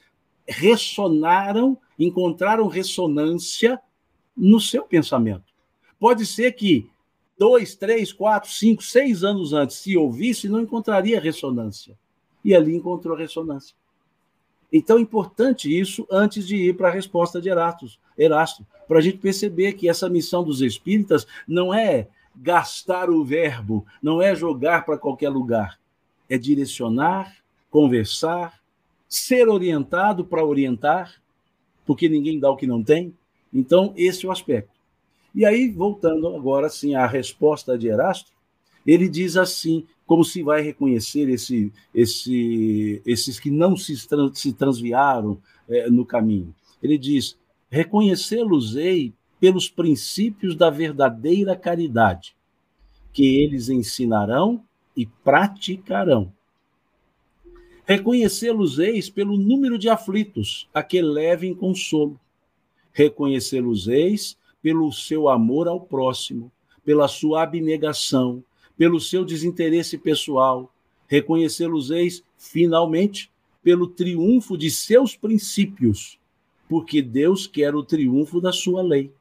ressonaram, 0.46 1.78
encontraram 1.98 2.68
ressonância 2.68 3.80
no 4.36 4.60
seu 4.60 4.84
pensamento. 4.84 5.46
Pode 5.98 6.26
ser 6.26 6.52
que 6.52 6.90
dois, 7.38 7.76
três, 7.76 8.14
quatro, 8.14 8.50
cinco, 8.52 8.84
seis 8.84 9.24
anos 9.24 9.54
antes, 9.54 9.78
se 9.78 9.98
ouvisse, 9.98 10.50
não 10.50 10.62
encontraria 10.62 11.20
ressonância. 11.20 11.98
E 12.44 12.54
ali 12.54 12.76
encontrou 12.76 13.16
ressonância. 13.16 13.76
Então 14.72 14.98
é 14.98 15.02
importante 15.02 15.74
isso 15.74 16.08
antes 16.12 16.48
de 16.48 16.56
ir 16.56 16.76
para 16.76 16.90
a 16.90 16.92
resposta 16.92 17.42
de 17.42 17.50
Erasto, 17.50 17.88
Erasto 18.18 18.66
para 18.88 19.00
a 19.00 19.02
gente 19.02 19.18
perceber 19.18 19.74
que 19.74 19.90
essa 19.90 20.10
missão 20.10 20.44
dos 20.44 20.62
espíritas 20.62 21.26
não 21.48 21.74
é 21.74 22.08
gastar 22.36 23.10
o 23.10 23.24
verbo, 23.24 23.86
não 24.02 24.22
é 24.22 24.36
jogar 24.36 24.86
para 24.86 24.98
qualquer 24.98 25.30
lugar, 25.30 25.80
é 26.30 26.38
direcionar, 26.38 27.36
conversar, 27.72 28.62
ser 29.08 29.48
orientado 29.48 30.26
para 30.26 30.46
orientar, 30.46 31.16
porque 31.86 32.10
ninguém 32.10 32.40
dá 32.40 32.52
o 32.52 32.58
que 32.58 32.68
não 32.68 32.84
tem, 32.84 33.16
então, 33.56 33.94
esse 33.96 34.26
é 34.26 34.28
o 34.28 34.34
aspecto. 34.34 34.75
E 35.36 35.44
aí, 35.44 35.70
voltando 35.70 36.30
agora 36.30 36.68
assim 36.68 36.96
à 36.96 37.06
resposta 37.06 37.78
de 37.78 37.90
Erasto, 37.90 38.32
ele 38.88 39.10
diz 39.10 39.36
assim 39.36 39.86
como 40.06 40.24
se 40.24 40.42
vai 40.42 40.62
reconhecer 40.62 41.28
esse, 41.28 41.74
esse, 41.94 43.02
esses 43.06 43.38
que 43.38 43.52
não 43.52 43.76
se, 43.76 43.96
se 44.34 44.54
transviaram 44.54 45.38
é, 45.68 45.90
no 45.90 46.06
caminho. 46.06 46.56
Ele 46.82 46.98
diz: 46.98 47.38
reconhecê-los-ei 47.70 49.14
pelos 49.38 49.68
princípios 49.68 50.56
da 50.56 50.70
verdadeira 50.70 51.54
caridade, 51.54 52.34
que 53.12 53.26
eles 53.44 53.68
ensinarão 53.68 54.64
e 54.96 55.06
praticarão. 55.06 56.32
Reconhecê-los-eis 57.86 59.10
pelo 59.10 59.38
número 59.38 59.78
de 59.78 59.90
aflitos 59.90 60.70
a 60.74 60.82
que 60.82 61.02
levem 61.02 61.54
consolo. 61.54 62.18
Reconhecê-los-eis 62.94 64.38
pelo 64.66 64.92
seu 64.92 65.30
amor 65.30 65.68
ao 65.68 65.80
próximo, 65.80 66.52
pela 66.84 67.08
sua 67.08 67.44
abnegação, 67.44 68.44
pelo 68.76 69.00
seu 69.00 69.24
desinteresse 69.24 69.96
pessoal. 69.96 70.74
Reconhecê-los-eis, 71.06 72.24
finalmente, 72.36 73.30
pelo 73.62 73.86
triunfo 73.86 74.58
de 74.58 74.72
seus 74.72 75.16
princípios, 75.16 76.18
porque 76.68 77.00
Deus 77.00 77.46
quer 77.46 77.76
o 77.76 77.84
triunfo 77.84 78.42
da 78.42 78.52
sua 78.52 78.82
lei. 78.82 79.12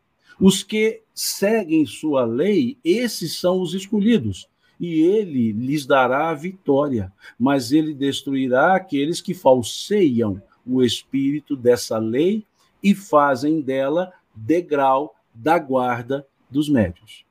Os 0.41 0.63
que 0.63 1.03
seguem 1.15 1.85
sua 1.85 2.25
lei, 2.25 2.79
esses 2.83 3.39
são 3.39 3.61
os 3.61 3.75
escolhidos, 3.75 4.49
e 4.81 5.03
ele 5.03 5.53
lhes 5.53 5.85
dará 5.85 6.31
a 6.31 6.35
vitória, 6.35 7.13
mas 7.39 7.71
ele 7.71 7.93
destruirá 7.93 8.75
aqueles 8.75 9.21
que 9.21 9.35
falseiam 9.35 10.43
o 10.67 10.83
espírito 10.83 11.55
dessa 11.55 11.99
lei 11.99 12.47
e 12.83 12.95
fazem 12.95 13.61
dela 13.61 14.11
degrau 14.35 15.15
da 15.35 15.59
guarda 15.59 16.27
dos 16.49 16.69
médios. 16.69 17.25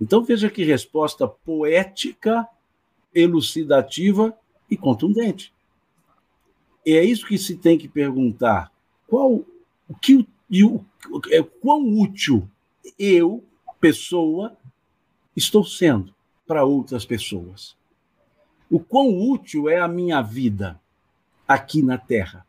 Então 0.00 0.22
veja 0.22 0.48
que 0.48 0.64
resposta 0.64 1.26
poética, 1.26 2.46
elucidativa 3.14 4.36
e 4.70 4.76
contundente. 4.76 5.52
E 6.86 6.92
é 6.92 7.04
isso 7.04 7.26
que 7.26 7.36
se 7.36 7.56
tem 7.56 7.76
que 7.76 7.88
perguntar. 7.88 8.72
Qual 9.08 9.44
o 9.88 9.94
que 10.00 10.26
e 10.50 10.64
o, 10.64 10.84
é, 11.30 11.42
quão 11.42 11.86
útil 11.98 12.48
eu, 12.98 13.44
pessoa, 13.80 14.56
estou 15.36 15.64
sendo 15.64 16.14
para 16.46 16.64
outras 16.64 17.04
pessoas? 17.04 17.76
O 18.70 18.80
quão 18.80 19.18
útil 19.18 19.68
é 19.68 19.78
a 19.78 19.88
minha 19.88 20.22
vida 20.22 20.80
aqui 21.46 21.82
na 21.82 21.98
Terra? 21.98 22.46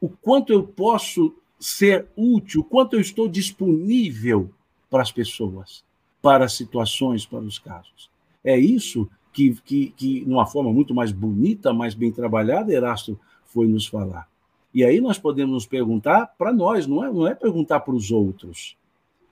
O 0.00 0.08
quanto 0.08 0.52
eu 0.52 0.62
posso 0.62 1.34
ser 1.60 2.08
útil, 2.16 2.64
quanto 2.64 2.94
eu 2.94 3.00
estou 3.00 3.28
disponível 3.28 4.50
para 4.88 5.02
as 5.02 5.12
pessoas, 5.12 5.84
para 6.22 6.46
as 6.46 6.54
situações, 6.54 7.26
para 7.26 7.40
os 7.40 7.58
casos. 7.58 8.10
É 8.42 8.58
isso 8.58 9.08
que, 9.32 9.54
que, 9.64 9.92
que, 9.96 10.24
numa 10.26 10.46
forma 10.46 10.72
muito 10.72 10.94
mais 10.94 11.12
bonita, 11.12 11.72
mais 11.72 11.94
bem 11.94 12.10
trabalhada, 12.10 12.72
Erasto 12.72 13.20
foi 13.44 13.66
nos 13.68 13.86
falar. 13.86 14.26
E 14.72 14.84
aí 14.84 15.00
nós 15.00 15.18
podemos 15.18 15.52
nos 15.52 15.66
perguntar 15.66 16.26
para 16.38 16.52
nós, 16.52 16.86
não 16.86 17.04
é, 17.04 17.12
não 17.12 17.26
é 17.26 17.34
perguntar 17.34 17.80
para 17.80 17.94
os 17.94 18.10
outros. 18.10 18.76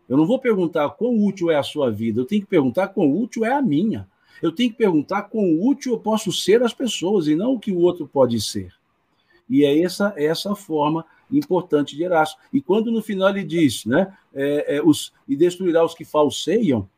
Eu 0.08 0.16
não 0.16 0.26
vou 0.26 0.38
perguntar 0.38 0.90
quão 0.90 1.16
útil 1.24 1.50
é 1.50 1.56
a 1.56 1.62
sua 1.62 1.90
vida, 1.90 2.20
eu 2.20 2.24
tenho 2.24 2.42
que 2.42 2.48
perguntar 2.48 2.88
quão 2.88 3.10
útil 3.10 3.44
é 3.44 3.52
a 3.52 3.62
minha. 3.62 4.06
Eu 4.42 4.52
tenho 4.52 4.70
que 4.70 4.76
perguntar 4.76 5.22
quão 5.22 5.60
útil 5.60 5.92
eu 5.92 5.98
posso 5.98 6.30
ser 6.30 6.62
às 6.62 6.72
pessoas 6.72 7.26
e 7.26 7.34
não 7.34 7.54
o 7.54 7.58
que 7.58 7.72
o 7.72 7.80
outro 7.80 8.06
pode 8.06 8.40
ser. 8.40 8.77
E 9.48 9.64
é 9.64 9.80
essa, 9.82 10.12
essa 10.16 10.54
forma 10.54 11.04
importante 11.30 11.96
de 11.96 12.04
Erasto. 12.04 12.38
E 12.52 12.60
quando 12.60 12.90
no 12.90 13.02
final 13.02 13.30
ele 13.30 13.44
diz, 13.44 13.84
né, 13.84 14.14
é, 14.34 14.76
é, 14.76 14.82
os, 14.82 15.12
e 15.26 15.36
destruirá 15.36 15.84
os 15.84 15.94
que 15.94 16.04
falseiam, 16.04 16.88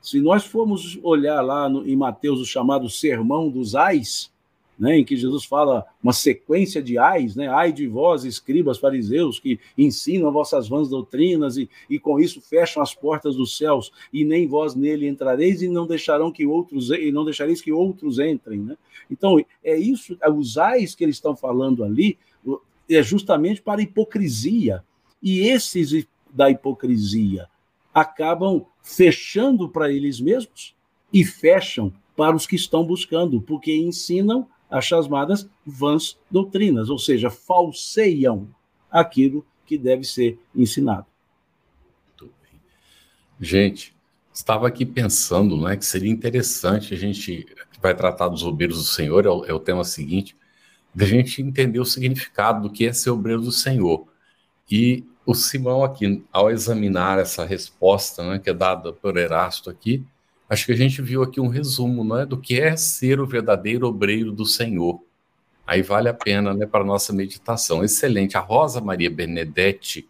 se 0.00 0.20
nós 0.20 0.44
formos 0.44 0.98
olhar 1.02 1.40
lá 1.40 1.68
no, 1.68 1.86
em 1.86 1.96
Mateus 1.96 2.40
o 2.40 2.44
chamado 2.44 2.90
Sermão 2.90 3.48
dos 3.48 3.74
Ais, 3.74 4.30
né, 4.78 4.98
em 4.98 5.04
que 5.04 5.16
Jesus 5.16 5.44
fala 5.44 5.86
uma 6.02 6.12
sequência 6.12 6.82
de 6.82 6.98
ais, 6.98 7.36
né, 7.36 7.48
ai 7.48 7.72
de 7.72 7.86
vós, 7.86 8.24
escribas, 8.24 8.78
fariseus, 8.78 9.38
que 9.38 9.58
ensinam 9.78 10.32
vossas 10.32 10.68
vãs 10.68 10.88
doutrinas 10.88 11.56
e, 11.56 11.68
e 11.88 11.98
com 11.98 12.18
isso 12.18 12.40
fecham 12.40 12.82
as 12.82 12.94
portas 12.94 13.36
dos 13.36 13.56
céus, 13.56 13.92
e 14.12 14.24
nem 14.24 14.46
vós 14.46 14.74
nele 14.74 15.06
entrareis 15.06 15.62
e 15.62 15.68
não 15.68 15.86
deixarão 15.86 16.32
que 16.32 16.46
outros 16.46 16.90
e 16.90 17.12
não 17.12 17.24
deixareis 17.24 17.60
que 17.60 17.72
outros 17.72 18.18
entrem, 18.18 18.60
né? 18.60 18.76
Então, 19.10 19.38
é 19.62 19.76
isso, 19.76 20.16
é 20.20 20.30
os 20.30 20.56
ais 20.56 20.94
que 20.94 21.04
eles 21.04 21.16
estão 21.16 21.36
falando 21.36 21.84
ali 21.84 22.18
é 22.88 23.02
justamente 23.02 23.62
para 23.62 23.82
hipocrisia. 23.82 24.84
E 25.22 25.40
esses 25.40 26.06
da 26.32 26.50
hipocrisia 26.50 27.48
acabam 27.92 28.66
fechando 28.82 29.68
para 29.68 29.90
eles 29.90 30.20
mesmos 30.20 30.74
e 31.12 31.24
fecham 31.24 31.92
para 32.16 32.36
os 32.36 32.46
que 32.46 32.56
estão 32.56 32.84
buscando, 32.84 33.40
porque 33.40 33.74
ensinam 33.74 34.46
as 34.70 34.84
chamadas 34.84 35.48
vãs 35.64 36.18
doutrinas, 36.30 36.90
ou 36.90 36.98
seja, 36.98 37.30
falseiam 37.30 38.48
aquilo 38.90 39.44
que 39.66 39.78
deve 39.78 40.04
ser 40.04 40.38
ensinado. 40.54 41.06
Gente, 43.40 43.94
estava 44.32 44.66
aqui 44.66 44.86
pensando 44.86 45.60
né, 45.60 45.76
que 45.76 45.84
seria 45.84 46.10
interessante 46.10 46.94
a 46.94 46.96
gente 46.96 47.46
vai 47.80 47.94
tratar 47.94 48.28
dos 48.28 48.42
obreiros 48.42 48.78
do 48.78 48.84
Senhor, 48.84 49.26
é 49.26 49.28
o, 49.28 49.44
é 49.44 49.52
o 49.52 49.60
tema 49.60 49.84
seguinte, 49.84 50.36
da 50.94 51.04
gente 51.04 51.42
entender 51.42 51.80
o 51.80 51.84
significado 51.84 52.62
do 52.62 52.72
que 52.72 52.86
é 52.86 52.92
ser 52.92 53.10
obreiro 53.10 53.42
do 53.42 53.52
Senhor. 53.52 54.06
E 54.70 55.04
o 55.26 55.34
Simão 55.34 55.84
aqui, 55.84 56.24
ao 56.32 56.50
examinar 56.50 57.18
essa 57.18 57.44
resposta 57.44 58.22
né, 58.26 58.38
que 58.38 58.48
é 58.48 58.54
dada 58.54 58.92
por 58.92 59.16
Erasto 59.16 59.68
aqui, 59.68 60.04
Acho 60.48 60.66
que 60.66 60.72
a 60.72 60.76
gente 60.76 61.00
viu 61.00 61.22
aqui 61.22 61.40
um 61.40 61.48
resumo 61.48 62.04
né, 62.04 62.26
do 62.26 62.36
que 62.36 62.60
é 62.60 62.76
ser 62.76 63.18
o 63.18 63.26
verdadeiro 63.26 63.86
obreiro 63.86 64.30
do 64.30 64.44
Senhor. 64.44 65.00
Aí 65.66 65.80
vale 65.80 66.08
a 66.08 66.14
pena 66.14 66.52
né, 66.52 66.66
para 66.66 66.84
nossa 66.84 67.12
meditação. 67.12 67.82
Excelente. 67.82 68.36
A 68.36 68.40
Rosa 68.40 68.80
Maria 68.80 69.10
Benedetti 69.10 70.06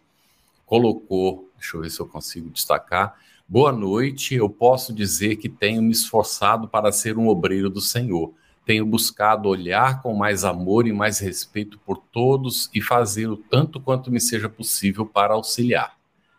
colocou, 0.65 1.49
deixa 1.57 1.77
eu 1.77 1.81
ver 1.81 1.89
se 1.89 1.99
eu 1.99 2.07
consigo 2.07 2.49
destacar. 2.49 3.17
Boa 3.47 3.71
noite, 3.71 4.35
eu 4.35 4.49
posso 4.49 4.91
dizer 4.91 5.37
que 5.37 5.47
tenho 5.47 5.81
me 5.81 5.91
esforçado 5.91 6.67
para 6.67 6.91
ser 6.91 7.17
um 7.17 7.27
obreiro 7.27 7.69
do 7.69 7.79
Senhor. 7.79 8.33
Tenho 8.65 8.85
buscado 8.85 9.47
olhar 9.47 10.01
com 10.01 10.13
mais 10.13 10.43
amor 10.43 10.87
e 10.87 10.91
mais 10.91 11.19
respeito 11.19 11.79
por 11.85 11.97
todos 12.11 12.69
e 12.73 12.81
fazer 12.81 13.27
o 13.27 13.37
tanto 13.37 13.79
quanto 13.79 14.11
me 14.11 14.19
seja 14.19 14.49
possível 14.49 15.05
para 15.05 15.35
auxiliar. 15.35 15.95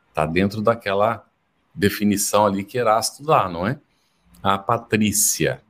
Está 0.09 0.27
dentro 0.27 0.61
daquela 0.61 1.25
definição 1.73 2.45
ali 2.45 2.65
que 2.65 2.77
Erasto 2.77 3.23
dá, 3.23 3.49
não 3.49 3.67
é? 3.67 3.79
A 4.43 4.59
Patrícia 4.59 5.63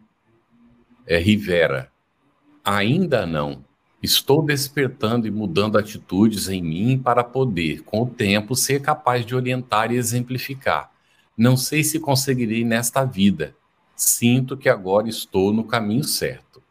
é, 1.07 1.19
Rivera. 1.19 1.91
Ainda 2.65 3.25
não. 3.25 3.65
Estou 4.03 4.43
despertando 4.43 5.27
e 5.27 5.31
mudando 5.31 5.79
atitudes 5.79 6.49
em 6.49 6.63
mim 6.63 6.99
para 6.99 7.25
poder, 7.25 7.83
com 7.83 8.03
o 8.03 8.07
tempo, 8.07 8.55
ser 8.55 8.83
capaz 8.83 9.25
de 9.25 9.35
orientar 9.35 9.91
e 9.91 9.97
exemplificar. 9.97 10.91
Não 11.37 11.57
sei 11.57 11.83
se 11.83 11.99
conseguirei 11.99 12.65
nesta 12.65 13.05
vida. 13.05 13.55
Sinto 13.95 14.57
que 14.57 14.69
agora 14.69 15.09
estou 15.09 15.53
no 15.53 15.65
caminho 15.65 16.05
certo. 16.05 16.63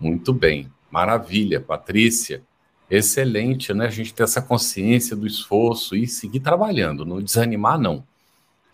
Muito 0.00 0.32
bem. 0.32 0.70
Maravilha, 0.90 1.60
Patrícia. 1.60 2.42
Excelente, 2.90 3.72
né? 3.72 3.86
A 3.86 3.90
gente 3.90 4.12
ter 4.12 4.22
essa 4.22 4.42
consciência 4.42 5.16
do 5.16 5.26
esforço 5.26 5.96
e 5.96 6.06
seguir 6.06 6.40
trabalhando, 6.40 7.04
não 7.04 7.22
desanimar, 7.22 7.78
não. 7.78 8.04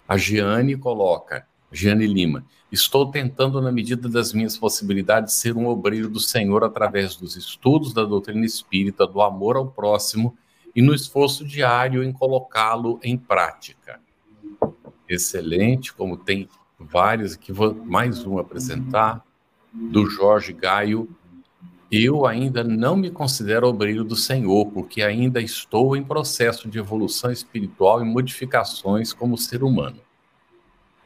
A 0.09 0.17
Giane 0.17 0.77
coloca: 0.77 1.47
Jane 1.71 2.07
Lima. 2.07 2.45
Estou 2.71 3.11
tentando, 3.11 3.63
na 3.63 3.73
medida 3.73 4.09
das 4.09 4.33
minhas 4.33 4.59
possibilidades, 4.59 5.35
ser 5.35 5.57
um 5.57 5.67
obreiro 5.67 6.09
do 6.09 6.21
Senhor 6.21 6.63
através 6.63 7.17
dos 7.17 7.35
estudos 7.35 7.95
da 7.95 8.05
doutrina 8.05 8.45
espírita, 8.45 9.07
do 9.07 9.23
amor 9.23 9.57
ao 9.57 9.67
próximo 9.67 10.37
e 10.77 10.83
no 10.83 10.95
esforço 10.95 11.47
diário 11.47 12.05
em 12.05 12.13
colocá-lo 12.13 13.01
em 13.03 13.17
prática. 13.17 14.01
Excelente, 15.09 15.95
como 15.95 16.19
tem 16.19 16.47
vários 16.79 17.35
aqui, 17.35 17.53
vou 17.53 17.75
mais 17.75 18.27
um 18.27 18.39
apresentar, 18.39 19.25
do 19.73 20.09
Jorge 20.09 20.53
Gaio. 20.53 21.09
Eu 21.91 22.27
ainda 22.27 22.63
não 22.63 22.97
me 22.97 23.11
considero 23.11 23.67
obreiro 23.67 24.05
do 24.05 24.15
Senhor, 24.15 24.67
porque 24.67 25.03
ainda 25.03 25.41
estou 25.41 25.97
em 25.97 26.05
processo 26.05 26.69
de 26.69 26.79
evolução 26.79 27.33
espiritual 27.33 28.03
e 28.03 28.05
modificações 28.05 29.15
como 29.15 29.39
ser 29.39 29.63
humano. 29.63 29.99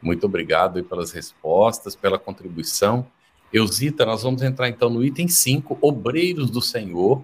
Muito 0.03 0.25
obrigado 0.25 0.83
pelas 0.83 1.11
respostas, 1.11 1.95
pela 1.95 2.19
contribuição. 2.19 3.07
Eusita, 3.51 4.05
nós 4.05 4.23
vamos 4.23 4.41
entrar 4.41 4.67
então 4.67 4.89
no 4.89 5.03
item 5.03 5.27
5, 5.27 5.77
Obreiros 5.81 6.49
do 6.49 6.61
Senhor. 6.61 7.23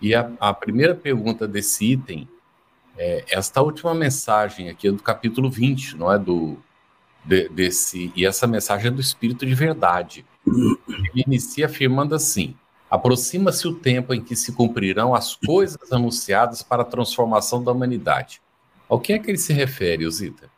E 0.00 0.14
a, 0.14 0.30
a 0.40 0.52
primeira 0.52 0.94
pergunta 0.94 1.46
desse 1.46 1.92
item 1.92 2.28
é 2.96 3.24
esta 3.30 3.62
última 3.62 3.94
mensagem 3.94 4.68
aqui 4.68 4.88
é 4.88 4.92
do 4.92 5.02
capítulo 5.02 5.48
20, 5.48 5.96
não 5.96 6.12
é? 6.12 6.18
Do, 6.18 6.58
de, 7.24 7.48
desse, 7.48 8.12
e 8.16 8.26
essa 8.26 8.46
mensagem 8.46 8.88
é 8.88 8.90
do 8.90 9.00
Espírito 9.00 9.46
de 9.46 9.54
Verdade. 9.54 10.26
Ele 10.44 11.24
inicia 11.26 11.66
afirmando 11.66 12.14
assim: 12.14 12.56
aproxima-se 12.90 13.68
o 13.68 13.74
tempo 13.74 14.12
em 14.12 14.22
que 14.22 14.34
se 14.34 14.52
cumprirão 14.52 15.14
as 15.14 15.36
coisas 15.36 15.92
anunciadas 15.92 16.62
para 16.62 16.82
a 16.82 16.86
transformação 16.86 17.62
da 17.62 17.70
humanidade. 17.70 18.40
Ao 18.88 18.98
que 18.98 19.12
é 19.12 19.18
que 19.18 19.30
ele 19.30 19.38
se 19.38 19.52
refere, 19.52 20.06
Osita? 20.06 20.50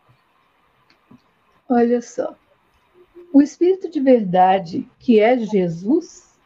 Olha 1.73 2.03
só. 2.03 2.37
O 3.33 3.41
Espírito 3.41 3.89
de 3.89 4.01
verdade, 4.01 4.91
que 4.99 5.21
é 5.21 5.39
Jesus, 5.39 6.37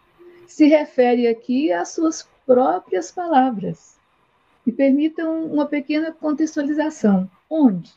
se 0.46 0.66
refere 0.66 1.26
aqui 1.26 1.72
às 1.72 1.94
suas 1.94 2.28
próprias 2.44 3.10
palavras. 3.10 3.98
Me 4.66 4.70
permitam 4.70 5.46
uma 5.46 5.64
pequena 5.64 6.12
contextualização. 6.12 7.30
Onde? 7.48 7.90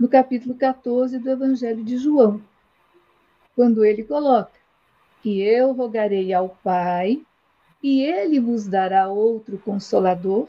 No 0.00 0.08
capítulo 0.08 0.56
14 0.56 1.20
do 1.20 1.30
Evangelho 1.30 1.84
de 1.84 1.96
João, 1.98 2.42
quando 3.54 3.84
ele 3.84 4.02
coloca: 4.02 4.58
que 5.22 5.40
eu 5.40 5.70
rogarei 5.70 6.32
ao 6.32 6.48
Pai, 6.64 7.24
e 7.80 8.02
ele 8.02 8.40
vos 8.40 8.66
dará 8.66 9.08
outro 9.08 9.56
consolador, 9.56 10.48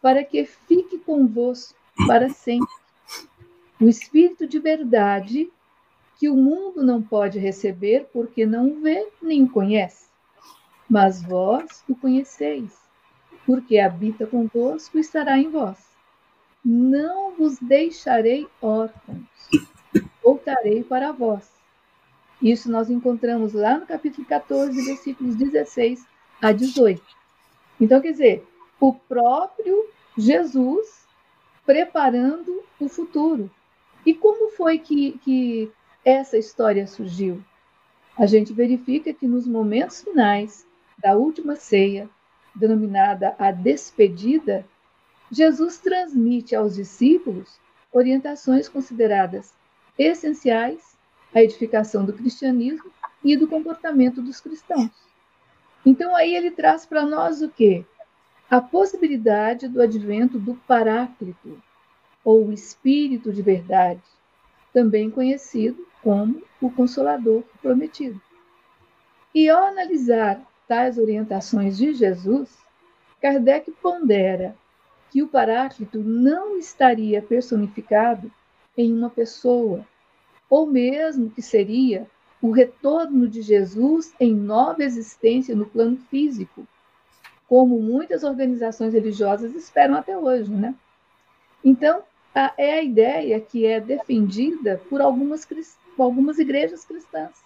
para 0.00 0.22
que 0.22 0.44
fique 0.44 0.98
convosco 0.98 1.76
para 2.06 2.28
sempre. 2.28 2.81
O 3.82 3.88
Espírito 3.88 4.46
de 4.46 4.60
verdade, 4.60 5.50
que 6.16 6.28
o 6.28 6.36
mundo 6.36 6.84
não 6.84 7.02
pode 7.02 7.40
receber, 7.40 8.08
porque 8.12 8.46
não 8.46 8.80
vê 8.80 9.08
nem 9.20 9.42
o 9.42 9.50
conhece. 9.50 10.06
Mas 10.88 11.20
vós 11.20 11.82
o 11.88 11.96
conheceis, 11.96 12.78
porque 13.44 13.80
habita 13.80 14.24
convosco 14.24 14.96
e 14.96 15.00
estará 15.00 15.36
em 15.36 15.50
vós. 15.50 15.84
Não 16.64 17.32
vos 17.32 17.58
deixarei 17.58 18.46
órfãos, 18.60 19.26
voltarei 20.22 20.84
para 20.84 21.10
vós. 21.10 21.50
Isso 22.40 22.70
nós 22.70 22.88
encontramos 22.88 23.52
lá 23.52 23.78
no 23.78 23.86
capítulo 23.86 24.24
14, 24.24 24.80
versículos 24.80 25.34
16 25.34 26.06
a 26.40 26.52
18. 26.52 27.02
Então, 27.80 28.00
quer 28.00 28.12
dizer, 28.12 28.46
o 28.78 28.94
próprio 28.94 29.88
Jesus 30.16 31.04
preparando 31.66 32.62
o 32.78 32.88
futuro. 32.88 33.50
E 34.04 34.14
como 34.14 34.50
foi 34.50 34.78
que, 34.78 35.18
que 35.18 35.70
essa 36.04 36.36
história 36.36 36.86
surgiu? 36.86 37.42
A 38.16 38.26
gente 38.26 38.52
verifica 38.52 39.12
que 39.12 39.26
nos 39.26 39.46
momentos 39.46 40.02
finais 40.02 40.66
da 40.98 41.16
última 41.16 41.56
ceia, 41.56 42.08
denominada 42.54 43.34
a 43.38 43.50
despedida, 43.50 44.66
Jesus 45.30 45.78
transmite 45.78 46.54
aos 46.54 46.74
discípulos 46.74 47.58
orientações 47.90 48.68
consideradas 48.68 49.54
essenciais 49.98 50.96
a 51.34 51.42
edificação 51.42 52.04
do 52.04 52.12
cristianismo 52.12 52.90
e 53.24 53.36
do 53.36 53.48
comportamento 53.48 54.20
dos 54.20 54.40
cristãos. 54.40 54.90
Então 55.84 56.14
aí 56.14 56.34
ele 56.34 56.50
traz 56.50 56.84
para 56.84 57.04
nós 57.04 57.40
o 57.40 57.48
quê? 57.48 57.84
A 58.50 58.60
possibilidade 58.60 59.68
do 59.68 59.80
advento 59.80 60.38
do 60.38 60.54
Paráclito, 60.54 61.60
ou 62.24 62.46
o 62.46 62.52
Espírito 62.52 63.32
de 63.32 63.42
verdade, 63.42 64.02
também 64.72 65.10
conhecido 65.10 65.86
como 66.02 66.42
o 66.60 66.70
Consolador 66.70 67.42
prometido. 67.60 68.20
E 69.34 69.48
ao 69.48 69.64
analisar 69.64 70.40
tais 70.68 70.98
orientações 70.98 71.76
de 71.76 71.94
Jesus, 71.94 72.58
Kardec 73.20 73.70
pondera 73.72 74.56
que 75.10 75.22
o 75.22 75.28
Paráclito 75.28 76.00
não 76.00 76.58
estaria 76.58 77.20
personificado 77.20 78.30
em 78.76 78.92
uma 78.92 79.10
pessoa, 79.10 79.86
ou 80.48 80.66
mesmo 80.66 81.30
que 81.30 81.42
seria 81.42 82.06
o 82.40 82.50
retorno 82.50 83.28
de 83.28 83.42
Jesus 83.42 84.12
em 84.18 84.34
nova 84.34 84.82
existência 84.82 85.54
no 85.54 85.66
plano 85.66 85.96
físico, 86.10 86.66
como 87.46 87.80
muitas 87.80 88.24
organizações 88.24 88.94
religiosas 88.94 89.54
esperam 89.54 89.94
até 89.94 90.16
hoje, 90.16 90.50
né? 90.50 90.74
Então, 91.62 92.02
a, 92.34 92.52
é 92.56 92.74
a 92.74 92.82
ideia 92.82 93.40
que 93.40 93.66
é 93.66 93.80
defendida 93.80 94.80
por 94.88 95.00
algumas, 95.00 95.44
por 95.44 96.02
algumas 96.02 96.38
igrejas 96.38 96.84
cristãs, 96.84 97.42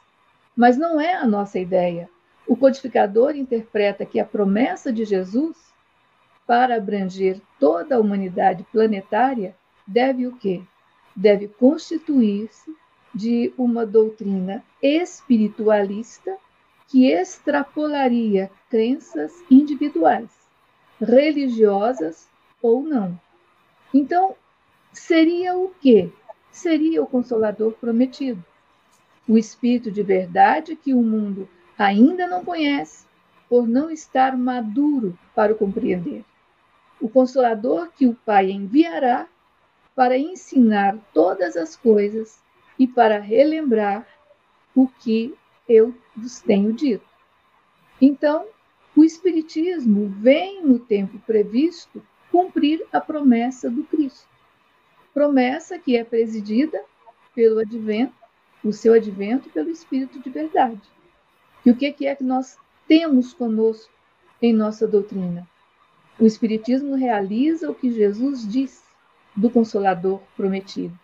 mas 0.57 0.77
não 0.77 1.01
é 1.01 1.15
a 1.15 1.27
nossa 1.27 1.59
ideia. 1.59 2.09
O 2.47 2.57
codificador 2.57 3.35
interpreta 3.35 4.07
que 4.07 4.21
a 4.21 4.25
promessa 4.25 4.93
de 4.93 5.05
Jesus 5.05 5.57
para 6.47 6.77
abranger 6.77 7.41
toda 7.59 7.97
a 7.97 8.01
humanidade 8.01 8.65
planetária 8.71 9.57
deve 9.87 10.27
o 10.27 10.37
quê? 10.37 10.63
Deve 11.15 11.49
constituir-se 11.49 12.73
de 13.13 13.53
uma 13.59 13.85
doutrina 13.85 14.63
espiritualista 14.81 16.37
que 16.89 17.11
extrapolaria 17.11 18.51
crenças 18.71 19.33
individuais, 19.51 20.31
religiosas 21.01 22.29
ou 22.63 22.83
não. 22.83 23.19
Então, 23.93 24.37
seria 24.99 25.57
o 25.57 25.73
quê? 25.81 26.11
Seria 26.51 27.03
o 27.03 27.07
consolador 27.07 27.73
prometido. 27.73 28.43
O 29.29 29.37
espírito 29.37 29.91
de 29.91 30.03
verdade 30.03 30.77
que 30.77 30.95
o 30.95 31.03
mundo 31.03 31.49
ainda 31.79 32.27
não 32.27 32.45
conhece, 32.45 33.07
por 33.49 33.69
não 33.69 33.91
estar 33.91 34.37
maduro 34.37 35.17
para 35.35 35.53
o 35.53 35.57
compreender. 35.57 36.25
O 37.01 37.09
consolador 37.09 37.91
que 37.93 38.07
o 38.07 38.15
Pai 38.15 38.51
enviará 38.51 39.29
para 39.95 40.19
ensinar 40.19 40.99
todas 41.13 41.57
as 41.57 41.77
coisas 41.77 42.43
e 42.79 42.87
para 42.87 43.19
relembrar 43.19 44.07
o 44.75 44.89
que 44.89 45.35
eu 45.69 45.95
vos 46.17 46.41
tenho 46.41 46.73
dito. 46.73 47.07
Então, 48.01 48.47
o 48.97 49.05
Espiritismo 49.05 50.09
vem 50.09 50.63
no 50.63 50.79
tempo 50.79 51.19
previsto 51.21 52.03
cumprir 52.31 52.85
a 52.93 53.01
promessa 53.01 53.71
do 53.71 53.85
Cristo. 53.85 54.36
Promessa 55.17 55.79
que 55.79 55.97
é 55.97 56.05
presidida 56.05 56.79
pelo 57.35 57.61
advento, 57.61 58.13
o 58.63 58.71
seu 58.71 58.93
advento 58.93 59.49
pelo 59.49 59.71
Espírito 59.71 60.21
de 60.21 60.29
verdade. 60.29 60.83
E 61.65 61.71
o 61.71 61.77
que 61.77 62.07
é 62.07 62.15
que 62.15 62.23
nós 62.23 62.59
temos 62.87 63.33
conosco 63.33 63.91
em 64.43 64.53
nossa 64.53 64.87
doutrina? 64.87 65.49
O 66.21 66.27
Espiritismo 66.27 66.95
realiza 66.97 67.71
o 67.71 67.75
que 67.75 67.91
Jesus 67.91 68.47
disse 68.47 68.85
do 69.35 69.49
Consolador 69.49 70.21
prometido 70.37 70.99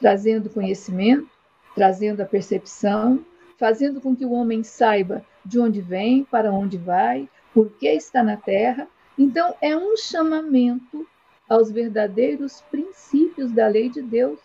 trazendo 0.00 0.48
conhecimento, 0.48 1.28
trazendo 1.74 2.22
a 2.22 2.26
percepção, 2.26 3.24
fazendo 3.58 4.00
com 4.00 4.16
que 4.16 4.24
o 4.24 4.32
homem 4.32 4.64
saiba 4.64 5.24
de 5.44 5.60
onde 5.60 5.80
vem, 5.80 6.24
para 6.24 6.50
onde 6.50 6.78
vai, 6.78 7.28
por 7.52 7.70
que 7.72 7.88
está 7.88 8.22
na 8.22 8.36
terra. 8.36 8.88
Então, 9.18 9.54
é 9.60 9.76
um 9.76 9.96
chamamento 9.96 11.06
aos 11.50 11.70
verdadeiros 11.70 12.60
princípios 12.70 13.50
da 13.50 13.66
lei 13.66 13.90
de 13.90 14.00
Deus 14.00 14.38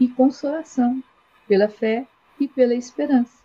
e 0.00 0.08
consolação 0.08 1.00
pela 1.46 1.68
fé 1.68 2.08
e 2.40 2.48
pela 2.48 2.74
esperança. 2.74 3.40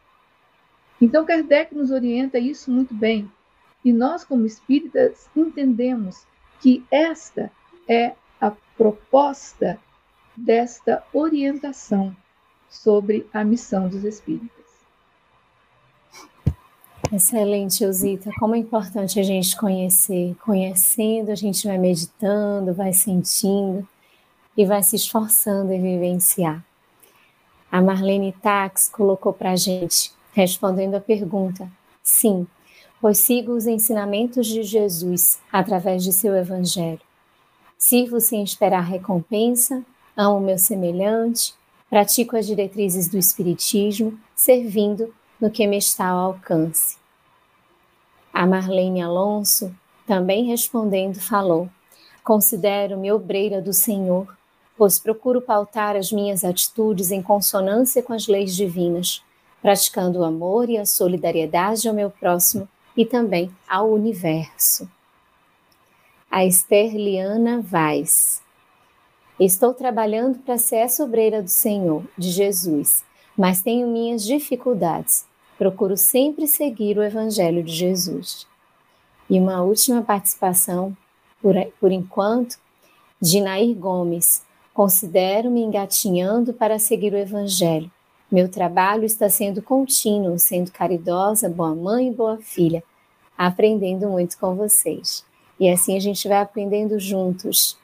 Então, 0.99 1.23
Kardec 1.23 1.75
nos 1.75 1.91
orienta 1.91 2.39
isso 2.39 2.71
muito 2.71 2.95
bem. 2.95 3.31
E 3.83 3.93
nós, 3.93 4.23
como 4.23 4.45
espíritas, 4.45 5.29
entendemos 5.35 6.25
que 6.59 6.83
esta 6.89 7.51
é 7.87 8.15
a 8.41 8.51
proposta 8.75 9.79
desta 10.35 11.05
orientação 11.13 12.15
sobre 12.67 13.27
a 13.31 13.43
missão 13.43 13.87
dos 13.87 14.03
espíritas. 14.03 14.64
Excelente, 17.11 17.85
Osita. 17.85 18.31
Como 18.39 18.55
é 18.55 18.57
importante 18.57 19.19
a 19.19 19.23
gente 19.23 19.55
conhecer. 19.57 20.35
Conhecendo, 20.43 21.31
a 21.31 21.35
gente 21.35 21.67
vai 21.67 21.77
meditando, 21.77 22.73
vai 22.73 22.93
sentindo 22.93 23.87
e 24.57 24.65
vai 24.65 24.81
se 24.83 24.95
esforçando 24.95 25.71
em 25.71 25.81
vivenciar. 25.81 26.63
A 27.71 27.81
Marlene 27.81 28.31
Tax 28.31 28.89
colocou 28.89 29.33
para 29.33 29.51
a 29.51 29.55
gente, 29.55 30.11
respondendo 30.33 30.95
a 30.95 31.01
pergunta: 31.01 31.69
sim, 32.03 32.47
pois 33.01 33.19
sigo 33.19 33.53
os 33.53 33.67
ensinamentos 33.67 34.47
de 34.47 34.63
Jesus 34.63 35.39
através 35.51 36.03
de 36.03 36.11
seu 36.11 36.35
evangelho. 36.35 37.01
Sirvo 37.77 38.19
sem 38.19 38.43
esperar 38.43 38.83
recompensa 38.83 39.83
amo 40.15 40.39
meu 40.39 40.57
semelhante, 40.57 41.53
pratico 41.89 42.37
as 42.37 42.47
diretrizes 42.47 43.09
do 43.09 43.17
Espiritismo, 43.17 44.17
servindo 44.35 45.13
no 45.39 45.49
que 45.49 45.67
me 45.67 45.77
está 45.77 46.07
ao 46.07 46.33
alcance. 46.33 46.97
A 48.33 48.45
Marlene 48.45 49.01
Alonso, 49.01 49.73
também 50.05 50.45
respondendo, 50.45 51.19
falou: 51.19 51.69
Considero-me 52.23 53.11
obreira 53.11 53.61
do 53.61 53.71
Senhor, 53.71 54.27
pois 54.77 54.99
procuro 54.99 55.41
pautar 55.41 55.95
as 55.95 56.11
minhas 56.11 56.43
atitudes 56.43 57.11
em 57.11 57.21
consonância 57.21 58.03
com 58.03 58.13
as 58.13 58.27
leis 58.27 58.55
divinas, 58.55 59.23
praticando 59.61 60.19
o 60.19 60.23
amor 60.23 60.69
e 60.69 60.77
a 60.77 60.85
solidariedade 60.85 61.87
ao 61.87 61.95
meu 61.95 62.09
próximo 62.09 62.67
e 62.95 63.05
também 63.05 63.49
ao 63.67 63.91
universo. 63.91 64.89
A 66.29 66.45
Esther 66.45 66.93
Liana 66.95 67.61
Vaz. 67.61 68.41
Estou 69.39 69.73
trabalhando 69.73 70.39
para 70.39 70.57
ser 70.57 70.77
essa 70.77 71.03
obreira 71.03 71.41
do 71.41 71.49
Senhor, 71.49 72.03
de 72.17 72.31
Jesus, 72.31 73.03
mas 73.37 73.61
tenho 73.61 73.87
minhas 73.87 74.23
dificuldades. 74.23 75.25
Procuro 75.57 75.95
sempre 75.95 76.47
seguir 76.47 76.97
o 76.97 77.03
Evangelho 77.03 77.63
de 77.63 77.73
Jesus. 77.73 78.47
E 79.29 79.39
uma 79.39 79.61
última 79.61 80.01
participação, 80.01 80.95
por, 81.41 81.55
por 81.79 81.91
enquanto, 81.91 82.57
de 83.21 83.41
Nair 83.41 83.75
Gomes. 83.75 84.43
Considero-me 84.73 85.61
engatinhando 85.61 86.53
para 86.53 86.77
seguir 86.77 87.13
o 87.13 87.17
Evangelho, 87.17 87.89
Meu 88.29 88.49
trabalho 88.49 89.05
está 89.05 89.29
sendo 89.29 89.61
contínuo, 89.61 90.37
sendo 90.37 90.71
caridosa, 90.71 91.47
boa 91.47 91.75
mãe 91.75 92.09
e 92.09 92.13
boa 92.13 92.37
filha, 92.37 92.83
aprendendo 93.37 94.09
muito 94.09 94.37
com 94.37 94.55
vocês. 94.55 95.23
E 95.59 95.69
assim 95.69 95.95
a 95.95 95.99
gente 95.99 96.27
vai 96.27 96.39
aprendendo 96.39 96.99
juntos 96.99 97.77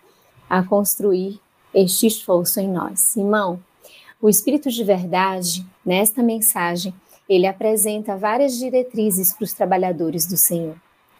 a 0.50 0.62
construir 0.64 1.40
este 1.74 2.08
esforço 2.08 2.60
em 2.60 2.68
nós. 2.68 3.00
Simão, 3.00 3.62
o 4.22 4.30
Espírito 4.30 4.70
de 4.70 4.84
Verdade, 4.84 5.66
nesta 5.86 6.22
mensagem, 6.22 6.94
ele 7.28 7.48
apresenta 7.48 8.16
várias 8.16 8.58
diretrizes 8.58 9.34
para 9.34 9.46
os 9.46 9.54
trabalhadores 9.54 10.28
do 10.28 10.38
Senhor. 10.38 10.76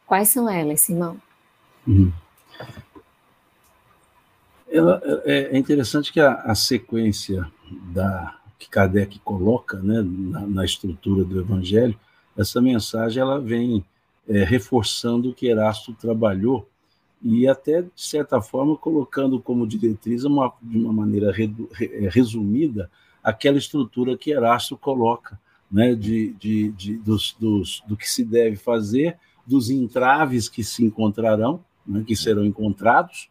Quais 0.06 0.30
são 0.30 0.50
elas, 0.50 0.82
Simão? 0.82 1.18
Uhum. 1.88 2.12
É, 5.26 5.56
é 5.56 5.58
interessante 5.58 6.14
que 6.14 6.20
a, 6.20 6.34
a, 6.34 6.56
sequência 6.56 7.46
da 7.94 8.38
que 8.58 8.70
Kardec 8.70 9.20
coloca 9.20 9.78
né, 9.82 10.02
na, 10.06 10.42
na, 10.46 10.66
estrutura 10.66 11.24
do 11.24 11.40
Evangelho, 11.40 11.98
essa 12.38 12.62
mensagem 12.62 13.20
ela 13.20 13.40
vem 13.40 13.84
é, 14.30 14.44
reforçando 14.44 15.30
o 15.30 15.34
que 15.34 15.48
Erasto 15.48 15.94
trabalhou 15.94 16.68
e 17.24 17.48
até, 17.48 17.82
de 17.82 17.90
certa 17.96 18.42
forma, 18.42 18.76
colocando 18.76 19.40
como 19.40 19.68
diretriz, 19.68 20.24
uma, 20.24 20.52
de 20.62 20.78
uma 20.78 20.92
maneira 20.92 21.32
é, 21.80 22.10
resumida, 22.10 22.90
aquela 23.24 23.58
estrutura 23.58 24.18
que 24.18 24.32
Erasto 24.32 24.76
coloca, 24.76 25.40
né, 25.72 25.94
de, 25.96 26.34
de, 26.34 26.70
de 26.72 26.98
dos, 26.98 27.36
dos, 27.40 27.84
do 27.88 27.96
que 27.96 28.10
se 28.10 28.24
deve 28.24 28.56
fazer, 28.56 29.18
dos 29.46 29.70
entraves 29.70 30.50
que 30.50 30.64
se 30.64 30.84
encontrarão, 30.84 31.64
né, 31.86 32.04
que 32.06 32.16
serão 32.16 32.44
encontrados, 32.44 33.30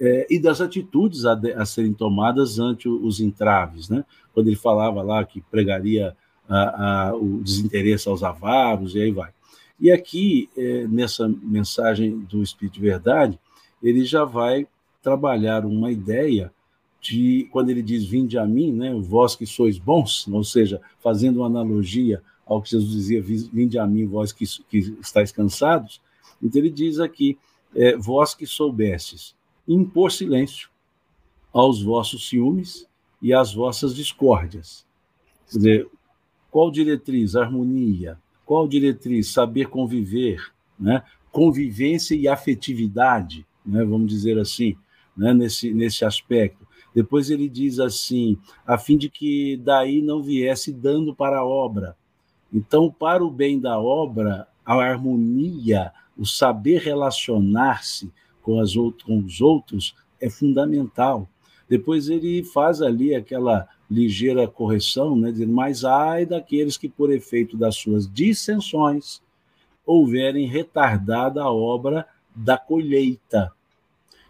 é, 0.00 0.26
e 0.30 0.38
das 0.38 0.60
atitudes 0.60 1.24
a, 1.24 1.34
de, 1.34 1.52
a, 1.52 1.64
serem 1.64 1.92
tomadas 1.92 2.58
ante 2.58 2.88
os 2.88 3.20
entraves. 3.20 3.88
Né? 3.88 4.04
Quando 4.32 4.48
ele 4.48 4.56
falava 4.56 5.02
lá 5.02 5.24
que 5.24 5.40
pregaria 5.40 6.16
a, 6.48 7.08
a, 7.08 7.14
o 7.14 7.40
desinteresse 7.42 8.08
aos 8.08 8.22
avaros, 8.22 8.94
e 8.94 9.00
aí 9.00 9.10
vai. 9.10 9.30
E 9.80 9.90
aqui, 9.90 10.48
é, 10.56 10.86
nessa 10.86 11.28
mensagem 11.28 12.18
do 12.20 12.42
Espírito 12.42 12.74
de 12.74 12.80
Verdade, 12.80 13.38
ele 13.82 14.04
já 14.04 14.24
vai 14.24 14.66
trabalhar 15.02 15.64
uma 15.64 15.90
ideia 15.92 16.52
de, 17.00 17.48
quando 17.52 17.70
ele 17.70 17.82
diz, 17.82 18.04
vinde 18.04 18.36
a 18.36 18.44
mim, 18.44 18.72
né, 18.72 18.92
vós 19.00 19.36
que 19.36 19.46
sois 19.46 19.78
bons, 19.78 20.26
ou 20.28 20.42
seja, 20.42 20.80
fazendo 21.00 21.38
uma 21.38 21.46
analogia 21.46 22.22
ao 22.44 22.60
que 22.60 22.70
Jesus 22.70 22.90
dizia, 22.90 23.22
vinde 23.22 23.78
a 23.78 23.86
mim, 23.86 24.06
vós 24.06 24.32
que, 24.32 24.44
que 24.68 24.78
estáis 25.00 25.30
cansados, 25.30 26.00
então 26.42 26.60
ele 26.60 26.70
diz 26.70 26.98
aqui, 26.98 27.38
é, 27.74 27.96
vós 27.96 28.34
que 28.34 28.46
soubestes 28.46 29.36
impor 29.68 30.10
silêncio 30.10 30.70
aos 31.52 31.82
vossos 31.82 32.28
ciúmes 32.28 32.86
e 33.20 33.34
às 33.34 33.52
vossas 33.52 33.94
discórdias. 33.94 34.86
Quer 35.50 35.56
dizer, 35.56 35.90
qual 36.50 36.70
diretriz? 36.70 37.36
Harmonia, 37.36 38.18
qual 38.48 38.66
diretriz? 38.66 39.30
Saber 39.30 39.66
conviver, 39.66 40.40
né? 40.80 41.02
convivência 41.30 42.14
e 42.14 42.26
afetividade, 42.26 43.46
né? 43.64 43.84
vamos 43.84 44.08
dizer 44.08 44.38
assim, 44.38 44.74
né? 45.14 45.34
nesse, 45.34 45.70
nesse 45.74 46.02
aspecto. 46.02 46.66
Depois 46.94 47.28
ele 47.28 47.46
diz 47.46 47.78
assim, 47.78 48.38
a 48.66 48.78
fim 48.78 48.96
de 48.96 49.10
que 49.10 49.58
daí 49.58 50.00
não 50.00 50.22
viesse 50.22 50.72
dando 50.72 51.14
para 51.14 51.40
a 51.40 51.44
obra. 51.44 51.94
Então, 52.50 52.90
para 52.90 53.22
o 53.22 53.30
bem 53.30 53.60
da 53.60 53.78
obra, 53.78 54.48
a 54.64 54.74
harmonia, 54.76 55.92
o 56.16 56.24
saber 56.24 56.80
relacionar-se 56.80 58.10
com, 58.40 58.58
as 58.60 58.72
com 59.04 59.18
os 59.18 59.42
outros 59.42 59.94
é 60.18 60.30
fundamental. 60.30 61.28
Depois 61.68 62.08
ele 62.08 62.42
faz 62.44 62.80
ali 62.80 63.14
aquela 63.14 63.68
ligeira 63.90 64.46
correção, 64.46 65.16
né, 65.16 65.32
dizendo, 65.32 65.52
mas 65.52 65.84
ai 65.84 66.26
daqueles 66.26 66.76
que, 66.76 66.88
por 66.88 67.12
efeito 67.12 67.56
das 67.56 67.76
suas 67.76 68.10
dissensões, 68.10 69.22
houverem 69.86 70.46
retardada 70.46 71.42
a 71.42 71.50
obra 71.50 72.06
da 72.34 72.58
colheita. 72.58 73.50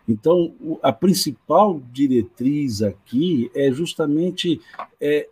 Então, 0.09 0.54
a 0.82 0.92
principal 0.92 1.82
diretriz 1.92 2.80
aqui 2.80 3.50
é 3.54 3.70
justamente 3.70 4.61
é, 5.00 5.28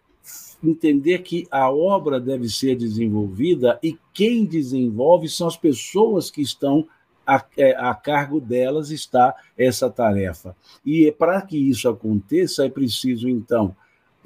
entender 0.62 1.20
que 1.20 1.46
a 1.50 1.70
obra 1.70 2.20
deve 2.20 2.48
ser 2.48 2.76
desenvolvida 2.76 3.78
e 3.82 3.98
quem 4.12 4.44
desenvolve 4.44 5.28
são 5.28 5.46
as 5.46 5.56
pessoas 5.56 6.30
que 6.30 6.42
estão 6.42 6.86
a, 7.26 7.44
é, 7.56 7.74
a 7.76 7.94
cargo 7.94 8.40
delas 8.40 8.90
está 8.90 9.34
essa 9.58 9.90
tarefa. 9.90 10.54
E 10.84 11.10
para 11.10 11.42
que 11.42 11.56
isso 11.56 11.88
aconteça, 11.88 12.64
é 12.64 12.68
preciso, 12.68 13.28
então, 13.28 13.74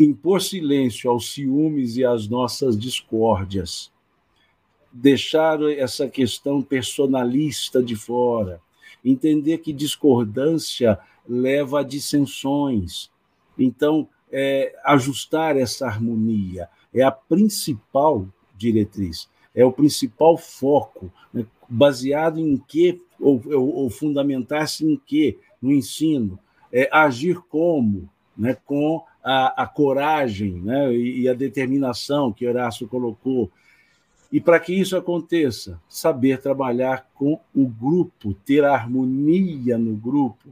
impor 0.04 0.40
silêncio 0.40 1.10
aos 1.10 1.32
ciúmes 1.34 1.98
e 1.98 2.04
às 2.04 2.26
nossas 2.26 2.78
discórdias, 2.78 3.92
deixar 4.90 5.60
essa 5.62 6.08
questão 6.08 6.62
personalista 6.62 7.82
de 7.82 7.94
fora, 7.94 8.60
entender 9.04 9.58
que 9.58 9.72
discordância 9.72 10.98
leva 11.28 11.80
a 11.80 11.82
dissensões. 11.82 13.10
Então, 13.58 14.08
é, 14.32 14.74
ajustar 14.84 15.56
essa 15.56 15.86
harmonia 15.86 16.68
é 16.94 17.02
a 17.02 17.10
principal 17.10 18.26
diretriz, 18.56 19.28
é 19.54 19.64
o 19.64 19.72
principal 19.72 20.38
foco, 20.38 21.12
né? 21.32 21.46
baseado 21.68 22.40
em 22.40 22.56
que, 22.56 23.00
ou, 23.20 23.40
ou, 23.46 23.74
ou 23.74 23.90
fundamentar-se 23.90 24.84
em 24.84 24.96
que 24.96 25.38
no 25.60 25.70
ensino, 25.70 26.38
é 26.72 26.88
agir 26.90 27.38
como, 27.48 28.08
né? 28.36 28.56
com 28.64 29.04
a, 29.22 29.62
a 29.62 29.66
coragem 29.66 30.52
né, 30.60 30.92
e, 30.94 31.22
e 31.22 31.28
a 31.28 31.34
determinação 31.34 32.32
que 32.32 32.46
Horácio 32.46 32.88
colocou. 32.88 33.50
E 34.32 34.40
para 34.40 34.60
que 34.60 34.72
isso 34.72 34.96
aconteça, 34.96 35.80
saber 35.88 36.40
trabalhar 36.40 37.08
com 37.14 37.38
o 37.54 37.66
grupo, 37.66 38.32
ter 38.44 38.64
harmonia 38.64 39.76
no 39.76 39.96
grupo, 39.96 40.48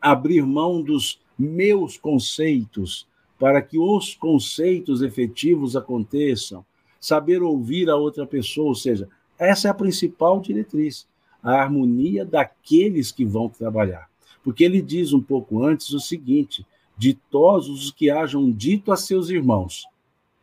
abrir 0.00 0.42
mão 0.42 0.82
dos 0.82 1.20
meus 1.38 1.98
conceitos 1.98 3.06
para 3.38 3.60
que 3.60 3.78
os 3.78 4.14
conceitos 4.14 5.02
efetivos 5.02 5.76
aconteçam, 5.76 6.64
saber 6.98 7.42
ouvir 7.42 7.90
a 7.90 7.96
outra 7.96 8.26
pessoa, 8.26 8.68
ou 8.68 8.74
seja, 8.74 9.08
essa 9.38 9.68
é 9.68 9.70
a 9.70 9.74
principal 9.74 10.40
diretriz, 10.40 11.06
a 11.42 11.52
harmonia 11.52 12.24
daqueles 12.24 13.12
que 13.12 13.24
vão 13.24 13.48
trabalhar. 13.48 14.08
Porque 14.42 14.64
ele 14.64 14.80
diz 14.80 15.12
um 15.12 15.20
pouco 15.20 15.62
antes 15.62 15.92
o 15.92 16.00
seguinte: 16.00 16.64
Ditosos 16.96 17.84
os 17.84 17.90
que 17.90 18.08
hajam 18.10 18.50
dito 18.50 18.90
a 18.90 18.96
seus 18.96 19.28
irmãos: 19.28 19.86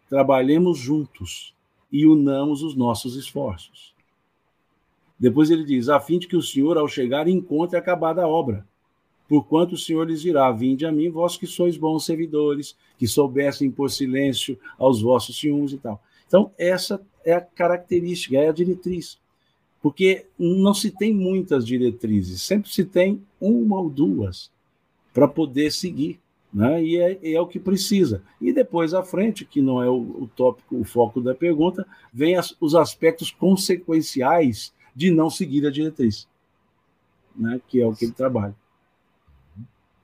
trabalhemos 0.10 0.78
juntos 0.78 1.54
e 1.92 2.06
unamos 2.06 2.62
os 2.62 2.76
nossos 2.76 3.16
esforços. 3.16 3.94
Depois 5.20 5.50
ele 5.50 5.64
diz: 5.64 5.90
a 5.90 6.00
fim 6.00 6.20
de 6.20 6.28
que 6.28 6.36
o 6.36 6.42
Senhor, 6.42 6.78
ao 6.78 6.88
chegar, 6.88 7.28
encontre 7.28 7.78
acabada 7.78 8.24
a 8.24 8.28
obra. 8.28 8.66
Porquanto 9.28 9.74
o 9.74 9.78
Senhor 9.78 10.08
lhes 10.08 10.22
dirá: 10.22 10.52
Vinde 10.52 10.86
a 10.86 10.92
mim, 10.92 11.10
vós 11.10 11.38
que 11.38 11.48
sois 11.48 11.78
bons 11.78 12.06
servidores, 12.06 12.76
que 12.98 13.08
soubessem 13.08 13.72
por 13.72 13.90
silêncio 13.90 14.60
aos 14.78 15.02
vossos 15.02 15.40
ciúmes 15.40 15.74
e 15.74 15.78
tal. 15.78 16.02
Então, 16.28 16.52
essa 16.58 17.02
é 17.26 17.34
a 17.34 17.42
característica, 17.42 18.38
é 18.38 18.50
a 18.50 18.54
diretriz. 18.54 19.18
Porque 19.82 20.26
não 20.38 20.74
se 20.74 20.92
tem 20.92 21.14
muitas 21.14 21.66
diretrizes, 21.66 22.42
sempre 22.42 22.72
se 22.72 22.86
tem 22.86 23.22
uma 23.40 23.80
ou 23.80 23.90
duas 23.90 24.52
para 25.14 25.28
poder 25.28 25.72
seguir 25.72 26.20
né? 26.54 26.84
e 26.84 26.98
é, 26.98 27.34
é, 27.34 27.42
o 27.42 27.48
que 27.48 27.60
precisa. 27.60 28.22
E 28.40 28.54
depois 28.54 28.94
à 28.94 29.02
frente, 29.02 29.44
que 29.44 29.62
não 29.62 29.82
é 29.82 29.90
o, 29.90 29.96
o 29.96 30.30
tópico, 30.36 30.80
o 30.80 30.84
foco 30.84 31.20
da 31.20 31.34
pergunta, 31.34 31.86
vem 32.14 32.36
as, 32.36 32.56
os 32.62 32.76
aspectos 32.76 33.32
consequenciais 33.32 34.74
de 34.96 35.10
não 35.10 35.30
seguir 35.30 35.66
a 35.66 35.72
diretriz, 35.72 36.28
né? 37.36 37.60
que 37.68 37.82
é 37.82 37.88
o 37.88 37.96
que 37.96 38.06
ele 38.06 38.14
trabalha. 38.14 38.56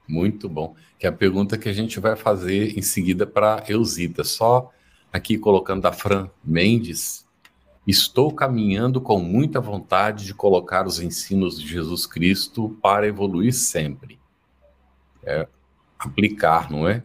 Muito 0.07 0.49
bom. 0.49 0.75
Que 0.97 1.05
é 1.05 1.09
a 1.09 1.13
pergunta 1.13 1.55
que 1.55 1.69
a 1.69 1.73
gente 1.73 1.99
vai 1.99 2.15
fazer 2.15 2.75
em 2.75 2.81
seguida 2.81 3.27
para 3.27 3.63
Eusita. 3.67 4.23
Só 4.23 4.71
aqui 5.13 5.37
colocando 5.37 5.85
a 5.85 5.93
Fran 5.93 6.29
Mendes. 6.43 7.27
Estou 7.85 8.33
caminhando 8.33 8.99
com 8.99 9.19
muita 9.19 9.61
vontade 9.61 10.25
de 10.25 10.33
colocar 10.33 10.87
os 10.87 10.99
ensinos 10.99 11.59
de 11.59 11.67
Jesus 11.67 12.07
Cristo 12.07 12.75
para 12.81 13.07
evoluir 13.07 13.53
sempre. 13.53 14.19
É, 15.23 15.47
aplicar, 15.99 16.71
não 16.71 16.87
é? 16.87 17.03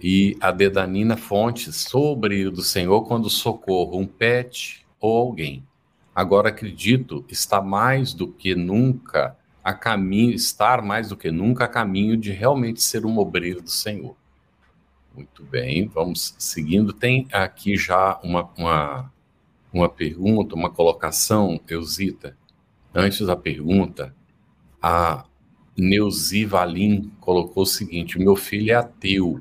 E 0.00 0.36
a 0.40 0.50
Dedanina 0.50 1.16
Fontes, 1.16 1.76
sobre 1.76 2.46
o 2.46 2.50
do 2.50 2.62
Senhor 2.62 3.02
quando 3.02 3.30
socorro 3.30 3.98
um 3.98 4.06
pet 4.06 4.84
ou 4.98 5.16
alguém. 5.16 5.64
Agora 6.14 6.48
acredito 6.48 7.24
está 7.28 7.60
mais 7.60 8.12
do 8.12 8.26
que 8.26 8.54
nunca 8.54 9.36
a 9.62 9.72
caminho, 9.72 10.34
estar 10.34 10.82
mais 10.82 11.10
do 11.10 11.16
que 11.16 11.30
nunca 11.30 11.64
a 11.64 11.68
caminho 11.68 12.16
de 12.16 12.32
realmente 12.32 12.82
ser 12.82 13.06
um 13.06 13.18
obreiro 13.18 13.62
do 13.62 13.70
Senhor. 13.70 14.16
Muito 15.14 15.44
bem, 15.44 15.86
vamos 15.86 16.34
seguindo. 16.38 16.92
Tem 16.92 17.28
aqui 17.30 17.76
já 17.76 18.18
uma, 18.24 18.50
uma, 18.56 19.12
uma 19.72 19.88
pergunta, 19.88 20.54
uma 20.54 20.70
colocação, 20.70 21.60
Eusita. 21.68 22.36
Antes 22.94 23.26
da 23.26 23.36
pergunta, 23.36 24.14
a 24.82 25.24
Neuzi 25.76 26.44
Valim 26.44 27.10
colocou 27.20 27.62
o 27.62 27.66
seguinte: 27.66 28.18
meu 28.18 28.36
filho 28.36 28.72
é 28.72 28.74
ateu. 28.74 29.40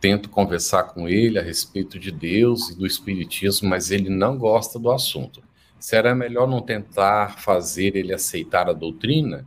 tento 0.00 0.30
conversar 0.30 0.84
com 0.84 1.08
ele 1.08 1.38
a 1.38 1.42
respeito 1.42 1.98
de 1.98 2.10
Deus 2.10 2.70
e 2.70 2.76
do 2.76 2.86
Espiritismo, 2.86 3.68
mas 3.68 3.90
ele 3.90 4.08
não 4.08 4.38
gosta 4.38 4.78
do 4.78 4.90
assunto. 4.90 5.42
Será 5.78 6.14
melhor 6.14 6.48
não 6.48 6.60
tentar 6.60 7.38
fazer 7.38 7.96
ele 7.96 8.12
aceitar 8.12 8.68
a 8.68 8.72
doutrina? 8.72 9.46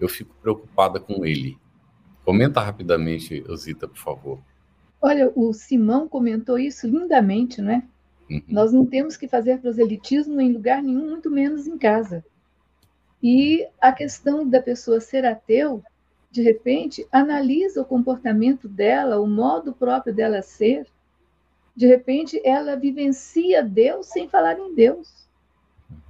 Eu 0.00 0.08
fico 0.08 0.34
preocupada 0.40 1.00
com 1.00 1.24
ele. 1.24 1.58
Comenta 2.24 2.60
rapidamente, 2.60 3.44
Osita, 3.48 3.88
por 3.88 3.98
favor. 3.98 4.38
Olha, 5.00 5.32
o 5.34 5.52
Simão 5.52 6.08
comentou 6.08 6.58
isso 6.58 6.86
lindamente, 6.86 7.62
não 7.62 7.72
é? 7.72 7.82
Uhum. 8.28 8.42
Nós 8.48 8.72
não 8.72 8.84
temos 8.84 9.16
que 9.16 9.26
fazer 9.26 9.58
proselitismo 9.58 10.40
em 10.40 10.52
lugar 10.52 10.82
nenhum, 10.82 11.08
muito 11.08 11.30
menos 11.30 11.66
em 11.66 11.78
casa. 11.78 12.24
E 13.22 13.66
a 13.80 13.92
questão 13.92 14.48
da 14.48 14.62
pessoa 14.62 15.00
ser 15.00 15.24
ateu 15.24 15.82
de 16.30 16.42
repente, 16.42 17.06
analisa 17.10 17.80
o 17.80 17.84
comportamento 17.84 18.68
dela, 18.68 19.18
o 19.18 19.26
modo 19.26 19.72
próprio 19.72 20.14
dela 20.14 20.42
ser. 20.42 20.86
De 21.74 21.86
repente, 21.86 22.40
ela 22.44 22.76
vivencia 22.76 23.62
Deus 23.62 24.06
sem 24.08 24.28
falar 24.28 24.58
em 24.58 24.74
Deus. 24.74 25.26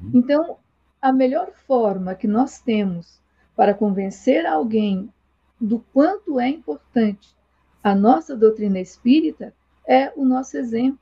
Uhum. 0.00 0.11
Então, 0.14 0.56
a 1.00 1.12
melhor 1.12 1.52
forma 1.66 2.14
que 2.16 2.26
nós 2.26 2.61
temos 2.61 3.20
para 3.54 3.74
convencer 3.74 4.44
alguém 4.44 5.12
do 5.61 5.80
quanto 5.92 6.40
é 6.40 6.48
importante 6.48 7.36
a 7.82 7.94
nossa 7.94 8.36
doutrina 8.36 8.80
espírita 8.80 9.54
é 9.86 10.12
o 10.16 10.24
nosso 10.24 10.56
exemplo, 10.56 11.00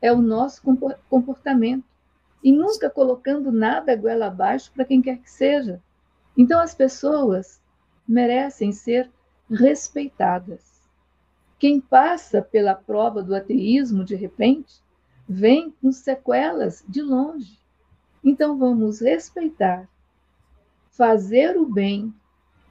é 0.00 0.12
o 0.12 0.22
nosso 0.22 0.62
comportamento. 1.08 1.84
E 2.42 2.52
nunca 2.52 2.90
colocando 2.90 3.52
nada 3.52 3.94
goela 3.94 4.26
abaixo 4.26 4.72
para 4.72 4.84
quem 4.84 5.00
quer 5.00 5.18
que 5.18 5.30
seja. 5.30 5.80
Então, 6.36 6.60
as 6.60 6.74
pessoas 6.74 7.60
merecem 8.06 8.72
ser 8.72 9.10
respeitadas. 9.50 10.80
Quem 11.58 11.80
passa 11.80 12.42
pela 12.42 12.74
prova 12.74 13.22
do 13.22 13.34
ateísmo, 13.34 14.04
de 14.04 14.16
repente, 14.16 14.82
vem 15.28 15.70
com 15.80 15.92
sequelas 15.92 16.84
de 16.88 17.00
longe. 17.00 17.58
Então 18.24 18.58
vamos 18.58 19.00
respeitar, 19.00 19.88
fazer 20.90 21.56
o 21.56 21.66
bem, 21.66 22.14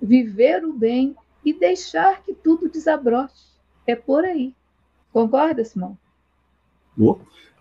viver 0.01 0.63
o 0.63 0.73
bem 0.73 1.15
e 1.43 1.53
deixar 1.53 2.21
que 2.23 2.33
tudo 2.33 2.69
desabroche. 2.69 3.51
É 3.85 3.95
por 3.95 4.23
aí. 4.23 4.53
Concorda, 5.11 5.65
Simão? 5.65 5.97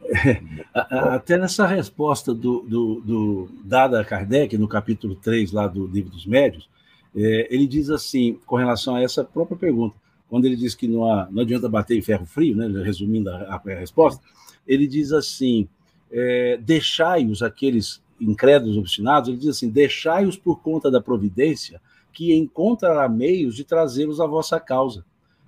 Até 0.74 1.36
nessa 1.36 1.66
resposta 1.66 2.34
do, 2.34 2.60
do, 2.62 3.00
do, 3.00 3.48
dada 3.64 4.00
a 4.00 4.04
Kardec, 4.04 4.56
no 4.56 4.68
capítulo 4.68 5.14
3 5.14 5.52
lá 5.52 5.66
do 5.66 5.86
Livro 5.86 6.10
dos 6.10 6.26
Médios, 6.26 6.68
é, 7.14 7.48
ele 7.50 7.66
diz 7.66 7.90
assim, 7.90 8.38
com 8.46 8.56
relação 8.56 8.94
a 8.94 9.02
essa 9.02 9.24
própria 9.24 9.56
pergunta, 9.56 9.96
quando 10.28 10.44
ele 10.44 10.56
diz 10.56 10.74
que 10.74 10.86
não, 10.86 11.04
há, 11.10 11.28
não 11.30 11.42
adianta 11.42 11.68
bater 11.68 11.98
em 11.98 12.02
ferro 12.02 12.24
frio, 12.24 12.56
né, 12.56 12.66
resumindo 12.82 13.30
a, 13.30 13.56
a 13.56 13.74
resposta, 13.74 14.22
ele 14.66 14.86
diz 14.86 15.12
assim: 15.12 15.68
é, 16.10 16.56
deixai-os, 16.56 17.42
aqueles 17.42 18.00
incrédulos 18.20 18.76
obstinados, 18.76 19.28
ele 19.28 19.38
diz 19.38 19.48
assim: 19.48 19.68
deixai-os 19.68 20.36
por 20.36 20.60
conta 20.60 20.90
da 20.90 21.00
providência, 21.00 21.80
que 22.12 22.32
encontrará 22.34 23.08
meios 23.08 23.56
de 23.56 23.64
trazê-los 23.64 24.20
à 24.20 24.26
vossa 24.26 24.60
causa. 24.60 25.04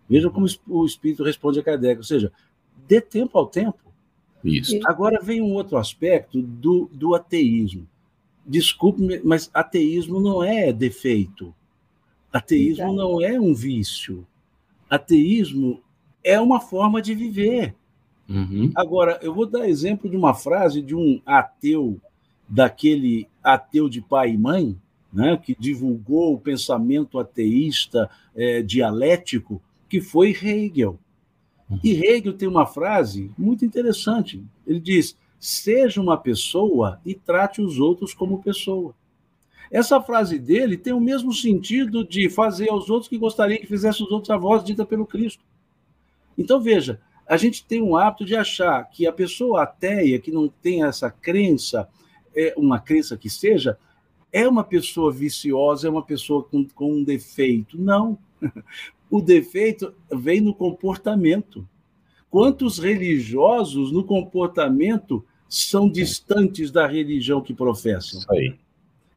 Veja 0.09 0.29
como 0.29 0.47
o 0.69 0.85
Espírito 0.85 1.23
responde 1.23 1.61
a 1.61 1.63
Kardec, 1.63 1.99
ou 1.99 2.05
seja, 2.05 2.33
dê 2.87 3.01
tempo 3.01 3.39
ao 3.39 3.47
tempo. 3.47 3.79
Isso. 4.45 4.81
Agora 4.85 5.21
vem 5.23 5.41
um 5.41 5.53
outro 5.53 5.77
aspecto 5.77 6.43
do, 6.43 6.91
do 6.93 7.15
ateísmo 7.15 7.87
desculpe, 8.47 9.21
mas 9.25 9.51
ateísmo 9.53 10.21
não 10.21 10.43
é 10.43 10.73
defeito. 10.73 11.55
Ateísmo 12.33 12.93
não 12.93 13.21
é 13.21 13.39
um 13.39 13.55
vício. 13.55 14.27
Ateísmo 14.89 15.81
é 16.25 16.41
uma 16.41 16.61
forma 16.61 17.01
de 17.01 17.15
viver. 17.15 17.75
Uhum. 18.29 18.71
Agora, 18.75 19.19
eu 19.23 19.35
vou 19.35 19.47
dar 19.47 19.69
exemplo 19.69 20.09
de 20.09 20.17
uma 20.17 20.33
frase 20.33 20.81
de 20.81 20.95
um 20.95 21.21
ateu, 21.27 22.01
daquele 22.49 23.29
ateu 23.43 23.89
de 23.89 24.01
pai 24.01 24.33
e 24.33 24.39
mãe, 24.39 24.79
né, 25.13 25.37
que 25.37 25.55
divulgou 25.59 26.35
o 26.35 26.41
pensamento 26.41 27.19
ateísta 27.19 28.09
é, 28.35 28.63
dialético, 28.63 29.61
que 29.89 30.01
foi 30.01 30.31
Hegel. 30.31 30.99
E 31.83 31.93
Hegel 31.93 32.33
tem 32.33 32.49
uma 32.49 32.67
frase 32.67 33.31
muito 33.37 33.65
interessante. 33.65 34.45
Ele 34.67 34.81
diz: 34.81 35.17
seja 35.39 36.01
uma 36.01 36.17
pessoa 36.17 37.01
e 37.05 37.15
trate 37.15 37.61
os 37.61 37.79
outros 37.79 38.15
como 38.15 38.43
pessoa. 38.43 38.95
Essa 39.71 40.01
frase 40.03 40.39
dele 40.39 40.77
tem 40.77 40.93
o 40.93 41.01
mesmo 41.01 41.33
sentido 41.33 42.07
de 42.07 42.29
fazer 42.29 42.71
aos 42.71 42.91
outros 42.91 43.09
que 43.09 43.17
gostaria 43.17 43.59
que 43.59 43.67
fizesse 43.67 44.03
os 44.03 44.11
outros 44.11 44.31
a 44.31 44.37
voz 44.37 44.63
dita 44.63 44.85
pelo 44.85 45.07
Cristo. 45.07 45.43
Então, 46.37 46.61
veja, 46.61 47.01
a 47.27 47.37
gente 47.37 47.65
tem 47.65 47.83
um 47.83 47.97
hábito 47.97 48.25
de 48.25 48.37
achar 48.37 48.85
que 48.91 49.07
a 49.07 49.13
pessoa 49.13 49.63
ateia, 49.63 50.19
que 50.19 50.31
não 50.31 50.49
tem 50.49 50.85
essa 50.85 51.11
crença, 51.11 51.89
é 52.35 52.53
uma 52.57 52.79
crença 52.79 53.17
que 53.17 53.31
seja, 53.31 53.79
é 54.31 54.47
uma 54.47 54.63
pessoa 54.63 55.13
viciosa, 55.13 55.89
é 55.89 55.91
uma 55.91 56.03
pessoa 56.03 56.43
com, 56.43 56.67
com 56.69 56.93
um 56.93 57.05
defeito. 57.05 57.81
Não. 57.81 58.19
O 59.13 59.21
defeito 59.21 59.93
vem 60.11 60.41
no 60.41 60.55
comportamento. 60.55 61.69
Quantos 62.31 62.79
religiosos 62.79 63.93
no 63.93 64.03
comportamento 64.03 65.23
são 65.47 65.87
distantes 65.87 66.71
da 66.71 66.87
religião 66.87 67.43
que 67.43 67.53
professam. 67.53 68.21
Isso 68.21 68.33
aí. 68.33 68.55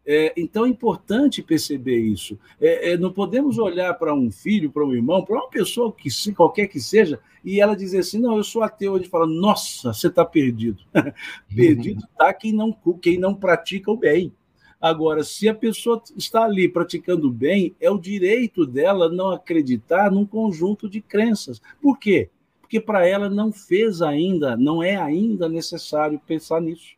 É, 0.06 0.34
então 0.36 0.66
é 0.66 0.70
importante 0.70 1.42
perceber 1.42 1.98
isso. 1.98 2.38
É, 2.60 2.92
é, 2.92 2.98
não 2.98 3.10
podemos 3.10 3.58
olhar 3.58 3.94
para 3.94 4.14
um 4.14 4.30
filho, 4.30 4.70
para 4.70 4.86
um 4.86 4.94
irmão, 4.94 5.24
para 5.24 5.38
uma 5.38 5.50
pessoa 5.50 5.94
que 5.94 6.10
qualquer 6.34 6.68
que 6.68 6.82
seja, 6.82 7.18
e 7.42 7.62
ela 7.62 7.74
dizer 7.74 8.00
assim: 8.00 8.20
não, 8.20 8.36
eu 8.36 8.44
sou 8.44 8.64
ateu. 8.64 8.98
Ele 8.98 9.08
fala: 9.08 9.26
nossa, 9.26 9.94
você 9.94 10.08
está 10.08 10.26
perdido. 10.26 10.84
perdido 11.56 12.04
está 12.04 12.34
quem 12.34 12.52
não, 12.52 12.76
quem 13.02 13.18
não 13.18 13.34
pratica 13.34 13.90
o 13.90 13.96
bem. 13.96 14.34
Agora, 14.86 15.24
se 15.24 15.50
a 15.50 15.56
pessoa 15.56 16.02
está 16.16 16.44
ali 16.44 16.70
praticando 16.70 17.32
bem, 17.32 17.76
é 17.82 17.90
o 17.90 17.98
direito 17.98 18.66
dela 18.66 19.10
não 19.10 19.32
acreditar 19.32 20.12
num 20.12 20.26
conjunto 20.26 20.88
de 20.88 21.02
crenças. 21.02 21.62
Por 21.82 21.98
quê? 21.98 22.30
porque 22.66 22.80
para 22.80 23.08
ela 23.08 23.30
não 23.30 23.52
fez 23.52 24.02
ainda, 24.02 24.58
não 24.58 24.82
é 24.82 24.96
ainda 24.96 25.48
necessário 25.48 26.20
pensar 26.26 26.60
nisso. 26.60 26.96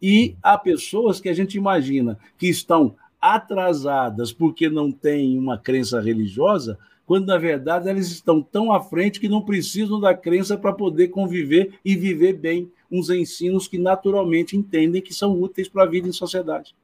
E 0.00 0.36
há 0.42 0.58
pessoas 0.58 1.18
que 1.18 1.30
a 1.30 1.32
gente 1.32 1.56
imagina 1.56 2.18
que 2.36 2.46
estão 2.46 2.94
atrasadas 3.18 4.34
porque 4.34 4.68
não 4.68 4.92
têm 4.92 5.38
uma 5.38 5.56
crença 5.58 5.98
religiosa, 5.98 6.78
quando 7.06 7.26
na 7.26 7.38
verdade 7.38 7.88
elas 7.88 8.10
estão 8.10 8.42
tão 8.42 8.70
à 8.70 8.78
frente 8.78 9.18
que 9.18 9.30
não 9.30 9.40
precisam 9.40 9.98
da 9.98 10.14
crença 10.14 10.58
para 10.58 10.74
poder 10.74 11.08
conviver 11.08 11.80
e 11.82 11.96
viver 11.96 12.34
bem 12.34 12.70
uns 12.92 13.08
ensinos 13.08 13.66
que 13.66 13.78
naturalmente 13.78 14.58
entendem 14.58 15.00
que 15.00 15.14
são 15.14 15.40
úteis 15.40 15.68
para 15.70 15.84
a 15.84 15.86
vida 15.86 16.06
em 16.06 16.12
sociedade. 16.12 16.74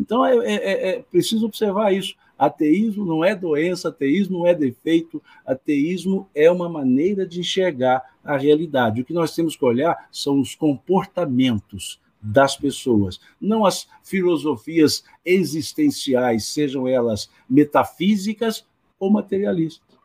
Então 0.00 0.24
é, 0.24 0.34
é, 0.38 0.54
é, 0.54 0.88
é 0.88 1.02
preciso 1.02 1.44
observar 1.44 1.92
isso. 1.92 2.14
Ateísmo 2.38 3.04
não 3.04 3.22
é 3.22 3.36
doença, 3.36 3.90
ateísmo 3.90 4.38
não 4.38 4.46
é 4.46 4.54
defeito, 4.54 5.22
ateísmo 5.44 6.26
é 6.34 6.50
uma 6.50 6.70
maneira 6.70 7.26
de 7.26 7.40
enxergar 7.40 8.02
a 8.24 8.38
realidade. 8.38 9.02
O 9.02 9.04
que 9.04 9.12
nós 9.12 9.34
temos 9.34 9.54
que 9.54 9.64
olhar 9.64 10.08
são 10.10 10.40
os 10.40 10.54
comportamentos 10.54 12.00
das 12.22 12.56
pessoas, 12.56 13.20
não 13.40 13.64
as 13.64 13.88
filosofias 14.02 15.04
existenciais, 15.24 16.46
sejam 16.46 16.88
elas 16.88 17.30
metafísicas 17.48 18.66
ou 18.98 19.10
materialistas. 19.10 19.98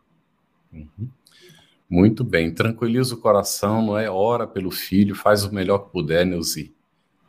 Uhum. 0.73 1.09
Muito 1.89 2.23
bem, 2.23 2.53
tranquiliza 2.53 3.15
o 3.15 3.19
coração, 3.19 3.85
não 3.85 3.97
é? 3.97 4.09
Ora 4.09 4.45
pelo 4.45 4.71
filho, 4.71 5.15
faz 5.15 5.45
o 5.45 5.53
melhor 5.53 5.79
que 5.79 5.91
puder, 5.91 6.25
Neuzi. 6.25 6.74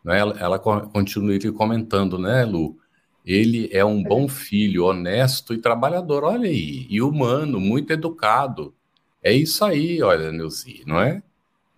Não 0.07 0.15
é? 0.15 0.21
Ela, 0.21 0.37
ela 0.39 0.59
continua 0.61 1.37
comentando, 1.53 2.17
né, 2.17 2.45
Lu? 2.45 2.79
Ele 3.25 3.69
é 3.73 3.85
um 3.85 4.01
bom 4.01 4.29
filho, 4.29 4.85
honesto 4.85 5.53
e 5.53 5.59
trabalhador, 5.59 6.23
olha 6.23 6.49
aí, 6.49 6.87
e 6.89 7.03
humano, 7.03 7.59
muito 7.59 7.93
educado. 7.93 8.73
É 9.21 9.33
isso 9.33 9.65
aí, 9.65 10.01
olha, 10.01 10.31
Neuzi, 10.31 10.85
não 10.87 11.01
é? 11.01 11.21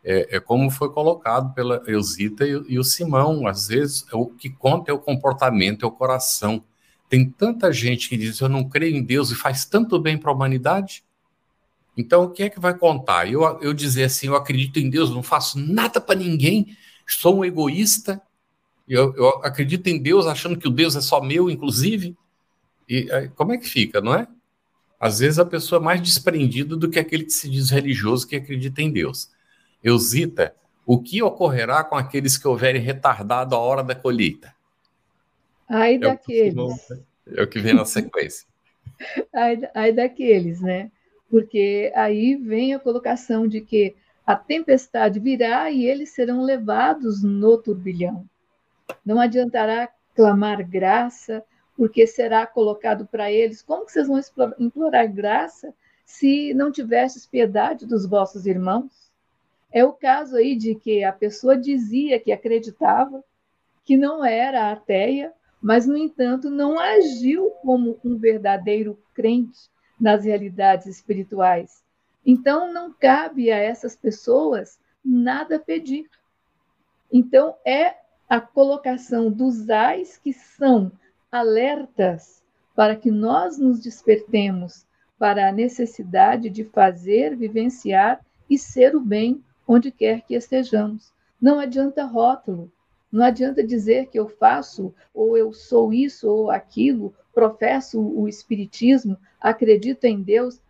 É, 0.04 0.36
é 0.36 0.40
como 0.40 0.70
foi 0.70 0.90
colocado 0.92 1.54
pela 1.54 1.82
Eusita 1.86 2.46
e, 2.46 2.50
e, 2.68 2.78
o 2.78 2.84
Simão. 2.84 3.46
Às 3.46 3.68
vezes, 3.68 4.04
o 4.12 4.26
que 4.26 4.50
conta 4.50 4.90
é 4.90 4.94
o 4.94 4.98
comportamento, 4.98 5.86
é 5.86 5.88
o 5.88 5.90
coração. 5.90 6.62
Tem 7.08 7.24
tanta 7.24 7.72
gente 7.72 8.10
que 8.10 8.16
diz: 8.18 8.40
Eu 8.40 8.48
não 8.50 8.68
creio 8.68 8.94
em 8.94 9.02
Deus 9.02 9.30
e 9.30 9.34
faz 9.34 9.64
tanto 9.64 9.98
bem 9.98 10.18
para 10.18 10.30
a 10.30 10.34
humanidade. 10.34 11.02
Então, 11.96 12.24
o 12.24 12.30
que 12.30 12.42
é 12.42 12.50
que 12.50 12.60
vai 12.60 12.76
contar? 12.76 13.30
Eu, 13.30 13.42
eu 13.62 13.72
dizer 13.72 14.04
assim: 14.04 14.26
Eu 14.26 14.36
acredito 14.36 14.78
em 14.78 14.90
Deus, 14.90 15.10
não 15.10 15.22
faço 15.22 15.58
nada 15.58 15.98
para 15.98 16.18
ninguém, 16.18 16.76
sou 17.12 17.38
um 17.38 17.44
egoísta, 17.44 18.20
eu, 18.88 19.14
eu 19.16 19.28
acredito 19.44 19.86
em 19.88 20.00
Deus 20.00 20.26
achando 20.26 20.58
que 20.58 20.68
o 20.68 20.70
Deus 20.70 20.96
é 20.96 21.00
só 21.00 21.20
meu, 21.20 21.50
inclusive. 21.50 22.16
E 22.88 23.08
como 23.34 23.52
é 23.52 23.58
que 23.58 23.68
fica, 23.68 24.00
não 24.00 24.14
é? 24.14 24.26
Às 24.98 25.18
vezes 25.18 25.38
a 25.38 25.44
pessoa 25.44 25.80
é 25.80 25.84
mais 25.84 26.02
desprendida 26.02 26.76
do 26.76 26.88
que 26.88 26.98
aquele 26.98 27.24
que 27.24 27.32
se 27.32 27.48
diz 27.48 27.70
religioso 27.70 28.26
que 28.26 28.36
acredita 28.36 28.82
em 28.82 28.90
Deus. 28.90 29.30
Eusita, 29.84 30.54
o 30.86 31.00
que 31.00 31.22
ocorrerá 31.22 31.84
com 31.84 31.96
aqueles 31.96 32.36
que 32.36 32.48
houverem 32.48 32.80
retardado 32.80 33.54
a 33.54 33.58
hora 33.58 33.82
da 33.82 33.94
colheita? 33.94 34.54
Ai 35.68 35.96
é 35.96 35.98
daqueles. 35.98 36.56
É 37.26 37.42
o 37.42 37.46
que 37.46 37.60
vem 37.60 37.74
na 37.74 37.84
sequência. 37.84 38.46
ai, 39.34 39.60
ai 39.74 39.92
daqueles, 39.92 40.60
né? 40.60 40.90
porque 41.30 41.92
aí 41.94 42.36
vem 42.36 42.74
a 42.74 42.78
colocação 42.78 43.46
de 43.46 43.60
que 43.60 43.94
a 44.28 44.36
tempestade 44.36 45.18
virá 45.18 45.70
e 45.70 45.86
eles 45.86 46.10
serão 46.10 46.42
levados 46.42 47.22
no 47.22 47.56
turbilhão. 47.56 48.28
Não 49.02 49.18
adiantará 49.18 49.88
clamar 50.14 50.68
graça, 50.68 51.42
porque 51.74 52.06
será 52.06 52.46
colocado 52.46 53.06
para 53.06 53.32
eles. 53.32 53.62
Como 53.62 53.86
que 53.86 53.92
vocês 53.92 54.06
vão 54.06 54.20
implorar 54.58 55.10
graça 55.10 55.72
se 56.04 56.52
não 56.52 56.70
tivesses 56.70 57.24
piedade 57.24 57.86
dos 57.86 58.04
vossos 58.04 58.44
irmãos? 58.44 59.10
É 59.72 59.82
o 59.82 59.94
caso 59.94 60.36
aí 60.36 60.56
de 60.56 60.74
que 60.74 61.02
a 61.02 61.12
pessoa 61.12 61.56
dizia 61.56 62.20
que 62.20 62.30
acreditava, 62.30 63.24
que 63.82 63.96
não 63.96 64.22
era 64.22 64.70
ateia, 64.70 65.32
mas, 65.58 65.86
no 65.86 65.96
entanto, 65.96 66.50
não 66.50 66.78
agiu 66.78 67.50
como 67.62 67.98
um 68.04 68.18
verdadeiro 68.18 69.02
crente 69.14 69.70
nas 69.98 70.22
realidades 70.26 70.84
espirituais. 70.84 71.82
Então, 72.24 72.72
não 72.72 72.92
cabe 72.92 73.50
a 73.50 73.56
essas 73.56 73.96
pessoas 73.96 74.78
nada 75.04 75.58
pedir. 75.58 76.08
Então, 77.12 77.54
é 77.64 77.96
a 78.28 78.40
colocação 78.40 79.30
dos 79.30 79.70
ais 79.70 80.18
que 80.18 80.32
são 80.32 80.92
alertas 81.32 82.42
para 82.74 82.94
que 82.94 83.10
nós 83.10 83.58
nos 83.58 83.80
despertemos 83.80 84.86
para 85.18 85.48
a 85.48 85.52
necessidade 85.52 86.48
de 86.48 86.64
fazer, 86.64 87.36
vivenciar 87.36 88.24
e 88.48 88.58
ser 88.58 88.94
o 88.94 89.00
bem 89.00 89.42
onde 89.66 89.90
quer 89.90 90.22
que 90.22 90.34
estejamos. 90.34 91.12
Não 91.40 91.58
adianta 91.58 92.04
rótulo, 92.04 92.70
não 93.10 93.24
adianta 93.24 93.64
dizer 93.64 94.06
que 94.08 94.18
eu 94.18 94.28
faço, 94.28 94.94
ou 95.14 95.36
eu 95.36 95.52
sou 95.52 95.92
isso 95.92 96.28
ou 96.28 96.50
aquilo, 96.50 97.14
professo 97.34 98.00
o 98.00 98.28
Espiritismo, 98.28 99.18
acredito 99.40 100.04
em 100.04 100.22
Deus. 100.22 100.60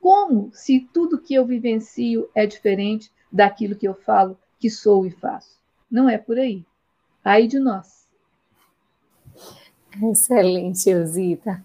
Como 0.00 0.50
se 0.52 0.80
tudo 0.92 1.20
que 1.20 1.34
eu 1.34 1.44
vivencio 1.44 2.28
é 2.34 2.46
diferente 2.46 3.10
daquilo 3.30 3.76
que 3.76 3.88
eu 3.88 3.94
falo 3.94 4.38
que 4.58 4.70
sou 4.70 5.06
e 5.06 5.10
faço? 5.10 5.56
Não 5.90 6.08
é 6.08 6.18
por 6.18 6.38
aí. 6.38 6.64
Aí 7.24 7.48
de 7.48 7.58
nós. 7.58 8.06
Excelente, 10.02 10.88
Eusita. 10.88 11.64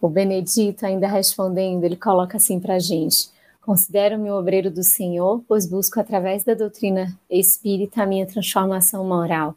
O 0.00 0.08
Benedito, 0.08 0.84
ainda 0.84 1.06
respondendo, 1.06 1.84
ele 1.84 1.96
coloca 1.96 2.36
assim 2.36 2.60
para 2.60 2.74
a 2.74 2.78
gente: 2.78 3.30
Considero-me 3.64 4.30
o 4.30 4.38
obreiro 4.38 4.70
do 4.70 4.82
Senhor, 4.82 5.42
pois 5.48 5.66
busco 5.66 5.98
através 5.98 6.44
da 6.44 6.52
doutrina 6.52 7.18
espírita 7.30 8.02
a 8.02 8.06
minha 8.06 8.26
transformação 8.26 9.02
moral 9.06 9.56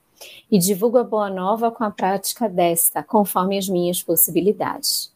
e 0.49 0.57
divulgo 0.57 0.97
a 0.97 1.03
boa 1.03 1.29
nova 1.29 1.69
com 1.69 1.83
a 1.83 1.91
prática 1.91 2.47
desta, 2.47 3.03
conforme 3.03 3.57
as 3.57 3.67
minhas 3.67 4.01
possibilidades. 4.01 5.11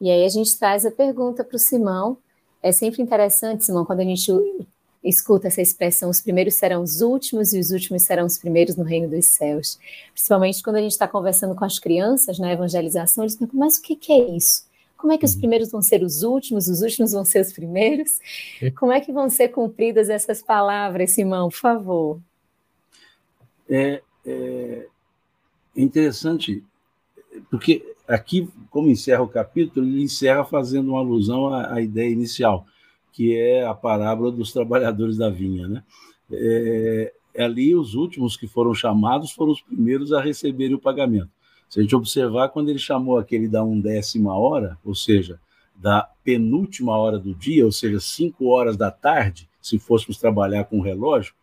E 0.00 0.10
aí 0.10 0.24
a 0.24 0.28
gente 0.28 0.58
traz 0.58 0.84
a 0.84 0.90
pergunta 0.90 1.44
para 1.44 1.56
o 1.56 1.58
Simão. 1.58 2.18
É 2.62 2.72
sempre 2.72 3.02
interessante, 3.02 3.64
Simão, 3.64 3.84
quando 3.84 4.00
a 4.00 4.04
gente 4.04 4.30
escuta 5.02 5.48
essa 5.48 5.60
expressão, 5.60 6.08
os 6.08 6.20
primeiros 6.20 6.54
serão 6.54 6.82
os 6.82 7.02
últimos 7.02 7.52
e 7.52 7.58
os 7.58 7.70
últimos 7.70 8.02
serão 8.02 8.26
os 8.26 8.38
primeiros 8.38 8.76
no 8.76 8.84
reino 8.84 9.08
dos 9.08 9.26
céus. 9.26 9.78
Principalmente 10.12 10.62
quando 10.62 10.76
a 10.76 10.80
gente 10.80 10.92
está 10.92 11.06
conversando 11.06 11.54
com 11.54 11.64
as 11.64 11.78
crianças 11.78 12.38
na 12.38 12.52
evangelização, 12.52 13.24
eles 13.24 13.36
perguntam, 13.36 13.60
mas 13.60 13.76
o 13.76 13.82
que, 13.82 13.94
que 13.94 14.12
é 14.12 14.30
isso? 14.30 14.66
Como 14.96 15.12
é 15.12 15.18
que 15.18 15.26
os 15.26 15.34
uhum. 15.34 15.40
primeiros 15.40 15.70
vão 15.70 15.82
ser 15.82 16.02
os 16.02 16.22
últimos, 16.22 16.66
os 16.66 16.80
últimos 16.80 17.12
vão 17.12 17.24
ser 17.26 17.40
os 17.40 17.52
primeiros? 17.52 18.18
Como 18.74 18.90
é 18.90 19.00
que 19.00 19.12
vão 19.12 19.28
ser 19.28 19.48
cumpridas 19.48 20.08
essas 20.08 20.40
palavras, 20.40 21.10
Simão, 21.10 21.50
por 21.50 21.58
favor? 21.58 22.20
É, 23.68 24.00
é 24.24 24.86
interessante, 25.76 26.64
porque 27.50 27.93
aqui, 28.06 28.48
como 28.70 28.90
encerra 28.90 29.22
o 29.22 29.28
capítulo, 29.28 29.86
ele 29.86 30.02
encerra 30.02 30.44
fazendo 30.44 30.90
uma 30.90 31.00
alusão 31.00 31.48
à, 31.48 31.74
à 31.74 31.80
ideia 31.80 32.10
inicial, 32.10 32.66
que 33.12 33.36
é 33.36 33.64
a 33.64 33.74
parábola 33.74 34.30
dos 34.30 34.52
trabalhadores 34.52 35.16
da 35.16 35.30
vinha. 35.30 35.68
Né? 35.68 35.82
É, 36.32 37.12
ali, 37.38 37.74
os 37.74 37.94
últimos 37.94 38.36
que 38.36 38.46
foram 38.46 38.74
chamados 38.74 39.32
foram 39.32 39.52
os 39.52 39.60
primeiros 39.60 40.12
a 40.12 40.20
receberem 40.20 40.74
o 40.74 40.80
pagamento. 40.80 41.30
Se 41.68 41.80
a 41.80 41.82
gente 41.82 41.96
observar, 41.96 42.50
quando 42.50 42.68
ele 42.68 42.78
chamou 42.78 43.18
aquele 43.18 43.48
da 43.48 43.64
undécima 43.64 44.36
hora, 44.36 44.78
ou 44.84 44.94
seja, 44.94 45.40
da 45.74 46.08
penúltima 46.22 46.96
hora 46.96 47.18
do 47.18 47.34
dia, 47.34 47.64
ou 47.64 47.72
seja, 47.72 47.98
cinco 47.98 48.46
horas 48.46 48.76
da 48.76 48.90
tarde, 48.90 49.48
se 49.60 49.78
fôssemos 49.78 50.18
trabalhar 50.18 50.64
com 50.64 50.78
o 50.78 50.82
relógio, 50.82 51.34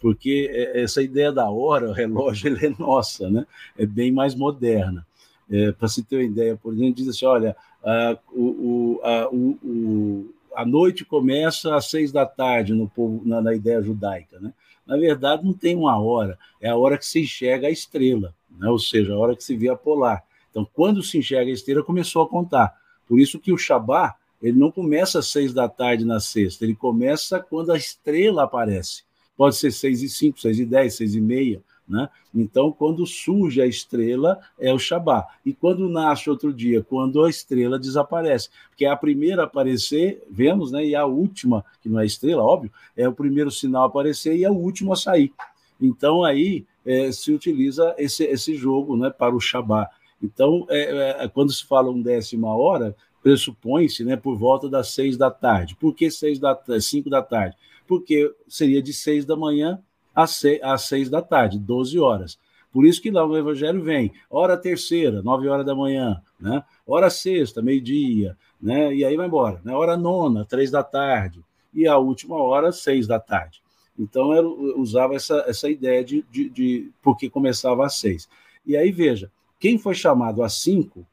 porque 0.00 0.50
é, 0.50 0.82
essa 0.82 1.02
ideia 1.02 1.32
da 1.32 1.48
hora, 1.48 1.88
o 1.88 1.92
relógio, 1.92 2.48
ele 2.50 2.66
é 2.66 2.74
nossa, 2.78 3.30
né? 3.30 3.46
é 3.78 3.86
bem 3.86 4.10
mais 4.10 4.34
moderna. 4.34 5.06
É, 5.50 5.72
Para 5.72 5.88
se 5.88 6.02
ter 6.02 6.16
uma 6.16 6.24
ideia, 6.24 6.56
por 6.56 6.72
exemplo, 6.74 6.94
diz 6.94 7.08
assim: 7.08 7.26
olha, 7.26 7.56
a, 7.84 8.18
o, 8.32 9.00
a, 9.02 9.28
o, 9.30 10.34
a 10.54 10.64
noite 10.64 11.04
começa 11.04 11.74
às 11.74 11.88
seis 11.90 12.10
da 12.10 12.26
tarde 12.26 12.74
no 12.74 12.88
povo, 12.88 13.22
na, 13.24 13.40
na, 13.40 13.54
ideia 13.54 13.82
judaica. 13.82 14.40
Né? 14.40 14.52
Na 14.86 14.96
verdade, 14.96 15.44
não 15.44 15.52
tem 15.52 15.76
uma 15.76 16.00
hora, 16.00 16.38
é 16.60 16.68
a 16.68 16.76
hora 16.76 16.98
que 16.98 17.06
se 17.06 17.20
enxerga 17.20 17.68
a 17.68 17.70
estrela 17.70 18.34
né? 18.58 18.68
ou 18.68 18.78
seja, 18.78 19.12
a 19.12 19.18
hora 19.18 19.36
que 19.36 19.44
se 19.44 19.56
vê 19.56 19.68
a 19.68 19.76
polar. 19.76 20.24
Então, 20.50 20.66
quando 20.72 21.02
se 21.02 21.18
enxerga 21.18 21.50
a 21.50 21.54
esteira, 21.54 21.82
começou 21.82 22.22
a 22.22 22.28
contar. 22.28 22.74
Por 23.06 23.20
isso 23.20 23.38
que 23.38 23.52
o 23.52 23.58
Shabá, 23.58 24.16
ele 24.42 24.58
não 24.58 24.70
começa 24.70 25.18
às 25.18 25.28
seis 25.28 25.52
da 25.52 25.68
tarde 25.68 26.04
na 26.04 26.20
sexta, 26.20 26.64
ele 26.64 26.74
começa 26.74 27.40
quando 27.40 27.72
a 27.72 27.76
estrela 27.76 28.44
aparece. 28.44 29.04
Pode 29.36 29.56
ser 29.56 29.70
seis 29.70 30.02
e 30.02 30.08
cinco, 30.08 30.40
seis 30.40 30.58
e 30.58 30.64
dez, 30.64 30.94
seis 30.94 31.14
e 31.14 31.20
meia, 31.20 31.62
né? 31.88 32.08
Então, 32.34 32.72
quando 32.72 33.06
surge 33.06 33.60
a 33.60 33.66
estrela, 33.66 34.38
é 34.58 34.72
o 34.72 34.78
Shabá. 34.78 35.26
E 35.44 35.52
quando 35.52 35.88
nasce 35.88 36.28
outro 36.28 36.52
dia? 36.52 36.82
Quando 36.82 37.24
a 37.24 37.30
estrela 37.30 37.78
desaparece. 37.78 38.50
Porque 38.68 38.84
é 38.84 38.90
a 38.90 38.96
primeira 38.96 39.42
a 39.42 39.44
aparecer, 39.44 40.22
vemos, 40.30 40.72
né? 40.72 40.84
e 40.84 40.94
a 40.94 41.06
última, 41.06 41.64
que 41.80 41.88
não 41.88 42.00
é 42.00 42.06
estrela, 42.06 42.42
óbvio, 42.42 42.70
é 42.96 43.08
o 43.08 43.12
primeiro 43.12 43.50
sinal 43.50 43.84
a 43.84 43.86
aparecer 43.86 44.36
e 44.36 44.44
é 44.44 44.50
o 44.50 44.54
último 44.54 44.92
a 44.92 44.96
sair. 44.96 45.32
Então, 45.80 46.24
aí, 46.24 46.64
é, 46.84 47.10
se 47.12 47.32
utiliza 47.32 47.94
esse, 47.98 48.24
esse 48.24 48.54
jogo 48.54 48.96
né, 48.96 49.10
para 49.10 49.34
o 49.34 49.40
Shabá. 49.40 49.88
Então, 50.22 50.66
é, 50.70 51.24
é, 51.24 51.28
quando 51.28 51.52
se 51.52 51.64
fala 51.64 51.90
um 51.90 52.00
décima 52.00 52.54
hora, 52.54 52.96
pressupõe-se 53.22 54.04
né, 54.04 54.16
por 54.16 54.36
volta 54.36 54.68
das 54.68 54.90
seis 54.90 55.16
da 55.16 55.30
tarde. 55.30 55.76
Por 55.76 55.94
que 55.94 56.10
seis 56.10 56.38
da, 56.38 56.58
cinco 56.80 57.10
da 57.10 57.22
tarde? 57.22 57.56
Porque 57.86 58.32
seria 58.48 58.82
de 58.82 58.92
seis 58.92 59.24
da 59.24 59.36
manhã 59.36 59.80
às 60.16 60.30
seis, 60.30 60.60
às 60.62 60.82
seis 60.82 61.10
da 61.10 61.20
tarde, 61.20 61.58
12 61.58 61.98
horas. 61.98 62.38
Por 62.72 62.84
isso 62.86 63.00
que 63.00 63.10
lá 63.10 63.26
no 63.26 63.36
Evangelho 63.36 63.82
vem 63.82 64.12
hora 64.30 64.56
terceira, 64.56 65.22
nove 65.22 65.46
horas 65.48 65.64
da 65.64 65.74
manhã, 65.74 66.20
né? 66.40 66.64
hora 66.86 67.10
sexta, 67.10 67.62
meio-dia, 67.62 68.36
né? 68.60 68.94
e 68.94 69.04
aí 69.04 69.16
vai 69.16 69.26
embora. 69.26 69.60
Né? 69.62 69.74
Hora 69.74 69.96
nona, 69.96 70.44
três 70.44 70.70
da 70.70 70.82
tarde, 70.82 71.44
e 71.72 71.86
a 71.86 71.98
última 71.98 72.36
hora, 72.36 72.72
seis 72.72 73.06
da 73.06 73.20
tarde. 73.20 73.62
Então, 73.98 74.34
eu 74.34 74.78
usava 74.78 75.14
essa, 75.14 75.44
essa 75.46 75.70
ideia 75.70 76.04
de, 76.04 76.24
de, 76.30 76.50
de 76.50 76.90
porque 77.02 77.30
começava 77.30 77.86
às 77.86 77.94
seis. 77.94 78.28
E 78.66 78.76
aí, 78.76 78.92
veja, 78.92 79.30
quem 79.58 79.78
foi 79.78 79.94
chamado 79.94 80.42
às 80.42 80.54
cinco 80.54 81.06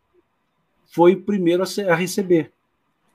foi 0.86 1.14
o 1.14 1.22
primeiro 1.22 1.64
a, 1.64 1.91
a 1.91 1.95
receber. 1.95 2.51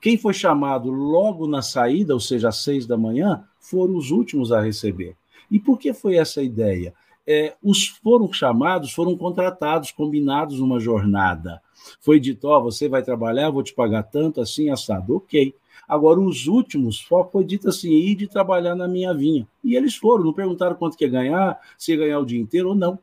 Quem 0.01 0.16
foi 0.16 0.32
chamado 0.32 0.91
logo 0.91 1.47
na 1.47 1.61
saída, 1.61 2.14
ou 2.14 2.20
seja, 2.20 2.49
às 2.49 2.62
seis 2.62 2.86
da 2.86 2.97
manhã, 2.97 3.45
foram 3.61 3.95
os 3.97 4.11
últimos 4.11 4.53
a 4.53 4.61
receber. 4.61 5.17
E 5.51 5.59
por 5.59 5.78
que 5.78 5.92
foi 5.92 6.16
essa 6.16 6.42
ideia? 6.42 6.94
É, 7.26 7.55
os 7.62 7.88
foram 7.88 8.32
chamados, 8.32 8.92
foram 8.92 9.16
contratados, 9.16 9.90
combinados 9.90 10.61
numa 10.61 10.80
jornada. 10.80 11.61
Foi 12.01 12.18
dito: 12.18 12.49
Ó, 12.49 12.59
oh, 12.59 12.62
você 12.62 12.88
vai 12.88 13.03
trabalhar, 13.03 13.51
vou 13.51 13.62
te 13.62 13.74
pagar 13.74 14.05
tanto, 14.05 14.40
assim, 14.40 14.70
assado. 14.70 15.16
Ok. 15.16 15.55
Agora, 15.86 16.20
os 16.20 16.46
últimos, 16.46 17.01
foi 17.32 17.44
dito 17.44 17.68
assim, 17.68 17.90
ir 17.90 18.14
de 18.14 18.26
trabalhar 18.26 18.74
na 18.74 18.86
minha 18.86 19.14
vinha. 19.14 19.49
E 19.64 19.74
eles 19.74 19.96
foram, 19.96 20.24
não 20.24 20.34
perguntaram 20.34 20.76
quanto 20.76 20.99
que 20.99 21.05
ia 21.05 21.11
ganhar, 21.11 21.59
se 21.78 21.92
ia 21.92 21.99
ganhar 21.99 22.18
o 22.18 22.26
dia 22.26 22.38
inteiro 22.38 22.70
ou 22.70 22.74
não, 22.74 22.99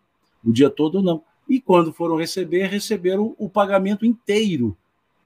o 0.45 0.51
dia 0.51 0.69
todo 0.69 0.95
ou 0.95 1.03
não. 1.03 1.23
E 1.49 1.59
quando 1.59 1.91
foram 1.91 2.15
receber, 2.15 2.67
receberam 2.67 3.35
o 3.39 3.49
pagamento 3.49 4.05
inteiro, 4.05 4.77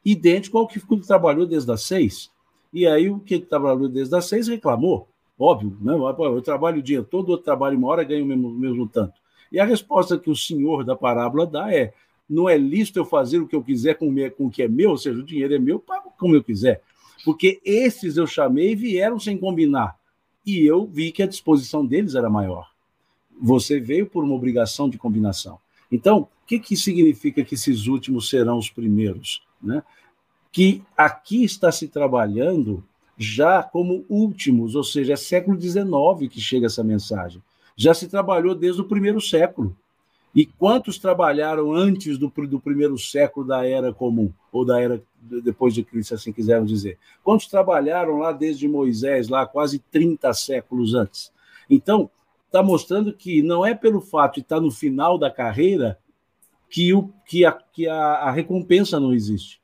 idêntico 0.05 0.57
ao 0.57 0.67
que 0.67 0.80
trabalhou 1.05 1.45
desde 1.45 1.70
as 1.72 1.84
seis. 1.84 2.32
E 2.72 2.88
aí 2.88 3.09
o 3.09 3.20
que 3.20 3.39
trabalhou 3.39 3.89
desde 3.89 4.15
as 4.15 4.26
seis 4.26 4.47
reclamou, 4.47 5.07
óbvio, 5.39 5.77
né? 5.81 5.93
eu 5.93 6.41
trabalho 6.41 6.79
o 6.79 6.83
dia 6.83 7.01
todo, 7.01 7.31
eu 7.31 7.37
trabalho 7.37 7.77
uma 7.77 7.87
hora, 7.87 8.03
ganho 8.03 8.25
o 8.25 8.27
mesmo, 8.27 8.51
mesmo 8.51 8.87
tanto. 8.87 9.13
E 9.51 9.59
a 9.59 9.65
resposta 9.65 10.19
que 10.19 10.29
o 10.29 10.35
senhor 10.35 10.83
da 10.83 10.95
parábola 10.95 11.47
dá 11.47 11.73
é: 11.73 11.93
não 12.29 12.47
é 12.47 12.57
lícito 12.57 12.99
eu 12.99 13.05
fazer 13.05 13.39
o 13.39 13.47
que 13.47 13.55
eu 13.55 13.63
quiser 13.63 13.95
com, 13.95 14.13
com 14.37 14.45
o 14.47 14.51
que 14.51 14.61
é 14.61 14.67
meu, 14.67 14.91
ou 14.91 14.97
seja, 14.97 15.19
o 15.19 15.23
dinheiro 15.23 15.55
é 15.55 15.59
meu, 15.59 15.79
pago 15.79 16.13
como 16.17 16.35
eu 16.35 16.43
quiser. 16.43 16.81
Porque 17.25 17.59
esses 17.65 18.17
eu 18.17 18.27
chamei 18.27 18.71
e 18.71 18.75
vieram 18.75 19.19
sem 19.19 19.37
combinar. 19.37 19.97
E 20.45 20.65
eu 20.65 20.85
vi 20.85 21.11
que 21.11 21.23
a 21.23 21.27
disposição 21.27 21.85
deles 21.85 22.15
era 22.15 22.29
maior. 22.29 22.69
Você 23.41 23.79
veio 23.79 24.05
por 24.05 24.23
uma 24.23 24.35
obrigação 24.35 24.89
de 24.89 24.97
combinação. 24.97 25.59
Então, 25.91 26.21
o 26.21 26.27
que, 26.45 26.59
que 26.59 26.75
significa 26.77 27.43
que 27.43 27.55
esses 27.55 27.87
últimos 27.87 28.29
serão 28.29 28.57
os 28.57 28.69
primeiros? 28.69 29.41
Né? 29.61 29.83
Que 30.51 30.83
aqui 30.95 31.43
está 31.43 31.71
se 31.71 31.87
trabalhando 31.87 32.83
já 33.22 33.61
como 33.61 34.05
últimos, 34.07 34.76
ou 34.76 34.84
seja, 34.84 35.11
é 35.11 35.15
século 35.17 35.59
XIX 35.59 36.32
que 36.32 36.39
chega 36.39 36.67
essa 36.67 36.82
mensagem. 36.82 37.43
Já 37.76 37.93
se 37.93 38.07
trabalhou 38.07 38.55
desde 38.55 38.80
o 38.80 38.86
primeiro 38.86 39.20
século. 39.20 39.76
E 40.34 40.45
quantos 40.45 40.97
trabalharam 40.97 41.74
antes 41.74 42.17
do, 42.17 42.30
do 42.30 42.59
primeiro 42.61 42.97
século 42.97 43.45
da 43.45 43.65
era 43.65 43.91
comum, 43.91 44.32
ou 44.53 44.63
da 44.63 44.80
era 44.80 45.01
depois 45.22 45.74
de 45.74 45.84
Cristo, 45.84 46.13
assim 46.13 46.32
quisermos 46.32 46.70
dizer. 46.70 46.97
Quantos 47.22 47.47
trabalharam 47.47 48.20
lá 48.20 48.32
desde 48.32 48.67
Moisés, 48.67 49.28
lá 49.28 49.45
quase 49.45 49.80
30 49.80 50.32
séculos 50.34 50.93
antes? 50.93 51.32
Então, 51.70 52.09
está 52.45 52.63
mostrando 52.63 53.11
que 53.11 53.41
não 53.41 53.65
é 53.65 53.76
pelo 53.76 53.99
fato 53.99 54.36
de 54.36 54.41
estar 54.41 54.61
no 54.61 54.72
final 54.72 55.17
da 55.17 55.30
carreira 55.30 55.99
que, 56.70 56.93
o, 56.93 57.09
que, 57.26 57.43
a, 57.43 57.51
que 57.51 57.88
a, 57.88 57.97
a 57.97 58.32
recompensa 58.32 58.97
não 58.97 59.13
existe. 59.13 59.59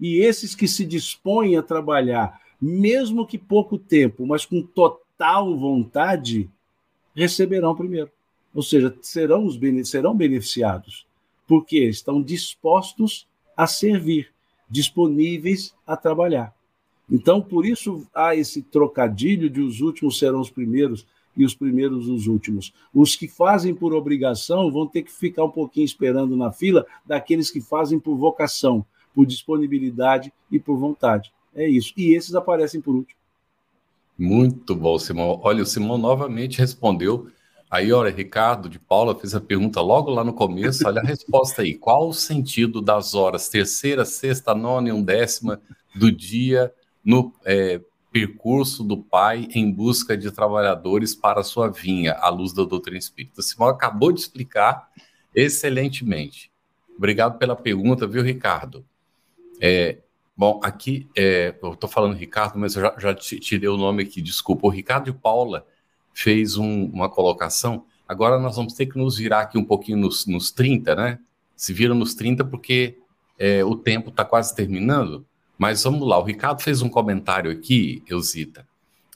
E 0.00 0.18
esses 0.18 0.54
que 0.54 0.68
se 0.68 0.84
dispõem 0.84 1.56
a 1.56 1.62
trabalhar, 1.62 2.41
mesmo 2.62 3.26
que 3.26 3.36
pouco 3.36 3.76
tempo, 3.76 4.24
mas 4.24 4.46
com 4.46 4.62
total 4.62 5.58
vontade, 5.58 6.48
receberão 7.12 7.74
primeiro. 7.74 8.08
Ou 8.54 8.62
seja, 8.62 8.96
serão, 9.02 9.44
os, 9.44 9.58
serão 9.88 10.14
beneficiados, 10.14 11.04
porque 11.48 11.80
estão 11.88 12.22
dispostos 12.22 13.26
a 13.56 13.66
servir, 13.66 14.30
disponíveis 14.70 15.74
a 15.84 15.96
trabalhar. 15.96 16.54
Então, 17.10 17.42
por 17.42 17.66
isso 17.66 18.06
há 18.14 18.36
esse 18.36 18.62
trocadilho 18.62 19.50
de 19.50 19.60
os 19.60 19.80
últimos 19.80 20.18
serão 20.18 20.40
os 20.40 20.50
primeiros 20.50 21.04
e 21.36 21.44
os 21.44 21.54
primeiros 21.54 22.08
os 22.08 22.28
últimos. 22.28 22.72
Os 22.94 23.16
que 23.16 23.26
fazem 23.26 23.74
por 23.74 23.92
obrigação 23.92 24.70
vão 24.70 24.86
ter 24.86 25.02
que 25.02 25.10
ficar 25.10 25.44
um 25.44 25.50
pouquinho 25.50 25.84
esperando 25.84 26.36
na 26.36 26.52
fila 26.52 26.86
daqueles 27.04 27.50
que 27.50 27.60
fazem 27.60 27.98
por 27.98 28.14
vocação, 28.16 28.84
por 29.12 29.26
disponibilidade 29.26 30.32
e 30.50 30.60
por 30.60 30.76
vontade. 30.76 31.32
É 31.54 31.68
isso. 31.68 31.92
E 31.96 32.14
esses 32.14 32.34
aparecem 32.34 32.80
por 32.80 32.94
último. 32.94 33.18
Muito 34.18 34.74
bom, 34.74 34.98
Simão. 34.98 35.40
Olha, 35.42 35.62
o 35.62 35.66
Simão 35.66 35.98
novamente 35.98 36.58
respondeu. 36.58 37.28
Aí, 37.70 37.92
olha, 37.92 38.10
Ricardo 38.10 38.68
de 38.68 38.78
Paula 38.78 39.18
fez 39.18 39.34
a 39.34 39.40
pergunta 39.40 39.80
logo 39.80 40.10
lá 40.10 40.22
no 40.22 40.32
começo. 40.32 40.86
Olha 40.86 41.00
a 41.00 41.04
resposta 41.04 41.62
aí. 41.62 41.74
Qual 41.74 42.08
o 42.08 42.12
sentido 42.12 42.82
das 42.82 43.14
horas 43.14 43.48
terceira, 43.48 44.04
sexta, 44.04 44.54
nona 44.54 44.90
e 44.90 44.92
undécima 44.92 45.60
do 45.94 46.12
dia 46.12 46.72
no 47.04 47.32
é, 47.44 47.80
percurso 48.12 48.84
do 48.84 48.98
Pai 48.98 49.48
em 49.54 49.72
busca 49.72 50.16
de 50.16 50.30
trabalhadores 50.30 51.14
para 51.14 51.42
sua 51.42 51.70
vinha, 51.70 52.12
à 52.12 52.28
luz 52.28 52.52
da 52.52 52.64
doutrina 52.64 52.98
espírita. 52.98 53.40
O 53.40 53.42
Simão 53.42 53.68
acabou 53.68 54.12
de 54.12 54.20
explicar 54.20 54.88
excelentemente. 55.34 56.52
Obrigado 56.96 57.38
pela 57.38 57.56
pergunta, 57.56 58.06
viu, 58.06 58.22
Ricardo? 58.22 58.84
É, 59.60 59.98
bom, 60.36 60.60
aqui, 60.62 61.08
é, 61.16 61.54
eu 61.62 61.72
estou 61.72 61.88
falando 61.88 62.14
Ricardo, 62.14 62.58
mas 62.58 62.74
eu 62.74 62.82
já, 62.82 62.94
já 62.98 63.14
tirei 63.14 63.68
o 63.68 63.76
nome 63.76 64.02
aqui, 64.02 64.20
desculpa. 64.20 64.66
O 64.66 64.70
Ricardo 64.70 65.04
de 65.04 65.12
Paula 65.12 65.66
fez 66.12 66.56
um, 66.56 66.86
uma 66.86 67.08
colocação. 67.08 67.86
Agora 68.06 68.38
nós 68.38 68.56
vamos 68.56 68.74
ter 68.74 68.86
que 68.86 68.98
nos 68.98 69.16
virar 69.16 69.40
aqui 69.40 69.58
um 69.58 69.64
pouquinho 69.64 69.98
nos, 69.98 70.26
nos 70.26 70.50
30, 70.50 70.94
né? 70.94 71.18
Se 71.56 71.72
vira 71.72 71.94
nos 71.94 72.14
30 72.14 72.44
porque 72.44 72.98
é, 73.38 73.64
o 73.64 73.74
tempo 73.74 74.10
está 74.10 74.24
quase 74.24 74.54
terminando. 74.54 75.26
Mas 75.58 75.84
vamos 75.84 76.06
lá, 76.06 76.18
o 76.18 76.24
Ricardo 76.24 76.60
fez 76.60 76.82
um 76.82 76.88
comentário 76.88 77.50
aqui, 77.50 78.02
Eusita. 78.08 78.66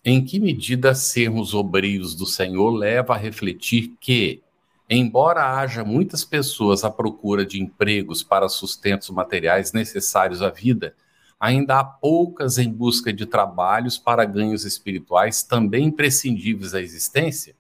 Em 0.05 0.25
que 0.25 0.39
medida 0.39 0.95
sermos 0.95 1.55
obreiros 1.55 2.15
do 2.15 2.25
Senhor 2.25 2.71
leva 2.71 3.15
a 3.15 3.19
refletir 3.19 3.97
que, 4.01 4.43
embora 4.89 5.59
haja 5.59 5.83
muitas 5.83 6.25
pessoas 6.25 6.85
à 6.85 6.91
procura 6.91 7.45
de 7.45 7.61
empregos 7.61 8.23
para 8.23 8.49
sustentos 8.49 9.11
materiais 9.11 9.73
necessários 9.73 10.41
à 10.41 10.49
vida, 10.49 10.95
ainda 11.39 11.81
há 11.81 11.85
poucas 11.85 12.59
em 12.59 12.73
busca 12.73 13.13
de 13.13 13.27
trabalhos 13.27 13.99
para 13.99 14.25
ganhos 14.25 14.65
espirituais 14.65 15.43
também 15.43 15.87
imprescindíveis 15.87 16.75
à 16.75 16.81
existência? 16.81 17.55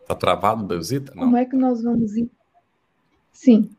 Está 0.00 0.14
travado, 0.14 0.64
Deusita? 0.64 1.12
Como 1.12 1.36
é 1.36 1.44
que 1.44 1.56
nós 1.56 1.82
vamos. 1.82 2.12
Sim 3.32 3.70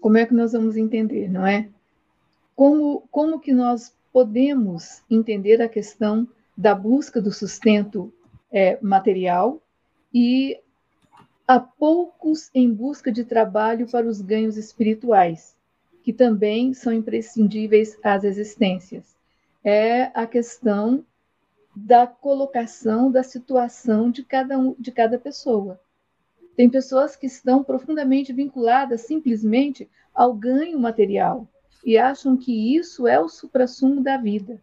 como 0.00 0.16
é 0.16 0.26
que 0.26 0.34
nós 0.34 0.52
vamos 0.52 0.76
entender, 0.76 1.28
não 1.28 1.46
é? 1.46 1.68
Como, 2.56 3.04
como 3.10 3.38
que 3.38 3.52
nós 3.52 3.94
podemos 4.12 5.02
entender 5.10 5.60
a 5.62 5.68
questão 5.68 6.26
da 6.56 6.74
busca 6.74 7.20
do 7.20 7.30
sustento 7.30 8.12
é, 8.50 8.78
material 8.82 9.60
e 10.12 10.58
há 11.50 11.58
poucos 11.58 12.48
em 12.54 12.72
busca 12.72 13.10
de 13.10 13.24
trabalho 13.24 13.90
para 13.90 14.06
os 14.06 14.20
ganhos 14.20 14.56
espirituais, 14.56 15.56
que 16.00 16.12
também 16.12 16.72
são 16.72 16.92
imprescindíveis 16.92 17.98
às 18.04 18.22
existências. 18.22 19.16
É 19.64 20.12
a 20.14 20.28
questão 20.28 21.04
da 21.74 22.06
colocação 22.06 23.10
da 23.10 23.24
situação 23.24 24.12
de 24.12 24.22
cada 24.22 24.56
um, 24.56 24.76
de 24.78 24.92
cada 24.92 25.18
pessoa. 25.18 25.80
Tem 26.54 26.70
pessoas 26.70 27.16
que 27.16 27.26
estão 27.26 27.64
profundamente 27.64 28.32
vinculadas 28.32 29.00
simplesmente 29.00 29.90
ao 30.14 30.32
ganho 30.32 30.78
material 30.78 31.48
e 31.84 31.98
acham 31.98 32.36
que 32.36 32.76
isso 32.76 33.08
é 33.08 33.18
o 33.18 33.28
suprassumo 33.28 34.00
da 34.00 34.16
vida. 34.16 34.62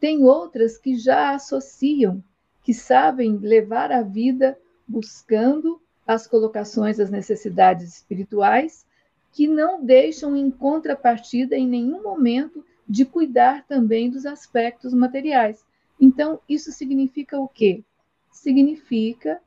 Tem 0.00 0.24
outras 0.24 0.76
que 0.76 0.96
já 0.96 1.34
associam, 1.34 2.20
que 2.64 2.74
sabem 2.74 3.36
levar 3.36 3.92
a 3.92 4.02
vida 4.02 4.58
buscando 4.88 5.80
as 6.10 6.26
colocações 6.26 6.96
das 6.96 7.08
necessidades 7.08 7.98
espirituais, 7.98 8.84
que 9.30 9.46
não 9.46 9.84
deixam 9.84 10.34
em 10.34 10.50
contrapartida 10.50 11.56
em 11.56 11.68
nenhum 11.68 12.02
momento 12.02 12.64
de 12.88 13.04
cuidar 13.04 13.64
também 13.68 14.10
dos 14.10 14.26
aspectos 14.26 14.92
materiais. 14.92 15.64
Então, 16.00 16.40
isso 16.48 16.72
significa 16.72 17.38
o 17.38 17.46
quê? 17.46 17.84
Significa 18.32 19.40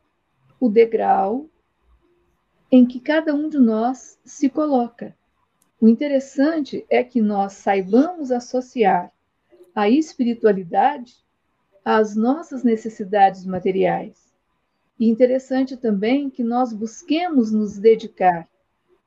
o 0.58 0.70
degrau 0.70 1.50
em 2.72 2.86
que 2.86 3.02
cada 3.02 3.36
um 3.36 3.50
de 3.50 3.60
nós 3.60 4.18
se 4.24 4.48
coloca. 4.50 5.14
O 5.82 5.88
interessante 5.90 6.86
é 6.90 7.04
que 7.04 7.22
nós 7.22 7.52
saibamos 7.54 8.32
associar 8.32 9.12
a 9.76 9.90
espiritualidade 9.90 11.18
às 11.84 12.16
nossas 12.16 12.64
necessidades 12.64 13.46
materiais. 13.46 14.23
E 15.04 15.10
interessante 15.10 15.76
também 15.76 16.30
que 16.30 16.42
nós 16.42 16.72
busquemos 16.72 17.52
nos 17.52 17.78
dedicar 17.78 18.48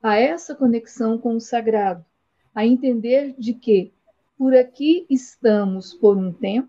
a 0.03 0.15
essa 0.19 0.55
conexão 0.55 1.17
com 1.17 1.37
o 1.37 1.41
sagrado, 1.41 2.05
a 2.55 2.67
entender 2.67 3.35
de 3.39 3.55
que 3.55 3.95
por 4.37 4.55
aqui 4.55 5.07
estamos 5.09 5.95
por 5.95 6.19
um 6.19 6.31
tempo, 6.31 6.69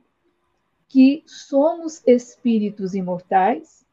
que 0.87 1.23
somos 1.25 2.01
espíritos 2.07 2.93
imortais 2.93 3.85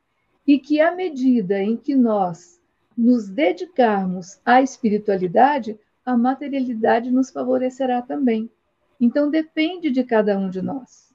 e 0.46 0.56
que 0.56 0.80
à 0.80 0.94
medida 0.94 1.60
em 1.60 1.76
que 1.76 1.96
nós 1.96 2.62
nos 2.96 3.28
dedicarmos 3.28 4.38
à 4.44 4.62
espiritualidade, 4.62 5.76
a 6.06 6.16
materialidade 6.16 7.10
nos 7.10 7.32
favorecerá 7.32 8.00
também. 8.02 8.48
Então 9.00 9.28
depende 9.28 9.90
de 9.90 10.04
cada 10.04 10.38
um 10.38 10.48
de 10.48 10.62
nós. 10.62 11.12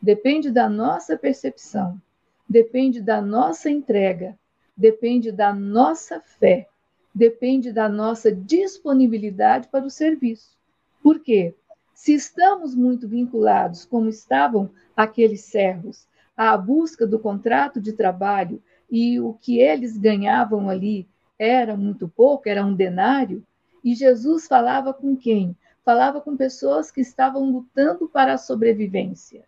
Depende 0.00 0.50
da 0.50 0.70
nossa 0.70 1.18
percepção, 1.18 2.00
depende 2.48 3.00
da 3.00 3.20
nossa 3.20 3.68
entrega, 3.68 4.38
depende 4.76 5.30
da 5.30 5.52
nossa 5.52 6.20
fé, 6.20 6.68
depende 7.14 7.72
da 7.72 7.88
nossa 7.88 8.32
disponibilidade 8.32 9.68
para 9.68 9.84
o 9.84 9.90
serviço. 9.90 10.56
Por 11.02 11.20
quê? 11.20 11.54
Se 11.92 12.14
estamos 12.14 12.74
muito 12.74 13.08
vinculados, 13.08 13.84
como 13.84 14.08
estavam 14.08 14.70
aqueles 14.96 15.42
servos, 15.42 16.06
à 16.36 16.56
busca 16.56 17.06
do 17.06 17.18
contrato 17.18 17.80
de 17.80 17.92
trabalho 17.92 18.62
e 18.90 19.18
o 19.18 19.34
que 19.34 19.58
eles 19.58 19.98
ganhavam 19.98 20.70
ali 20.70 21.08
era 21.38 21.76
muito 21.76 22.08
pouco, 22.08 22.48
era 22.48 22.64
um 22.64 22.74
denário, 22.74 23.44
e 23.84 23.94
Jesus 23.94 24.46
falava 24.46 24.92
com 24.92 25.16
quem? 25.16 25.56
Falava 25.84 26.20
com 26.20 26.36
pessoas 26.36 26.90
que 26.90 27.00
estavam 27.00 27.50
lutando 27.50 28.08
para 28.08 28.34
a 28.34 28.38
sobrevivência. 28.38 29.44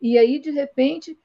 E 0.00 0.18
aí, 0.18 0.38
de 0.38 0.50
repente, 0.50 1.18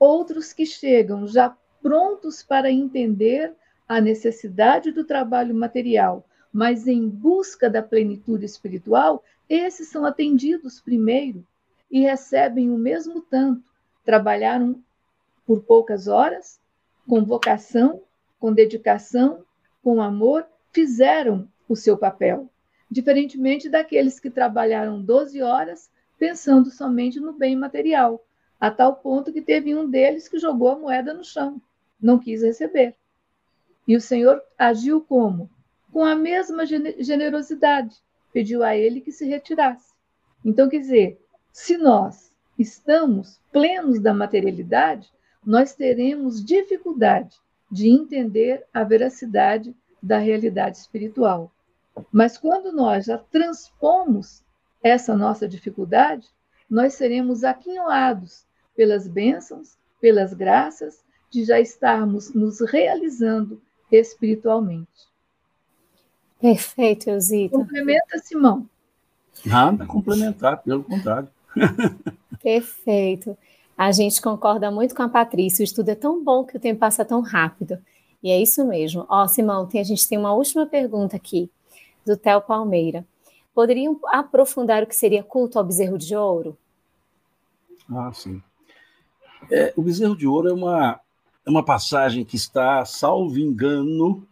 outros 0.00 0.52
que 0.52 0.66
chegam 0.66 1.28
já 1.28 1.56
prontos 1.80 2.42
para 2.42 2.72
entender 2.72 3.54
a 3.86 4.00
necessidade 4.00 4.90
do 4.90 5.04
trabalho 5.04 5.54
material, 5.54 6.26
mas 6.52 6.88
em 6.88 7.08
busca 7.08 7.70
da 7.70 7.82
plenitude 7.82 8.44
espiritual, 8.44 9.22
esses 9.48 9.88
são 9.88 10.04
atendidos 10.04 10.80
primeiro 10.80 11.46
e 11.88 12.00
recebem 12.00 12.70
o 12.70 12.76
mesmo 12.76 13.20
tanto. 13.20 13.62
Trabalharam 14.04 14.82
por 15.46 15.62
poucas 15.62 16.08
horas, 16.08 16.60
com 17.06 17.24
vocação 17.24 18.02
com 18.40 18.52
dedicação, 18.52 19.44
com 19.82 20.00
amor, 20.00 20.46
fizeram 20.72 21.46
o 21.68 21.76
seu 21.76 21.96
papel, 21.96 22.48
diferentemente 22.90 23.68
daqueles 23.68 24.18
que 24.18 24.30
trabalharam 24.30 25.00
12 25.00 25.42
horas 25.42 25.90
pensando 26.18 26.70
somente 26.70 27.20
no 27.20 27.34
bem 27.34 27.54
material, 27.54 28.24
a 28.60 28.70
tal 28.70 28.96
ponto 28.96 29.32
que 29.32 29.40
teve 29.40 29.74
um 29.74 29.88
deles 29.88 30.28
que 30.28 30.38
jogou 30.38 30.68
a 30.68 30.78
moeda 30.78 31.14
no 31.14 31.24
chão, 31.24 31.60
não 32.00 32.18
quis 32.18 32.42
receber. 32.42 32.94
E 33.88 33.96
o 33.96 34.00
Senhor 34.00 34.42
agiu 34.58 35.00
como? 35.00 35.48
Com 35.90 36.04
a 36.04 36.14
mesma 36.14 36.64
generosidade, 36.66 37.96
pediu 38.32 38.62
a 38.62 38.76
ele 38.76 39.00
que 39.00 39.10
se 39.10 39.26
retirasse. 39.26 39.92
Então, 40.44 40.68
quer 40.68 40.78
dizer, 40.78 41.20
se 41.52 41.76
nós 41.76 42.30
estamos 42.58 43.40
plenos 43.50 43.98
da 43.98 44.12
materialidade, 44.12 45.10
nós 45.44 45.74
teremos 45.74 46.44
dificuldade 46.44 47.36
de 47.70 47.88
entender 47.88 48.64
a 48.72 48.84
veracidade 48.84 49.74
da 50.02 50.18
realidade 50.18 50.76
espiritual. 50.76 51.50
Mas 52.12 52.36
quando 52.38 52.72
nós 52.72 53.06
já 53.06 53.18
transpomos 53.18 54.44
essa 54.82 55.16
nossa 55.16 55.48
dificuldade, 55.48 56.28
nós 56.68 56.94
seremos 56.94 57.42
aquinhoados 57.42 58.46
pelas 58.80 59.06
bênçãos, 59.06 59.76
pelas 60.00 60.32
graças 60.32 61.04
de 61.30 61.44
já 61.44 61.60
estarmos 61.60 62.32
nos 62.32 62.62
realizando 62.62 63.60
espiritualmente. 63.92 65.06
Perfeito, 66.40 67.10
Elzita. 67.10 67.58
Complementa, 67.58 68.18
Simão. 68.20 68.66
Nada 69.44 69.84
complementar, 69.84 70.62
pelo 70.62 70.82
contrário. 70.82 71.28
Perfeito. 72.42 73.36
A 73.76 73.92
gente 73.92 74.22
concorda 74.22 74.70
muito 74.70 74.94
com 74.94 75.02
a 75.02 75.10
Patrícia. 75.10 75.62
O 75.62 75.64
estudo 75.64 75.90
é 75.90 75.94
tão 75.94 76.24
bom 76.24 76.42
que 76.42 76.56
o 76.56 76.60
tempo 76.60 76.80
passa 76.80 77.04
tão 77.04 77.20
rápido. 77.20 77.78
E 78.22 78.30
é 78.30 78.40
isso 78.40 78.64
mesmo. 78.64 79.04
Ó, 79.10 79.28
Simão, 79.28 79.66
tem, 79.66 79.82
a 79.82 79.84
gente 79.84 80.08
tem 80.08 80.16
uma 80.16 80.32
última 80.32 80.64
pergunta 80.64 81.16
aqui, 81.16 81.50
do 82.06 82.16
Theo 82.16 82.40
Palmeira. 82.40 83.06
Poderiam 83.54 84.00
aprofundar 84.06 84.82
o 84.82 84.86
que 84.86 84.96
seria 84.96 85.22
culto 85.22 85.58
ao 85.58 85.64
bezerro 85.66 85.98
de 85.98 86.16
ouro? 86.16 86.56
Ah, 87.90 88.10
sim. 88.14 88.42
É, 89.50 89.72
o 89.76 89.82
bezerro 89.82 90.16
de 90.16 90.26
ouro 90.26 90.48
é 90.48 90.52
uma, 90.52 91.00
é 91.44 91.50
uma 91.50 91.64
passagem 91.64 92.24
que 92.24 92.36
está, 92.36 92.84
salvo 92.84 93.38
engano, 93.38 94.26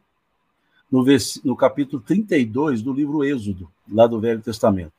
no, 0.90 1.04
vers, 1.04 1.40
no 1.44 1.56
capítulo 1.56 2.02
32 2.02 2.82
do 2.82 2.92
livro 2.92 3.24
Êxodo, 3.24 3.70
lá 3.90 4.06
do 4.06 4.20
Velho 4.20 4.40
Testamento. 4.40 4.92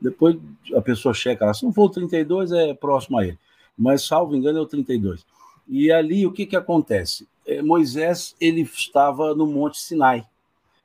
Depois 0.00 0.36
a 0.74 0.80
pessoa 0.80 1.14
checa 1.14 1.46
lá, 1.46 1.54
se 1.54 1.64
não 1.64 1.72
for 1.72 1.84
o 1.84 1.90
32, 1.90 2.52
é 2.52 2.74
próximo 2.74 3.18
a 3.18 3.26
ele. 3.26 3.38
Mas, 3.76 4.04
salvo 4.04 4.36
engano, 4.36 4.58
é 4.58 4.62
o 4.62 4.66
32. 4.66 5.24
E 5.68 5.90
ali 5.90 6.26
o 6.26 6.32
que, 6.32 6.44
que 6.44 6.56
acontece? 6.56 7.26
É, 7.46 7.62
Moisés 7.62 8.34
ele 8.40 8.62
estava 8.62 9.34
no 9.34 9.46
Monte 9.46 9.80
Sinai. 9.80 10.24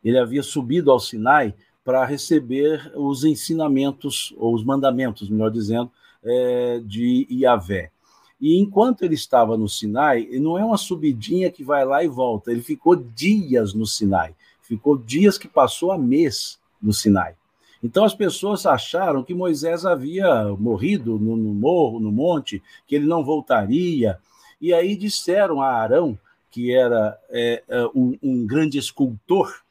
Ele 0.03 0.17
havia 0.17 0.43
subido 0.43 0.91
ao 0.91 0.99
Sinai 0.99 1.53
para 1.83 2.05
receber 2.05 2.91
os 2.95 3.23
ensinamentos, 3.23 4.33
ou 4.37 4.53
os 4.53 4.63
mandamentos, 4.63 5.29
melhor 5.29 5.49
dizendo, 5.49 5.91
é, 6.23 6.81
de 6.85 7.27
Yahvé. 7.29 7.91
E 8.39 8.59
enquanto 8.59 9.01
ele 9.01 9.15
estava 9.15 9.57
no 9.57 9.67
Sinai, 9.67 10.27
não 10.39 10.57
é 10.57 10.63
uma 10.63 10.77
subidinha 10.77 11.51
que 11.51 11.63
vai 11.63 11.83
lá 11.83 12.03
e 12.03 12.07
volta, 12.07 12.51
ele 12.51 12.61
ficou 12.61 12.95
dias 12.95 13.73
no 13.73 13.85
Sinai, 13.85 14.35
ficou 14.61 14.97
dias 14.97 15.37
que 15.37 15.47
passou 15.47 15.91
a 15.91 15.97
mês 15.97 16.59
no 16.81 16.93
Sinai. 16.93 17.35
Então 17.83 18.03
as 18.03 18.13
pessoas 18.13 18.65
acharam 18.65 19.23
que 19.23 19.33
Moisés 19.33 19.85
havia 19.85 20.45
morrido 20.59 21.17
no, 21.19 21.35
no 21.35 21.53
morro, 21.53 21.99
no 21.99 22.11
monte, 22.11 22.61
que 22.87 22.95
ele 22.95 23.05
não 23.05 23.23
voltaria. 23.23 24.17
E 24.59 24.73
aí 24.73 24.95
disseram 24.95 25.61
a 25.61 25.69
Arão, 25.69 26.17
que 26.49 26.73
era 26.73 27.17
é, 27.29 27.63
é 27.67 27.85
um, 27.93 28.17
um, 28.21 28.45
grande 28.45 28.77
escultor, 28.77 29.61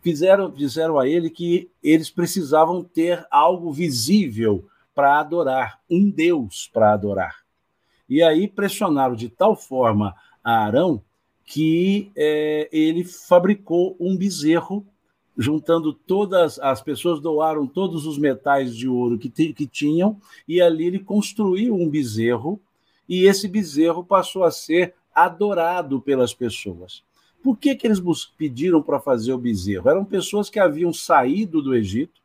fizeram, 0.00 0.50
disseram 0.50 0.98
a 0.98 1.08
ele 1.08 1.28
que 1.28 1.68
eles 1.82 2.08
precisavam 2.08 2.82
ter 2.84 3.26
algo 3.30 3.72
visível 3.72 4.64
para 4.94 5.18
adorar, 5.18 5.80
um 5.90 6.08
Deus 6.08 6.70
para 6.72 6.92
adorar. 6.92 7.45
E 8.08 8.22
aí 8.22 8.46
pressionaram 8.46 9.14
de 9.14 9.28
tal 9.28 9.56
forma 9.56 10.14
a 10.42 10.64
Arão 10.64 11.02
que 11.44 12.10
é, 12.16 12.68
ele 12.72 13.04
fabricou 13.04 13.96
um 14.00 14.16
bezerro 14.16 14.84
juntando 15.36 15.92
todas 15.92 16.58
as 16.58 16.82
pessoas 16.82 17.20
doaram 17.20 17.66
todos 17.66 18.06
os 18.06 18.18
metais 18.18 18.74
de 18.74 18.88
ouro 18.88 19.18
que, 19.18 19.28
que 19.28 19.66
tinham 19.66 20.18
e 20.48 20.60
ali 20.60 20.86
ele 20.86 20.98
construiu 20.98 21.74
um 21.74 21.88
bezerro 21.88 22.60
e 23.08 23.24
esse 23.24 23.46
bezerro 23.46 24.02
passou 24.02 24.44
a 24.44 24.50
ser 24.50 24.94
adorado 25.14 26.00
pelas 26.00 26.34
pessoas. 26.34 27.04
Por 27.42 27.56
que, 27.56 27.76
que 27.76 27.86
eles 27.86 28.00
pediram 28.36 28.82
para 28.82 28.98
fazer 28.98 29.32
o 29.32 29.38
bezerro? 29.38 29.88
Eram 29.88 30.04
pessoas 30.04 30.50
que 30.50 30.58
haviam 30.58 30.92
saído 30.92 31.62
do 31.62 31.74
Egito, 31.74 32.20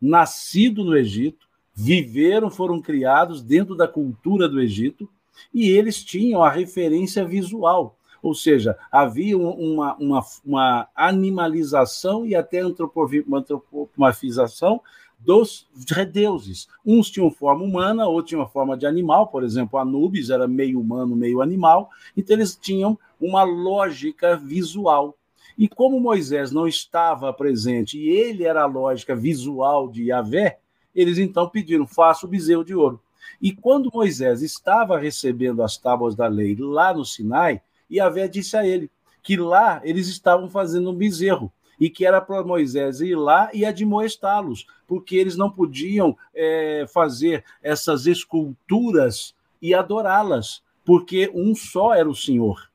nascido 0.00 0.84
no 0.84 0.96
Egito, 0.96 1.46
viveram, 1.72 2.50
foram 2.50 2.80
criados 2.80 3.40
dentro 3.40 3.76
da 3.76 3.86
cultura 3.86 4.48
do 4.48 4.60
Egito 4.60 5.08
e 5.52 5.70
eles 5.70 6.02
tinham 6.02 6.42
a 6.42 6.50
referência 6.50 7.24
visual 7.24 7.96
ou 8.24 8.34
seja, 8.34 8.76
havia 8.90 9.36
uma, 9.36 9.94
uma, 9.96 10.24
uma 10.42 10.88
animalização 10.96 12.24
e 12.24 12.34
até 12.34 12.60
antropomorfização 12.60 14.80
dos 15.18 15.68
deuses. 16.10 16.66
Uns 16.84 17.08
tinham 17.10 17.30
forma 17.30 17.62
humana, 17.62 18.06
outros 18.06 18.30
tinham 18.30 18.48
forma 18.48 18.78
de 18.78 18.86
animal, 18.86 19.26
por 19.26 19.44
exemplo, 19.44 19.78
Anubis 19.78 20.30
era 20.30 20.48
meio 20.48 20.80
humano, 20.80 21.14
meio 21.14 21.42
animal, 21.42 21.90
então 22.16 22.34
eles 22.34 22.56
tinham 22.56 22.98
uma 23.20 23.42
lógica 23.42 24.38
visual. 24.38 25.18
E 25.58 25.68
como 25.68 26.00
Moisés 26.00 26.50
não 26.50 26.66
estava 26.66 27.30
presente 27.30 27.98
e 27.98 28.08
ele 28.08 28.44
era 28.44 28.62
a 28.62 28.66
lógica 28.66 29.14
visual 29.14 29.90
de 29.90 30.04
Yahvé, 30.04 30.60
eles 30.94 31.18
então 31.18 31.46
pediram: 31.48 31.86
faça 31.86 32.24
o 32.24 32.28
bezerro 32.28 32.64
de 32.64 32.74
ouro. 32.74 33.02
E 33.40 33.52
quando 33.52 33.90
Moisés 33.92 34.42
estava 34.42 34.98
recebendo 34.98 35.62
as 35.62 35.76
tábuas 35.76 36.14
da 36.14 36.26
lei 36.26 36.56
lá 36.58 36.92
no 36.92 37.04
Sinai, 37.04 37.60
Yahvé 37.90 38.28
disse 38.28 38.56
a 38.56 38.66
ele 38.66 38.90
que 39.22 39.36
lá 39.36 39.80
eles 39.84 40.08
estavam 40.08 40.48
fazendo 40.48 40.90
um 40.90 40.94
bezerro 40.94 41.52
e 41.78 41.90
que 41.90 42.06
era 42.06 42.20
para 42.20 42.44
Moisés 42.44 43.00
ir 43.00 43.16
lá 43.16 43.50
e 43.52 43.64
admoestá-los, 43.64 44.66
porque 44.86 45.16
eles 45.16 45.36
não 45.36 45.50
podiam 45.50 46.16
é, 46.34 46.86
fazer 46.92 47.44
essas 47.62 48.06
esculturas 48.06 49.34
e 49.60 49.74
adorá-las, 49.74 50.62
porque 50.84 51.30
um 51.34 51.54
só 51.54 51.94
era 51.94 52.08
o 52.08 52.14
Senhor. 52.14 52.70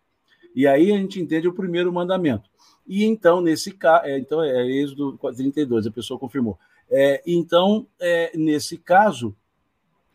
E 0.55 0.67
aí 0.67 0.91
a 0.91 0.97
gente 0.97 1.21
entende 1.21 1.47
o 1.47 1.53
primeiro 1.53 1.93
mandamento. 1.93 2.49
E 2.87 3.05
então, 3.05 3.39
nesse 3.39 3.71
caso, 3.71 4.05
é, 4.05 4.17
então 4.17 4.43
é 4.43 4.65
Êxodo 4.65 5.17
32, 5.17 5.85
a 5.85 5.91
pessoa 5.91 6.19
confirmou. 6.19 6.57
É, 6.89 7.21
então, 7.25 7.85
é, 7.99 8.35
nesse 8.35 8.77
caso, 8.77 9.35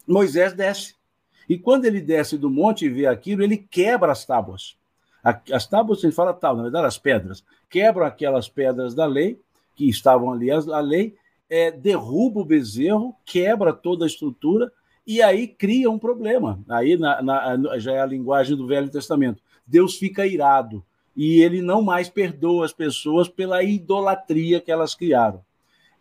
Moisés 0.06 0.52
desce. 0.52 0.94
E 1.48 1.58
quando 1.58 1.84
ele 1.84 2.00
desce 2.00 2.38
do 2.38 2.50
monte 2.50 2.86
e 2.86 2.88
vê 2.88 3.06
aquilo, 3.06 3.42
ele 3.42 3.56
quebra 3.56 4.12
as 4.12 4.24
tábuas. 4.24 4.76
As 5.52 5.66
tábuas, 5.66 6.04
ele 6.04 6.12
fala 6.12 6.34
tal, 6.34 6.56
na 6.56 6.64
verdade, 6.64 6.86
as 6.86 6.98
pedras. 6.98 7.44
Quebram 7.70 8.06
aquelas 8.06 8.48
pedras 8.48 8.94
da 8.94 9.06
lei, 9.06 9.38
que 9.74 9.88
estavam 9.88 10.32
ali, 10.32 10.50
a 10.50 10.80
lei, 10.80 11.14
é, 11.48 11.70
derruba 11.70 12.40
o 12.40 12.44
bezerro, 12.44 13.14
quebra 13.24 13.72
toda 13.72 14.04
a 14.04 14.06
estrutura, 14.06 14.70
e 15.06 15.22
aí 15.22 15.46
cria 15.46 15.90
um 15.90 15.98
problema. 15.98 16.60
Aí 16.68 16.96
na, 16.96 17.22
na, 17.22 17.78
já 17.78 17.92
é 17.92 18.00
a 18.00 18.06
linguagem 18.06 18.56
do 18.56 18.66
Velho 18.66 18.90
Testamento. 18.90 19.42
Deus 19.66 19.96
fica 19.96 20.26
irado 20.26 20.84
e 21.16 21.40
ele 21.40 21.62
não 21.62 21.80
mais 21.80 22.08
perdoa 22.08 22.64
as 22.64 22.72
pessoas 22.72 23.28
pela 23.28 23.62
idolatria 23.62 24.60
que 24.60 24.72
elas 24.72 24.94
criaram. 24.94 25.44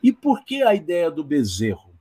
E 0.02 0.12
por 0.12 0.44
que 0.44 0.64
a 0.64 0.74
ideia 0.74 1.10
do 1.12 1.24
bezerro? 1.24 1.93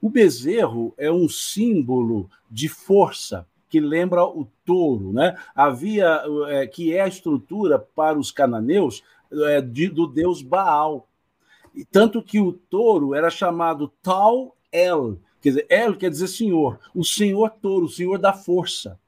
O 0.00 0.08
bezerro 0.08 0.94
é 0.96 1.10
um 1.10 1.28
símbolo 1.28 2.30
de 2.50 2.68
força, 2.68 3.46
que 3.68 3.78
lembra 3.78 4.24
o 4.24 4.48
touro, 4.64 5.12
né? 5.12 5.36
Havia 5.54 6.22
é, 6.48 6.66
que 6.66 6.92
é 6.94 7.02
a 7.02 7.08
estrutura 7.08 7.78
para 7.78 8.18
os 8.18 8.32
cananeus 8.32 9.02
é, 9.32 9.60
de, 9.60 9.88
do 9.88 10.06
deus 10.06 10.42
Baal. 10.42 11.06
E 11.74 11.84
tanto 11.84 12.22
que 12.22 12.40
o 12.40 12.52
touro 12.52 13.14
era 13.14 13.30
chamado 13.30 13.92
Tal 14.02 14.56
El, 14.72 15.18
quer 15.40 15.50
dizer, 15.50 15.66
El 15.68 15.96
quer 15.96 16.10
dizer 16.10 16.28
senhor, 16.28 16.80
o 16.94 17.04
senhor 17.04 17.50
touro, 17.50 17.86
o 17.86 17.88
senhor 17.88 18.18
da 18.18 18.32
força. 18.32 18.98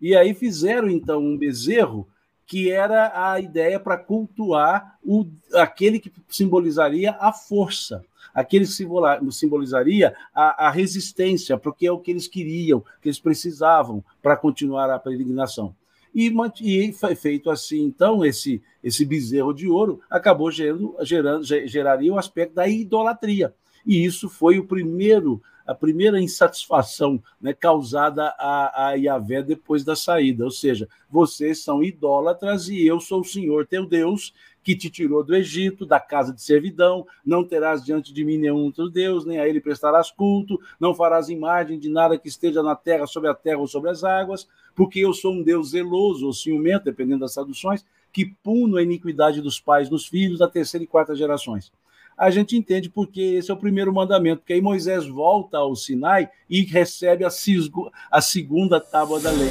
E 0.00 0.14
aí 0.14 0.32
fizeram 0.34 0.88
então 0.88 1.20
um 1.20 1.36
bezerro 1.36 2.08
que 2.46 2.70
era 2.70 3.32
a 3.32 3.40
ideia 3.40 3.80
para 3.80 3.96
cultuar 3.96 4.98
o, 5.04 5.26
aquele 5.54 5.98
que 5.98 6.12
simbolizaria 6.28 7.16
a 7.18 7.32
força 7.32 8.04
aquele 8.36 8.66
simbolizaria 8.66 10.14
a, 10.34 10.66
a 10.66 10.70
resistência, 10.70 11.56
porque 11.56 11.86
é 11.86 11.90
o 11.90 11.98
que 11.98 12.10
eles 12.10 12.28
queriam, 12.28 12.84
que 13.00 13.08
eles 13.08 13.18
precisavam 13.18 14.04
para 14.22 14.36
continuar 14.36 14.90
a 14.90 14.98
peregrinação. 14.98 15.74
E, 16.14 16.30
e 16.60 16.94
feito 17.16 17.50
assim, 17.50 17.82
então, 17.82 18.22
esse, 18.22 18.62
esse 18.84 19.06
bezerro 19.06 19.54
de 19.54 19.66
ouro 19.66 20.02
acabou 20.10 20.50
gerando, 20.50 20.94
gerando, 21.00 21.44
geraria 21.44 22.12
o 22.12 22.18
aspecto 22.18 22.54
da 22.54 22.68
idolatria. 22.68 23.54
E 23.86 24.04
isso 24.04 24.28
foi 24.28 24.58
o 24.58 24.66
primeiro, 24.66 25.42
a 25.66 25.74
primeira 25.74 26.20
insatisfação 26.20 27.22
né, 27.40 27.52
causada 27.52 28.34
a, 28.38 28.88
a 28.88 28.92
Yahvé 28.92 29.42
depois 29.42 29.84
da 29.84 29.96
saída. 29.96 30.44
Ou 30.44 30.50
seja, 30.50 30.88
vocês 31.10 31.62
são 31.62 31.82
idólatras 31.82 32.68
e 32.68 32.86
eu 32.86 33.00
sou 33.00 33.20
o 33.20 33.24
Senhor 33.24 33.66
teu 33.66 33.86
Deus, 33.86 34.32
que 34.62 34.76
te 34.76 34.90
tirou 34.90 35.22
do 35.22 35.34
Egito, 35.34 35.86
da 35.86 36.00
casa 36.00 36.32
de 36.32 36.42
servidão, 36.42 37.06
não 37.24 37.44
terás 37.44 37.84
diante 37.84 38.12
de 38.12 38.24
mim 38.24 38.36
nenhum 38.36 38.64
outro 38.64 38.90
Deus, 38.90 39.24
nem 39.24 39.38
a 39.38 39.48
ele 39.48 39.60
prestarás 39.60 40.10
culto, 40.10 40.60
não 40.80 40.94
farás 40.94 41.28
imagem 41.28 41.78
de 41.78 41.88
nada 41.88 42.18
que 42.18 42.26
esteja 42.26 42.62
na 42.62 42.74
terra, 42.74 43.06
sobre 43.06 43.30
a 43.30 43.34
terra 43.34 43.58
ou 43.58 43.68
sobre 43.68 43.90
as 43.90 44.02
águas, 44.02 44.48
porque 44.74 44.98
eu 44.98 45.12
sou 45.12 45.32
um 45.32 45.42
Deus 45.42 45.70
zeloso 45.70 46.26
ou 46.26 46.32
ciumento, 46.32 46.84
dependendo 46.84 47.20
das 47.20 47.34
traduções, 47.34 47.86
que 48.12 48.26
puno 48.42 48.76
a 48.76 48.82
iniquidade 48.82 49.40
dos 49.40 49.60
pais 49.60 49.88
nos 49.88 50.06
filhos 50.06 50.38
da 50.38 50.48
terceira 50.48 50.82
e 50.82 50.86
quarta 50.86 51.14
gerações. 51.14 51.70
A 52.16 52.30
gente 52.30 52.56
entende 52.56 52.88
porque 52.88 53.20
esse 53.20 53.50
é 53.50 53.54
o 53.54 53.58
primeiro 53.58 53.92
mandamento, 53.92 54.38
porque 54.38 54.54
aí 54.54 54.60
Moisés 54.62 55.06
volta 55.06 55.58
ao 55.58 55.76
Sinai 55.76 56.30
e 56.48 56.62
recebe 56.62 57.26
a, 57.26 57.30
cisgo, 57.30 57.92
a 58.10 58.22
segunda 58.22 58.80
tábua 58.80 59.20
da 59.20 59.30
lei. 59.30 59.50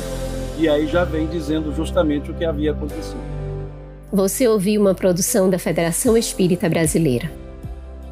E 0.58 0.68
aí 0.68 0.88
já 0.88 1.04
vem 1.04 1.28
dizendo 1.28 1.72
justamente 1.72 2.32
o 2.32 2.34
que 2.34 2.44
havia 2.44 2.72
acontecido. 2.72 3.20
Você 4.12 4.48
ouviu 4.48 4.82
uma 4.82 4.96
produção 4.96 5.48
da 5.48 5.60
Federação 5.60 6.18
Espírita 6.18 6.68
Brasileira. 6.68 7.32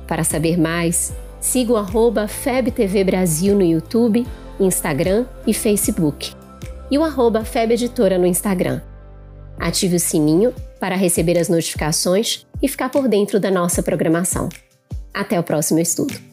Para 0.05 0.23
saber 0.23 0.55
mais, 0.55 1.15
siga 1.39 1.73
o 1.73 2.27
FebTV 2.27 3.03
Brasil 3.05 3.55
no 3.55 3.63
YouTube, 3.63 4.27
Instagram 4.59 5.25
e 5.47 5.53
Facebook. 5.53 6.31
E 6.91 6.97
o 6.99 7.03
arroba 7.03 7.43
FebEditora 7.43 8.19
no 8.19 8.27
Instagram. 8.27 8.81
Ative 9.57 9.95
o 9.95 9.99
sininho 9.99 10.53
para 10.83 10.97
receber 10.97 11.39
as 11.39 11.47
notificações 11.47 12.45
e 12.61 12.67
ficar 12.67 12.89
por 12.89 13.07
dentro 13.07 13.39
da 13.39 13.49
nossa 13.49 13.81
programação. 13.81 14.49
Até 15.13 15.39
o 15.39 15.43
próximo 15.43 15.79
estudo. 15.79 16.32